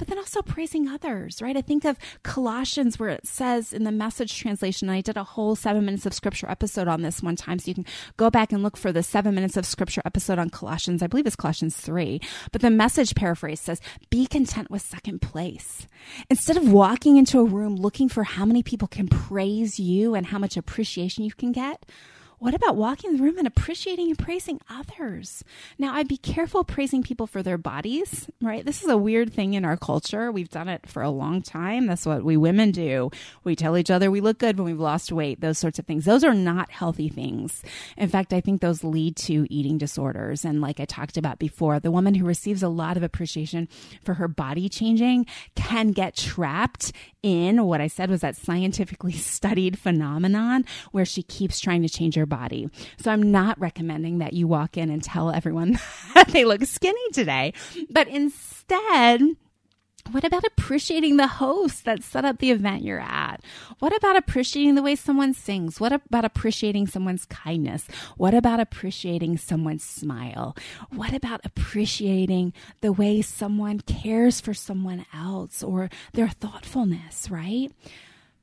but 0.00 0.08
then 0.08 0.16
also 0.16 0.40
praising 0.40 0.88
others, 0.88 1.42
right? 1.42 1.58
I 1.58 1.60
think 1.60 1.84
of 1.84 1.98
Colossians 2.22 2.98
where 2.98 3.10
it 3.10 3.26
says 3.26 3.74
in 3.74 3.84
the 3.84 3.92
message 3.92 4.34
translation, 4.38 4.88
I 4.88 5.02
did 5.02 5.18
a 5.18 5.24
whole 5.24 5.54
seven 5.54 5.84
minutes 5.84 6.06
of 6.06 6.14
scripture 6.14 6.50
episode 6.50 6.88
on 6.88 7.02
this 7.02 7.22
one 7.22 7.36
time. 7.36 7.58
So 7.58 7.68
you 7.68 7.74
can 7.74 7.84
go 8.16 8.30
back 8.30 8.50
and 8.50 8.62
look 8.62 8.78
for 8.78 8.92
the 8.92 9.02
seven 9.02 9.34
minutes 9.34 9.58
of 9.58 9.66
scripture 9.66 10.00
episode 10.06 10.38
on 10.38 10.48
Colossians. 10.48 11.02
I 11.02 11.06
believe 11.06 11.26
it's 11.26 11.36
Colossians 11.36 11.76
3. 11.76 12.18
But 12.50 12.62
the 12.62 12.70
message 12.70 13.14
paraphrase 13.14 13.60
says, 13.60 13.82
be 14.08 14.26
content 14.26 14.70
with 14.70 14.80
second 14.80 15.20
place. 15.20 15.86
Instead 16.30 16.56
of 16.56 16.72
walking 16.72 17.18
into 17.18 17.38
a 17.38 17.44
room 17.44 17.76
looking 17.76 18.08
for 18.08 18.24
how 18.24 18.46
many 18.46 18.62
people 18.62 18.88
can 18.88 19.06
praise 19.06 19.78
you 19.78 20.14
and 20.14 20.24
how 20.24 20.38
much 20.38 20.56
appreciation 20.56 21.24
you 21.24 21.32
can 21.32 21.52
get, 21.52 21.84
what 22.40 22.54
about 22.54 22.74
walking 22.74 23.16
the 23.16 23.22
room 23.22 23.36
and 23.36 23.46
appreciating 23.46 24.08
and 24.08 24.18
praising 24.18 24.62
others? 24.70 25.44
Now, 25.78 25.94
I'd 25.94 26.08
be 26.08 26.16
careful 26.16 26.64
praising 26.64 27.02
people 27.02 27.26
for 27.26 27.42
their 27.42 27.58
bodies, 27.58 28.30
right? 28.40 28.64
This 28.64 28.82
is 28.82 28.88
a 28.88 28.96
weird 28.96 29.30
thing 29.30 29.52
in 29.52 29.66
our 29.66 29.76
culture. 29.76 30.32
We've 30.32 30.48
done 30.48 30.66
it 30.66 30.88
for 30.88 31.02
a 31.02 31.10
long 31.10 31.42
time. 31.42 31.86
That's 31.86 32.06
what 32.06 32.24
we 32.24 32.38
women 32.38 32.70
do. 32.70 33.10
We 33.44 33.54
tell 33.54 33.76
each 33.76 33.90
other 33.90 34.10
we 34.10 34.22
look 34.22 34.38
good 34.38 34.56
when 34.56 34.64
we've 34.64 34.80
lost 34.80 35.12
weight, 35.12 35.42
those 35.42 35.58
sorts 35.58 35.78
of 35.78 35.84
things. 35.84 36.06
Those 36.06 36.24
are 36.24 36.32
not 36.32 36.70
healthy 36.70 37.10
things. 37.10 37.62
In 37.98 38.08
fact, 38.08 38.32
I 38.32 38.40
think 38.40 38.62
those 38.62 38.82
lead 38.82 39.16
to 39.16 39.46
eating 39.52 39.76
disorders. 39.76 40.42
And 40.42 40.62
like 40.62 40.80
I 40.80 40.86
talked 40.86 41.18
about 41.18 41.38
before, 41.38 41.78
the 41.78 41.90
woman 41.90 42.14
who 42.14 42.24
receives 42.24 42.62
a 42.62 42.70
lot 42.70 42.96
of 42.96 43.02
appreciation 43.02 43.68
for 44.02 44.14
her 44.14 44.28
body 44.28 44.70
changing 44.70 45.26
can 45.56 45.92
get 45.92 46.16
trapped 46.16 46.92
in 47.22 47.66
what 47.66 47.82
I 47.82 47.86
said 47.86 48.08
was 48.08 48.22
that 48.22 48.34
scientifically 48.34 49.12
studied 49.12 49.78
phenomenon 49.78 50.64
where 50.90 51.04
she 51.04 51.22
keeps 51.22 51.60
trying 51.60 51.82
to 51.82 51.88
change 51.90 52.14
her 52.14 52.29
body. 52.30 52.70
So 52.96 53.10
I'm 53.10 53.30
not 53.30 53.60
recommending 53.60 54.18
that 54.18 54.32
you 54.32 54.48
walk 54.48 54.78
in 54.78 54.88
and 54.88 55.02
tell 55.02 55.30
everyone 55.30 55.78
that 56.14 56.28
they 56.28 56.46
look 56.46 56.64
skinny 56.64 57.10
today, 57.12 57.52
but 57.90 58.08
instead, 58.08 59.36
what 60.10 60.24
about 60.24 60.44
appreciating 60.44 61.18
the 61.18 61.26
host 61.26 61.84
that 61.84 62.02
set 62.02 62.24
up 62.24 62.38
the 62.38 62.50
event 62.50 62.82
you're 62.82 62.98
at? 62.98 63.42
What 63.78 63.94
about 63.94 64.16
appreciating 64.16 64.74
the 64.74 64.82
way 64.82 64.96
someone 64.96 65.34
sings? 65.34 65.78
What 65.78 65.92
about 65.92 66.24
appreciating 66.24 66.88
someone's 66.88 67.26
kindness? 67.26 67.86
What 68.16 68.34
about 68.34 68.60
appreciating 68.60 69.38
someone's 69.38 69.84
smile? 69.84 70.56
What 70.90 71.12
about 71.12 71.40
appreciating 71.44 72.52
the 72.80 72.92
way 72.92 73.22
someone 73.22 73.80
cares 73.80 74.40
for 74.40 74.54
someone 74.54 75.06
else 75.14 75.62
or 75.62 75.90
their 76.14 76.28
thoughtfulness, 76.28 77.30
right? 77.30 77.70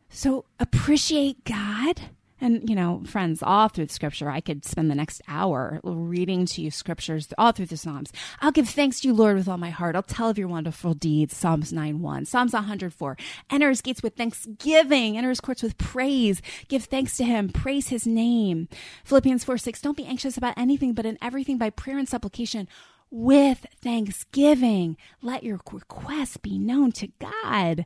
So 0.10 0.46
appreciate 0.60 1.44
God 1.44 2.02
And, 2.40 2.70
you 2.70 2.76
know, 2.76 3.02
friends, 3.06 3.42
all 3.42 3.68
through 3.68 3.88
the 3.88 3.94
scripture, 3.94 4.30
I 4.30 4.42
could 4.42 4.64
spend 4.64 4.92
the 4.92 4.96
next 4.96 5.22
hour 5.28 5.80
reading 5.84 6.46
to 6.48 6.62
you 6.62 6.70
scriptures 6.70 7.28
all 7.38 7.52
through 7.52 7.66
the 7.66 7.78
Psalms. 7.78 8.12
I'll 8.42 8.52
give 8.52 8.70
thanks 8.70 9.02
to 9.02 9.08
you, 9.08 9.14
Lord, 9.14 9.38
with 9.38 9.48
all 9.48 9.58
my 9.58 9.72
heart. 9.72 9.96
I'll 9.96 10.04
tell 10.04 10.30
of 10.30 10.38
your 10.38 10.48
wonderful 10.48 10.94
deeds. 10.94 11.36
Psalms 11.36 11.74
9 11.74 12.02
1. 12.02 12.26
Psalms 12.26 12.54
104. 12.54 13.18
Enter 13.50 13.70
his 13.70 13.82
gates 13.82 14.04
with 14.04 14.16
thanksgiving. 14.16 15.18
Enter 15.18 15.30
his 15.30 15.42
courts 15.42 15.64
with 15.64 15.78
praise. 15.78 16.42
Give 16.68 16.84
thanks 16.84 17.18
to 17.18 17.24
him. 17.24 17.50
Praise 17.50 17.90
his 17.90 18.06
name. 18.06 18.68
Philippians 19.04 19.44
4 19.44 19.58
6. 19.58 19.82
Don't 19.82 19.98
be 19.98 20.06
anxious 20.06 20.38
about 20.38 20.58
anything, 20.58 20.94
but 20.94 21.06
in 21.06 21.18
everything 21.22 21.58
by 21.58 21.70
prayer 21.70 21.98
and 21.98 22.08
supplication 22.08 22.68
with 23.10 23.66
thanksgiving. 23.82 24.98
Let 25.22 25.44
your 25.44 25.60
requests 25.72 26.38
be 26.38 26.58
known 26.58 26.92
to 26.94 27.08
God. 27.20 27.86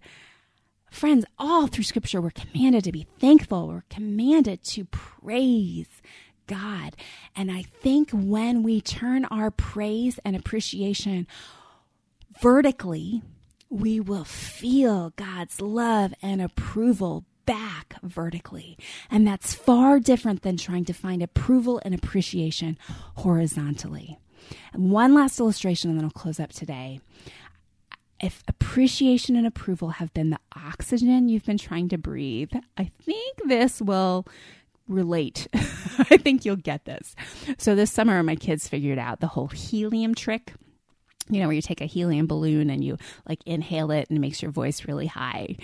Friends, 0.92 1.26
all 1.40 1.68
through 1.68 1.86
scripture, 1.86 2.22
we're 2.22 2.32
commanded 2.32 2.84
to 2.84 2.92
be 2.92 3.08
thankful. 3.18 3.70
We're 3.70 3.84
commanded 3.90 4.62
to 4.66 4.84
praise 4.86 5.88
God. 6.48 6.98
And 7.34 7.50
I 7.50 7.64
think 7.64 8.12
when 8.12 8.62
we 8.62 8.82
turn 8.82 9.24
our 9.26 9.50
praise 9.52 10.20
and 10.26 10.36
appreciation 10.36 11.28
vertically, 12.42 13.24
we 13.70 14.02
will 14.02 14.26
feel 14.26 15.14
God's 15.16 15.62
love 15.62 16.14
and 16.22 16.42
approval 16.42 17.24
back 17.46 17.96
vertically. 18.04 18.78
And 19.10 19.26
that's 19.26 19.54
far 19.54 19.98
different 19.98 20.42
than 20.42 20.58
trying 20.58 20.84
to 20.86 20.94
find 20.94 21.24
approval 21.24 21.82
and 21.86 21.96
appreciation 21.96 22.78
horizontally. 23.16 24.20
And 24.74 24.92
one 24.92 25.14
last 25.14 25.40
illustration, 25.40 25.90
and 25.90 25.98
then 25.98 26.06
I'll 26.06 26.12
close 26.12 26.40
up 26.40 26.52
today 26.52 27.00
if 28.22 28.44
appreciation 28.48 29.36
and 29.36 29.48
approval 29.48 29.90
have 29.90 30.14
been 30.14 30.30
the 30.30 30.40
oxygen 30.56 31.28
you've 31.28 31.46
been 31.46 31.58
trying 31.58 31.90
to 31.90 31.98
breathe, 31.98 32.52
I 32.78 32.92
think 33.04 33.38
this 33.46 33.82
will 33.82 34.26
relate. 34.88 35.48
I 35.54 36.18
think 36.18 36.46
you'll 36.46 36.56
get 36.56 36.86
this. 36.86 37.16
So 37.58 37.76
this 37.76 37.92
summer, 37.92 38.22
my 38.24 38.36
kids 38.36 38.68
figured 38.68 39.00
out 39.00 39.20
the 39.20 39.28
whole 39.28 39.48
helium 39.48 40.16
trick. 40.16 40.54
You 41.30 41.40
know, 41.40 41.48
where 41.48 41.56
you 41.56 41.62
take 41.62 41.82
a 41.82 41.86
helium 41.86 42.28
balloon 42.28 42.70
and 42.70 42.84
you 42.84 42.98
like 43.28 43.40
inhale 43.46 43.92
it 43.92 44.10
and 44.10 44.18
it 44.18 44.22
makes 44.22 44.42
your 44.42 44.52
voice 44.52 44.86
really 44.86 45.08
high. 45.08 45.56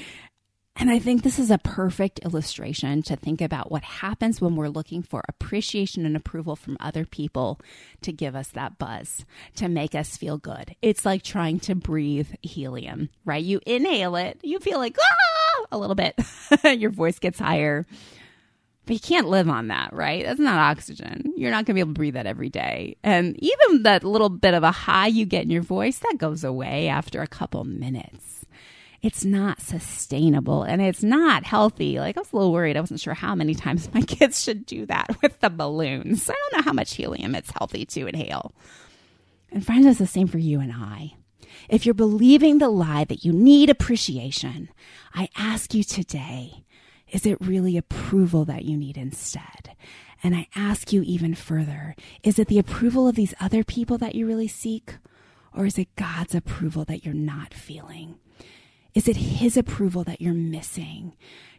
And 0.80 0.92
I 0.92 1.00
think 1.00 1.24
this 1.24 1.40
is 1.40 1.50
a 1.50 1.58
perfect 1.58 2.20
illustration 2.20 3.02
to 3.04 3.16
think 3.16 3.42
about 3.42 3.72
what 3.72 3.82
happens 3.84 4.40
when 4.40 4.56
we're 4.56 4.68
looking 4.68 5.02
for 5.02 5.24
appreciation 5.28 6.06
and 6.06 6.16
approval 6.16 6.56
from 6.56 6.78
other 6.80 7.04
people 7.04 7.60
to 8.02 8.12
give 8.12 8.36
us 8.36 8.50
that 8.50 8.78
buzz, 8.78 9.26
to 9.56 9.70
make 9.70 9.96
us 9.96 10.18
feel 10.18 10.38
good. 10.38 10.76
It's 10.84 11.04
like 11.04 11.24
trying 11.24 11.60
to 11.62 11.74
breathe 11.74 12.30
helium, 12.44 13.10
right? 13.26 13.44
You 13.44 13.60
inhale 13.66 14.16
it, 14.18 14.40
you 14.44 14.60
feel 14.60 14.78
like, 14.78 14.96
ah, 15.00 15.66
a 15.72 15.80
little 15.80 15.96
bit, 15.96 16.16
your 16.80 16.92
voice 16.92 17.18
gets 17.18 17.40
higher. 17.40 17.88
But 18.86 18.94
you 18.94 19.00
can't 19.00 19.28
live 19.28 19.50
on 19.50 19.70
that, 19.70 19.94
right? 19.94 20.24
That's 20.24 20.40
not 20.40 20.60
oxygen. 20.60 21.34
You're 21.36 21.52
not 21.52 21.66
going 21.66 21.66
to 21.66 21.74
be 21.74 21.80
able 21.80 21.94
to 21.94 22.00
breathe 22.00 22.14
that 22.14 22.28
every 22.28 22.50
day. 22.50 22.98
And 23.04 23.36
even 23.44 23.84
that 23.84 24.04
little 24.04 24.30
bit 24.30 24.54
of 24.54 24.64
a 24.64 24.72
high 24.72 25.08
you 25.08 25.26
get 25.26 25.44
in 25.44 25.50
your 25.50 25.64
voice, 25.64 25.98
that 25.98 26.18
goes 26.20 26.44
away 26.44 26.88
after 26.88 27.22
a 27.22 27.28
couple 27.28 27.64
minutes 27.64 28.38
it's 29.02 29.24
not 29.24 29.62
sustainable 29.62 30.64
and 30.64 30.82
it's 30.82 31.04
not 31.04 31.44
healthy. 31.44 32.00
Like 32.00 32.18
I 32.18 32.22
was 32.22 32.34
a 32.34 32.36
little 32.36 32.52
worried. 32.52 32.78
I 32.78 32.82
wasn't 32.82 33.00
sure 33.00 33.14
how 33.14 33.36
many 33.36 33.54
times 33.54 33.90
my 33.94 34.02
kids 34.02 34.44
should 34.44 34.66
do 34.66 34.86
that 34.88 35.16
with 35.22 35.40
the 35.40 35.50
balloons. 35.50 36.30
I 36.30 36.34
don't 36.34 36.60
know 36.60 36.64
how 36.64 36.74
much 36.74 36.96
helium 36.96 37.36
it's 37.36 37.52
healthy 37.52 37.86
to 37.86 38.08
inhale. 38.08 38.54
And 39.52 39.66
friends, 39.66 39.86
it's 39.86 40.00
the 40.00 40.08
same 40.08 40.28
for 40.28 40.40
you 40.40 40.60
and 40.60 40.74
I. 40.74 41.14
If 41.70 41.86
you're 41.86 41.96
believing 41.96 42.58
the 42.58 42.70
lie 42.70 43.06
that 43.06 43.26
you 43.26 43.34
need 43.34 43.70
appreciation, 43.70 44.70
I 45.14 45.30
ask 45.38 45.74
you 45.74 45.84
today, 45.84 46.64
is 47.10 47.26
it 47.26 47.38
really 47.40 47.78
approval 47.78 48.46
that 48.46 48.66
you 48.66 48.78
need 48.78 48.98
instead? 48.98 49.76
And 50.24 50.36
I 50.36 50.48
ask 50.56 50.92
you 50.92 51.04
even 51.04 51.36
further, 51.36 51.96
is 52.24 52.40
it 52.40 52.48
the 52.48 52.60
approval 52.60 53.08
of 53.08 53.16
these 53.16 53.34
other 53.40 53.64
people 53.64 53.98
that 54.00 54.16
you 54.16 54.28
really 54.28 54.48
seek? 54.48 54.96
Or 55.56 55.66
is 55.66 55.78
it 55.78 55.96
God's 55.96 56.36
approval 56.36 56.86
that 56.86 57.06
you're 57.06 57.14
not 57.14 57.54
feeling? 57.54 58.20
Is 58.98 59.08
it 59.08 59.18
His 59.18 59.56
approval 59.56 60.04
that 60.06 60.22
you're 60.22 60.34
missing? 60.34 61.16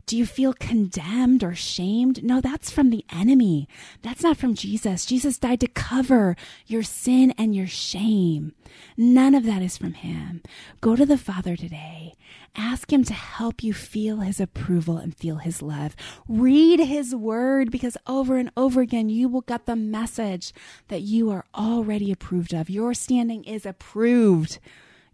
Do 0.06 0.16
you 0.16 0.26
feel 0.26 0.52
condemned 0.52 1.44
or 1.44 1.54
shamed? 1.54 2.24
No, 2.24 2.40
that's 2.40 2.68
from 2.68 2.90
the 2.90 3.04
enemy. 3.12 3.68
That's 4.02 4.24
not 4.24 4.36
from 4.36 4.56
Jesus. 4.56 5.06
Jesus 5.06 5.38
died 5.38 5.60
to 5.60 5.68
cover 5.68 6.34
your 6.66 6.82
sin 6.82 7.32
and 7.38 7.54
your 7.54 7.68
shame. 7.68 8.54
None 8.96 9.36
of 9.36 9.44
that 9.44 9.62
is 9.62 9.78
from 9.78 9.92
Him. 9.92 10.42
Go 10.80 10.96
to 10.96 11.06
the 11.06 11.16
Father 11.16 11.54
today. 11.54 12.14
Ask 12.56 12.92
Him 12.92 13.04
to 13.04 13.14
help 13.14 13.62
you 13.62 13.72
feel 13.72 14.16
His 14.16 14.40
approval 14.40 14.96
and 14.96 15.16
feel 15.16 15.36
His 15.36 15.62
love. 15.62 15.94
Read 16.26 16.80
His 16.80 17.14
Word 17.14 17.70
because 17.70 17.96
over 18.08 18.36
and 18.36 18.50
over 18.56 18.80
again 18.80 19.08
you 19.08 19.28
will 19.28 19.42
get 19.42 19.64
the 19.64 19.76
message 19.76 20.52
that 20.88 21.02
you 21.02 21.30
are 21.30 21.44
already 21.54 22.10
approved 22.10 22.52
of. 22.52 22.68
Your 22.68 22.94
standing 22.94 23.44
is 23.44 23.64
approved. 23.64 24.58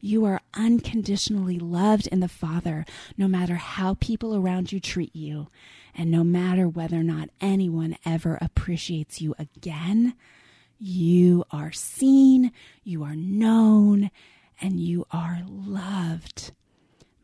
You 0.05 0.27
are 0.27 0.43
unconditionally 0.53 1.59
loved 1.59 2.09
in 2.09 2.21
the 2.21 2.29
Father, 2.29 2.85
no 3.17 3.27
matter 3.27 3.55
how 3.55 3.95
people 3.95 4.37
around 4.37 4.71
you 4.71 4.79
treat 4.79 5.17
you, 5.17 5.49
and 5.95 6.11
no 6.11 6.23
matter 6.23 6.69
whether 6.69 6.99
or 6.99 7.03
not 7.03 7.31
anyone 7.41 7.97
ever 8.05 8.37
appreciates 8.43 9.23
you 9.23 9.35
again. 9.39 10.13
You 10.79 11.47
are 11.51 11.73
seen, 11.73 12.53
you 12.83 13.03
are 13.03 13.17
known, 13.17 14.11
and 14.61 14.79
you 14.79 15.07
are 15.11 15.41
loved. 15.49 16.53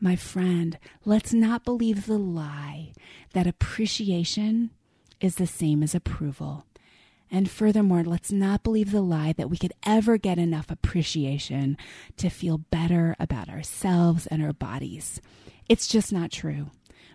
My 0.01 0.16
friend, 0.16 0.78
let's 1.05 1.35
not 1.35 1.66
believe 1.66 2.07
the 2.07 2.16
lie 2.16 2.93
that 3.35 3.47
appreciation 3.47 4.70
is 5.20 5.35
the 5.35 5.47
same 5.47 5.83
as 5.83 5.95
approval. 5.95 6.64
And 7.31 7.49
furthermore, 7.49 8.03
let's 8.03 8.33
not 8.33 8.64
believe 8.64 8.91
the 8.91 9.01
lie 9.01 9.33
that 9.35 9.49
we 9.49 9.57
could 9.57 9.72
ever 9.85 10.18
get 10.18 10.39
enough 10.39 10.70
appreciation 10.70 11.76
to 12.16 12.28
feel 12.28 12.59
better 12.59 13.14
about 13.20 13.49
ourselves 13.49 14.26
and 14.26 14.43
our 14.43 14.53
bodies. 14.53 15.20
It's 15.68 15.87
just 15.87 16.12
not 16.12 16.33
true. 16.33 16.70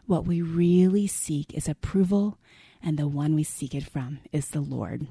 What 0.05 0.25
we 0.25 0.41
really 0.41 1.07
seek 1.07 1.53
is 1.53 1.67
approval, 1.67 2.37
and 2.81 2.97
the 2.97 3.07
one 3.07 3.35
we 3.35 3.43
seek 3.43 3.75
it 3.75 3.83
from 3.83 4.19
is 4.31 4.49
the 4.49 4.61
Lord. 4.61 5.07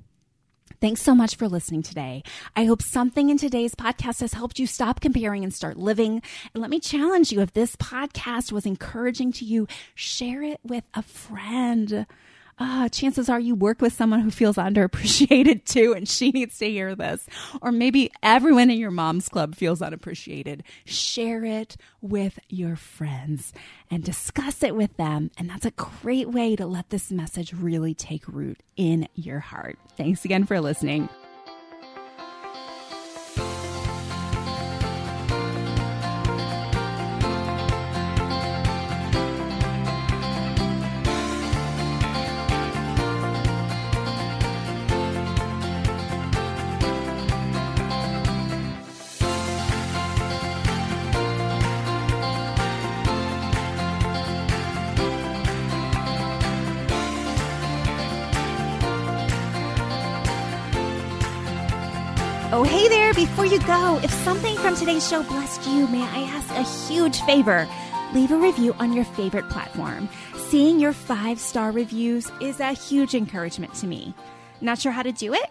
Thanks 0.81 1.03
so 1.03 1.15
much 1.15 1.37
for 1.37 1.49
listening 1.49 1.83
today. 1.83 2.23
I 2.57 2.65
hope 2.65 2.81
something 2.81 3.29
in 3.29 3.39
today's 3.39 3.75
podcast 3.75 4.21
has 4.21 4.35
helped 4.35 4.59
you 4.59 4.67
stop 4.67 5.01
comparing 5.01 5.45
and 5.45 5.53
start 5.53 5.77
living. 5.77 6.23
And 6.53 6.61
let 6.61 6.71
me 6.71 6.81
challenge 6.81 7.33
you 7.33 7.41
if 7.41 7.53
this 7.53 7.77
podcast 7.77 8.53
was 8.53 8.67
encouraging 8.67 9.33
to 9.35 9.45
you, 9.45 9.67
share 9.95 10.43
it 10.43 10.61
with 10.63 10.85
a 10.95 11.03
friend 11.03 12.07
uh, 12.59 12.89
chances 12.89 13.29
are 13.29 13.41
you 13.41 13.55
work 13.55 13.81
with 13.81 13.93
someone 13.93 14.21
who 14.21 14.31
feels 14.31 14.57
underappreciated 14.57 15.65
too, 15.67 15.93
and 15.93 16.09
she 16.09 16.31
needs 16.31 16.59
to 16.59 16.71
hear 16.71 16.95
this. 16.95 17.27
Or 17.61 17.73
maybe 17.73 18.11
everyone 18.23 18.71
in 18.71 18.79
your 18.79 18.91
mom's 18.91 19.29
club 19.29 19.55
feels 19.55 19.83
unappreciated. 19.83 20.63
Share 20.85 21.45
it 21.45 21.77
with 22.01 22.39
your 22.49 22.77
friends 22.77 23.53
and 23.91 24.05
discuss 24.05 24.63
it 24.63 24.77
with 24.77 24.97
them. 24.97 25.31
And 25.37 25.51
that's 25.51 25.67
a 25.67 25.73
great 25.73 26.31
way 26.31 26.57
to 26.57 26.67
let 26.67 26.91
this 26.91 27.11
message 27.11 27.53
really 27.53 27.95
take 27.95 28.27
root 28.29 28.63
in 28.77 29.09
your 29.15 29.41
heart. 29.41 29.79
Thanks 29.97 30.25
again 30.25 30.45
for 30.45 30.61
listening. 30.61 31.09
Hey 62.65 62.89
there, 62.89 63.13
before 63.15 63.47
you 63.47 63.61
go, 63.61 64.01
if 64.03 64.11
something 64.11 64.57
from 64.57 64.75
today's 64.75 65.09
show 65.09 65.23
blessed 65.23 65.67
you, 65.67 65.87
may 65.89 66.03
I 66.03 66.23
ask 66.23 66.51
a 66.51 66.63
huge 66.89 67.21
favor? 67.23 67.69
Leave 68.15 68.31
a 68.31 68.37
review 68.37 68.73
on 68.75 68.93
your 68.93 69.05
favorite 69.05 69.49
platform. 69.49 70.09
Seeing 70.37 70.79
your 70.79 70.93
five 70.93 71.39
star 71.39 71.73
reviews 71.73 72.31
is 72.41 72.61
a 72.61 72.73
huge 72.73 73.15
encouragement 73.15 73.75
to 73.75 73.87
me. 73.87 74.15
Not 74.61 74.79
sure 74.79 74.93
how 74.93 75.03
to 75.03 75.13
do 75.13 75.35
it? 75.35 75.51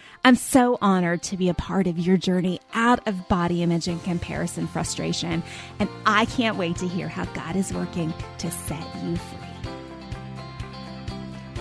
I'm 0.23 0.35
so 0.35 0.77
honored 0.83 1.23
to 1.23 1.37
be 1.37 1.49
a 1.49 1.55
part 1.55 1.87
of 1.87 1.97
your 1.97 2.15
journey 2.15 2.59
out 2.75 3.07
of 3.07 3.27
body 3.27 3.63
image 3.63 3.87
and 3.87 4.03
comparison 4.03 4.67
frustration, 4.67 5.41
and 5.79 5.89
I 6.05 6.25
can't 6.25 6.57
wait 6.57 6.75
to 6.77 6.87
hear 6.87 7.07
how 7.07 7.25
God 7.33 7.55
is 7.55 7.73
working 7.73 8.13
to 8.37 8.51
set 8.51 8.85
you 9.03 9.15
free. 9.17 9.37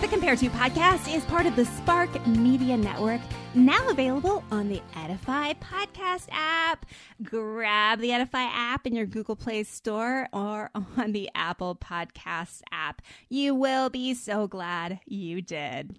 The 0.03 0.09
Compare 0.09 0.37
To 0.37 0.51
podcast 0.51 1.15
is 1.15 1.25
part 1.25 1.47
of 1.47 1.57
the 1.57 1.65
Spark 1.65 2.27
Media 2.27 2.77
Network, 2.77 3.23
now 3.55 3.89
available 3.89 4.45
on 4.51 4.69
the 4.69 4.83
Edify 4.95 5.55
podcast 5.55 6.27
app. 6.31 6.85
Grab 7.23 8.01
the 8.01 8.13
Edify 8.13 8.43
app 8.43 8.87
in 8.87 8.95
your 8.95 9.07
Google 9.07 9.37
Play 9.37 9.63
Store 9.63 10.29
or 10.35 10.71
on 10.99 11.13
the 11.13 11.31
Apple 11.35 11.77
Podcast 11.77 12.61
app. 12.71 13.01
You 13.31 13.55
will 13.55 13.89
be 13.89 14.13
so 14.13 14.47
glad 14.47 15.01
you 15.07 15.41
did. 15.41 15.99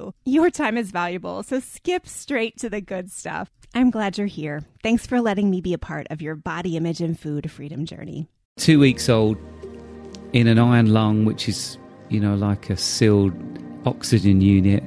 you. 0.01 0.13
Your 0.25 0.49
time 0.49 0.77
is 0.77 0.91
valuable, 0.91 1.43
so 1.43 1.59
skip 1.59 2.07
straight 2.07 2.57
to 2.59 2.69
the 2.69 2.81
good 2.81 3.11
stuff. 3.11 3.49
I'm 3.73 3.89
glad 3.89 4.17
you're 4.17 4.27
here. 4.27 4.61
Thanks 4.83 5.05
for 5.07 5.21
letting 5.21 5.49
me 5.49 5.61
be 5.61 5.73
a 5.73 5.77
part 5.77 6.07
of 6.09 6.21
your 6.21 6.35
body 6.35 6.75
image 6.75 7.01
and 7.01 7.17
food 7.17 7.49
freedom 7.49 7.85
journey. 7.85 8.27
Two 8.57 8.79
weeks 8.79 9.09
old 9.09 9.37
in 10.33 10.47
an 10.47 10.59
iron 10.59 10.91
lung, 10.91 11.25
which 11.25 11.47
is, 11.47 11.77
you 12.09 12.19
know, 12.19 12.35
like 12.35 12.69
a 12.69 12.77
sealed 12.77 13.33
oxygen 13.85 14.41
unit. 14.41 14.83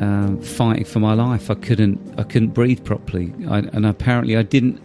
Um, 0.00 0.40
fighting 0.42 0.84
for 0.84 0.98
my 0.98 1.14
life, 1.14 1.50
I 1.50 1.54
couldn't. 1.54 2.18
I 2.18 2.24
couldn't 2.24 2.48
breathe 2.48 2.84
properly, 2.84 3.32
I, 3.48 3.58
and 3.58 3.86
apparently 3.86 4.36
I 4.36 4.42
didn't 4.42 4.80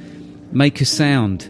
make 0.53 0.81
a 0.81 0.85
sound 0.85 1.49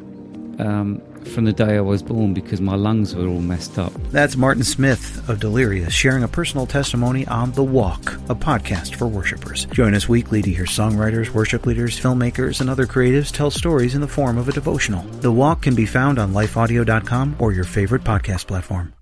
um, 0.59 1.01
from 1.27 1.45
the 1.45 1.53
day 1.53 1.77
I 1.77 1.81
was 1.81 2.01
born 2.01 2.33
because 2.33 2.61
my 2.61 2.75
lungs 2.75 3.15
were 3.15 3.27
all 3.27 3.41
messed 3.41 3.77
up. 3.77 3.93
That's 4.11 4.35
Martin 4.35 4.63
Smith 4.63 5.27
of 5.29 5.39
Delirious 5.39 5.93
sharing 5.93 6.23
a 6.23 6.27
personal 6.27 6.65
testimony 6.65 7.27
on 7.27 7.51
The 7.51 7.63
Walk, 7.63 8.13
a 8.29 8.35
podcast 8.35 8.95
for 8.95 9.07
worshipers. 9.07 9.65
Join 9.65 9.93
us 9.93 10.09
weekly 10.09 10.41
to 10.41 10.51
hear 10.51 10.65
songwriters, 10.65 11.29
worship 11.29 11.65
leaders, 11.65 11.99
filmmakers, 11.99 12.61
and 12.61 12.69
other 12.69 12.85
creatives 12.85 13.31
tell 13.31 13.51
stories 13.51 13.95
in 13.95 14.01
the 14.01 14.07
form 14.07 14.37
of 14.37 14.47
a 14.47 14.53
devotional. 14.53 15.03
The 15.21 15.31
Walk 15.31 15.61
can 15.61 15.75
be 15.75 15.85
found 15.85 16.19
on 16.19 16.33
lifeaudio.com 16.33 17.35
or 17.39 17.51
your 17.51 17.65
favorite 17.65 18.03
podcast 18.03 18.47
platform. 18.47 18.93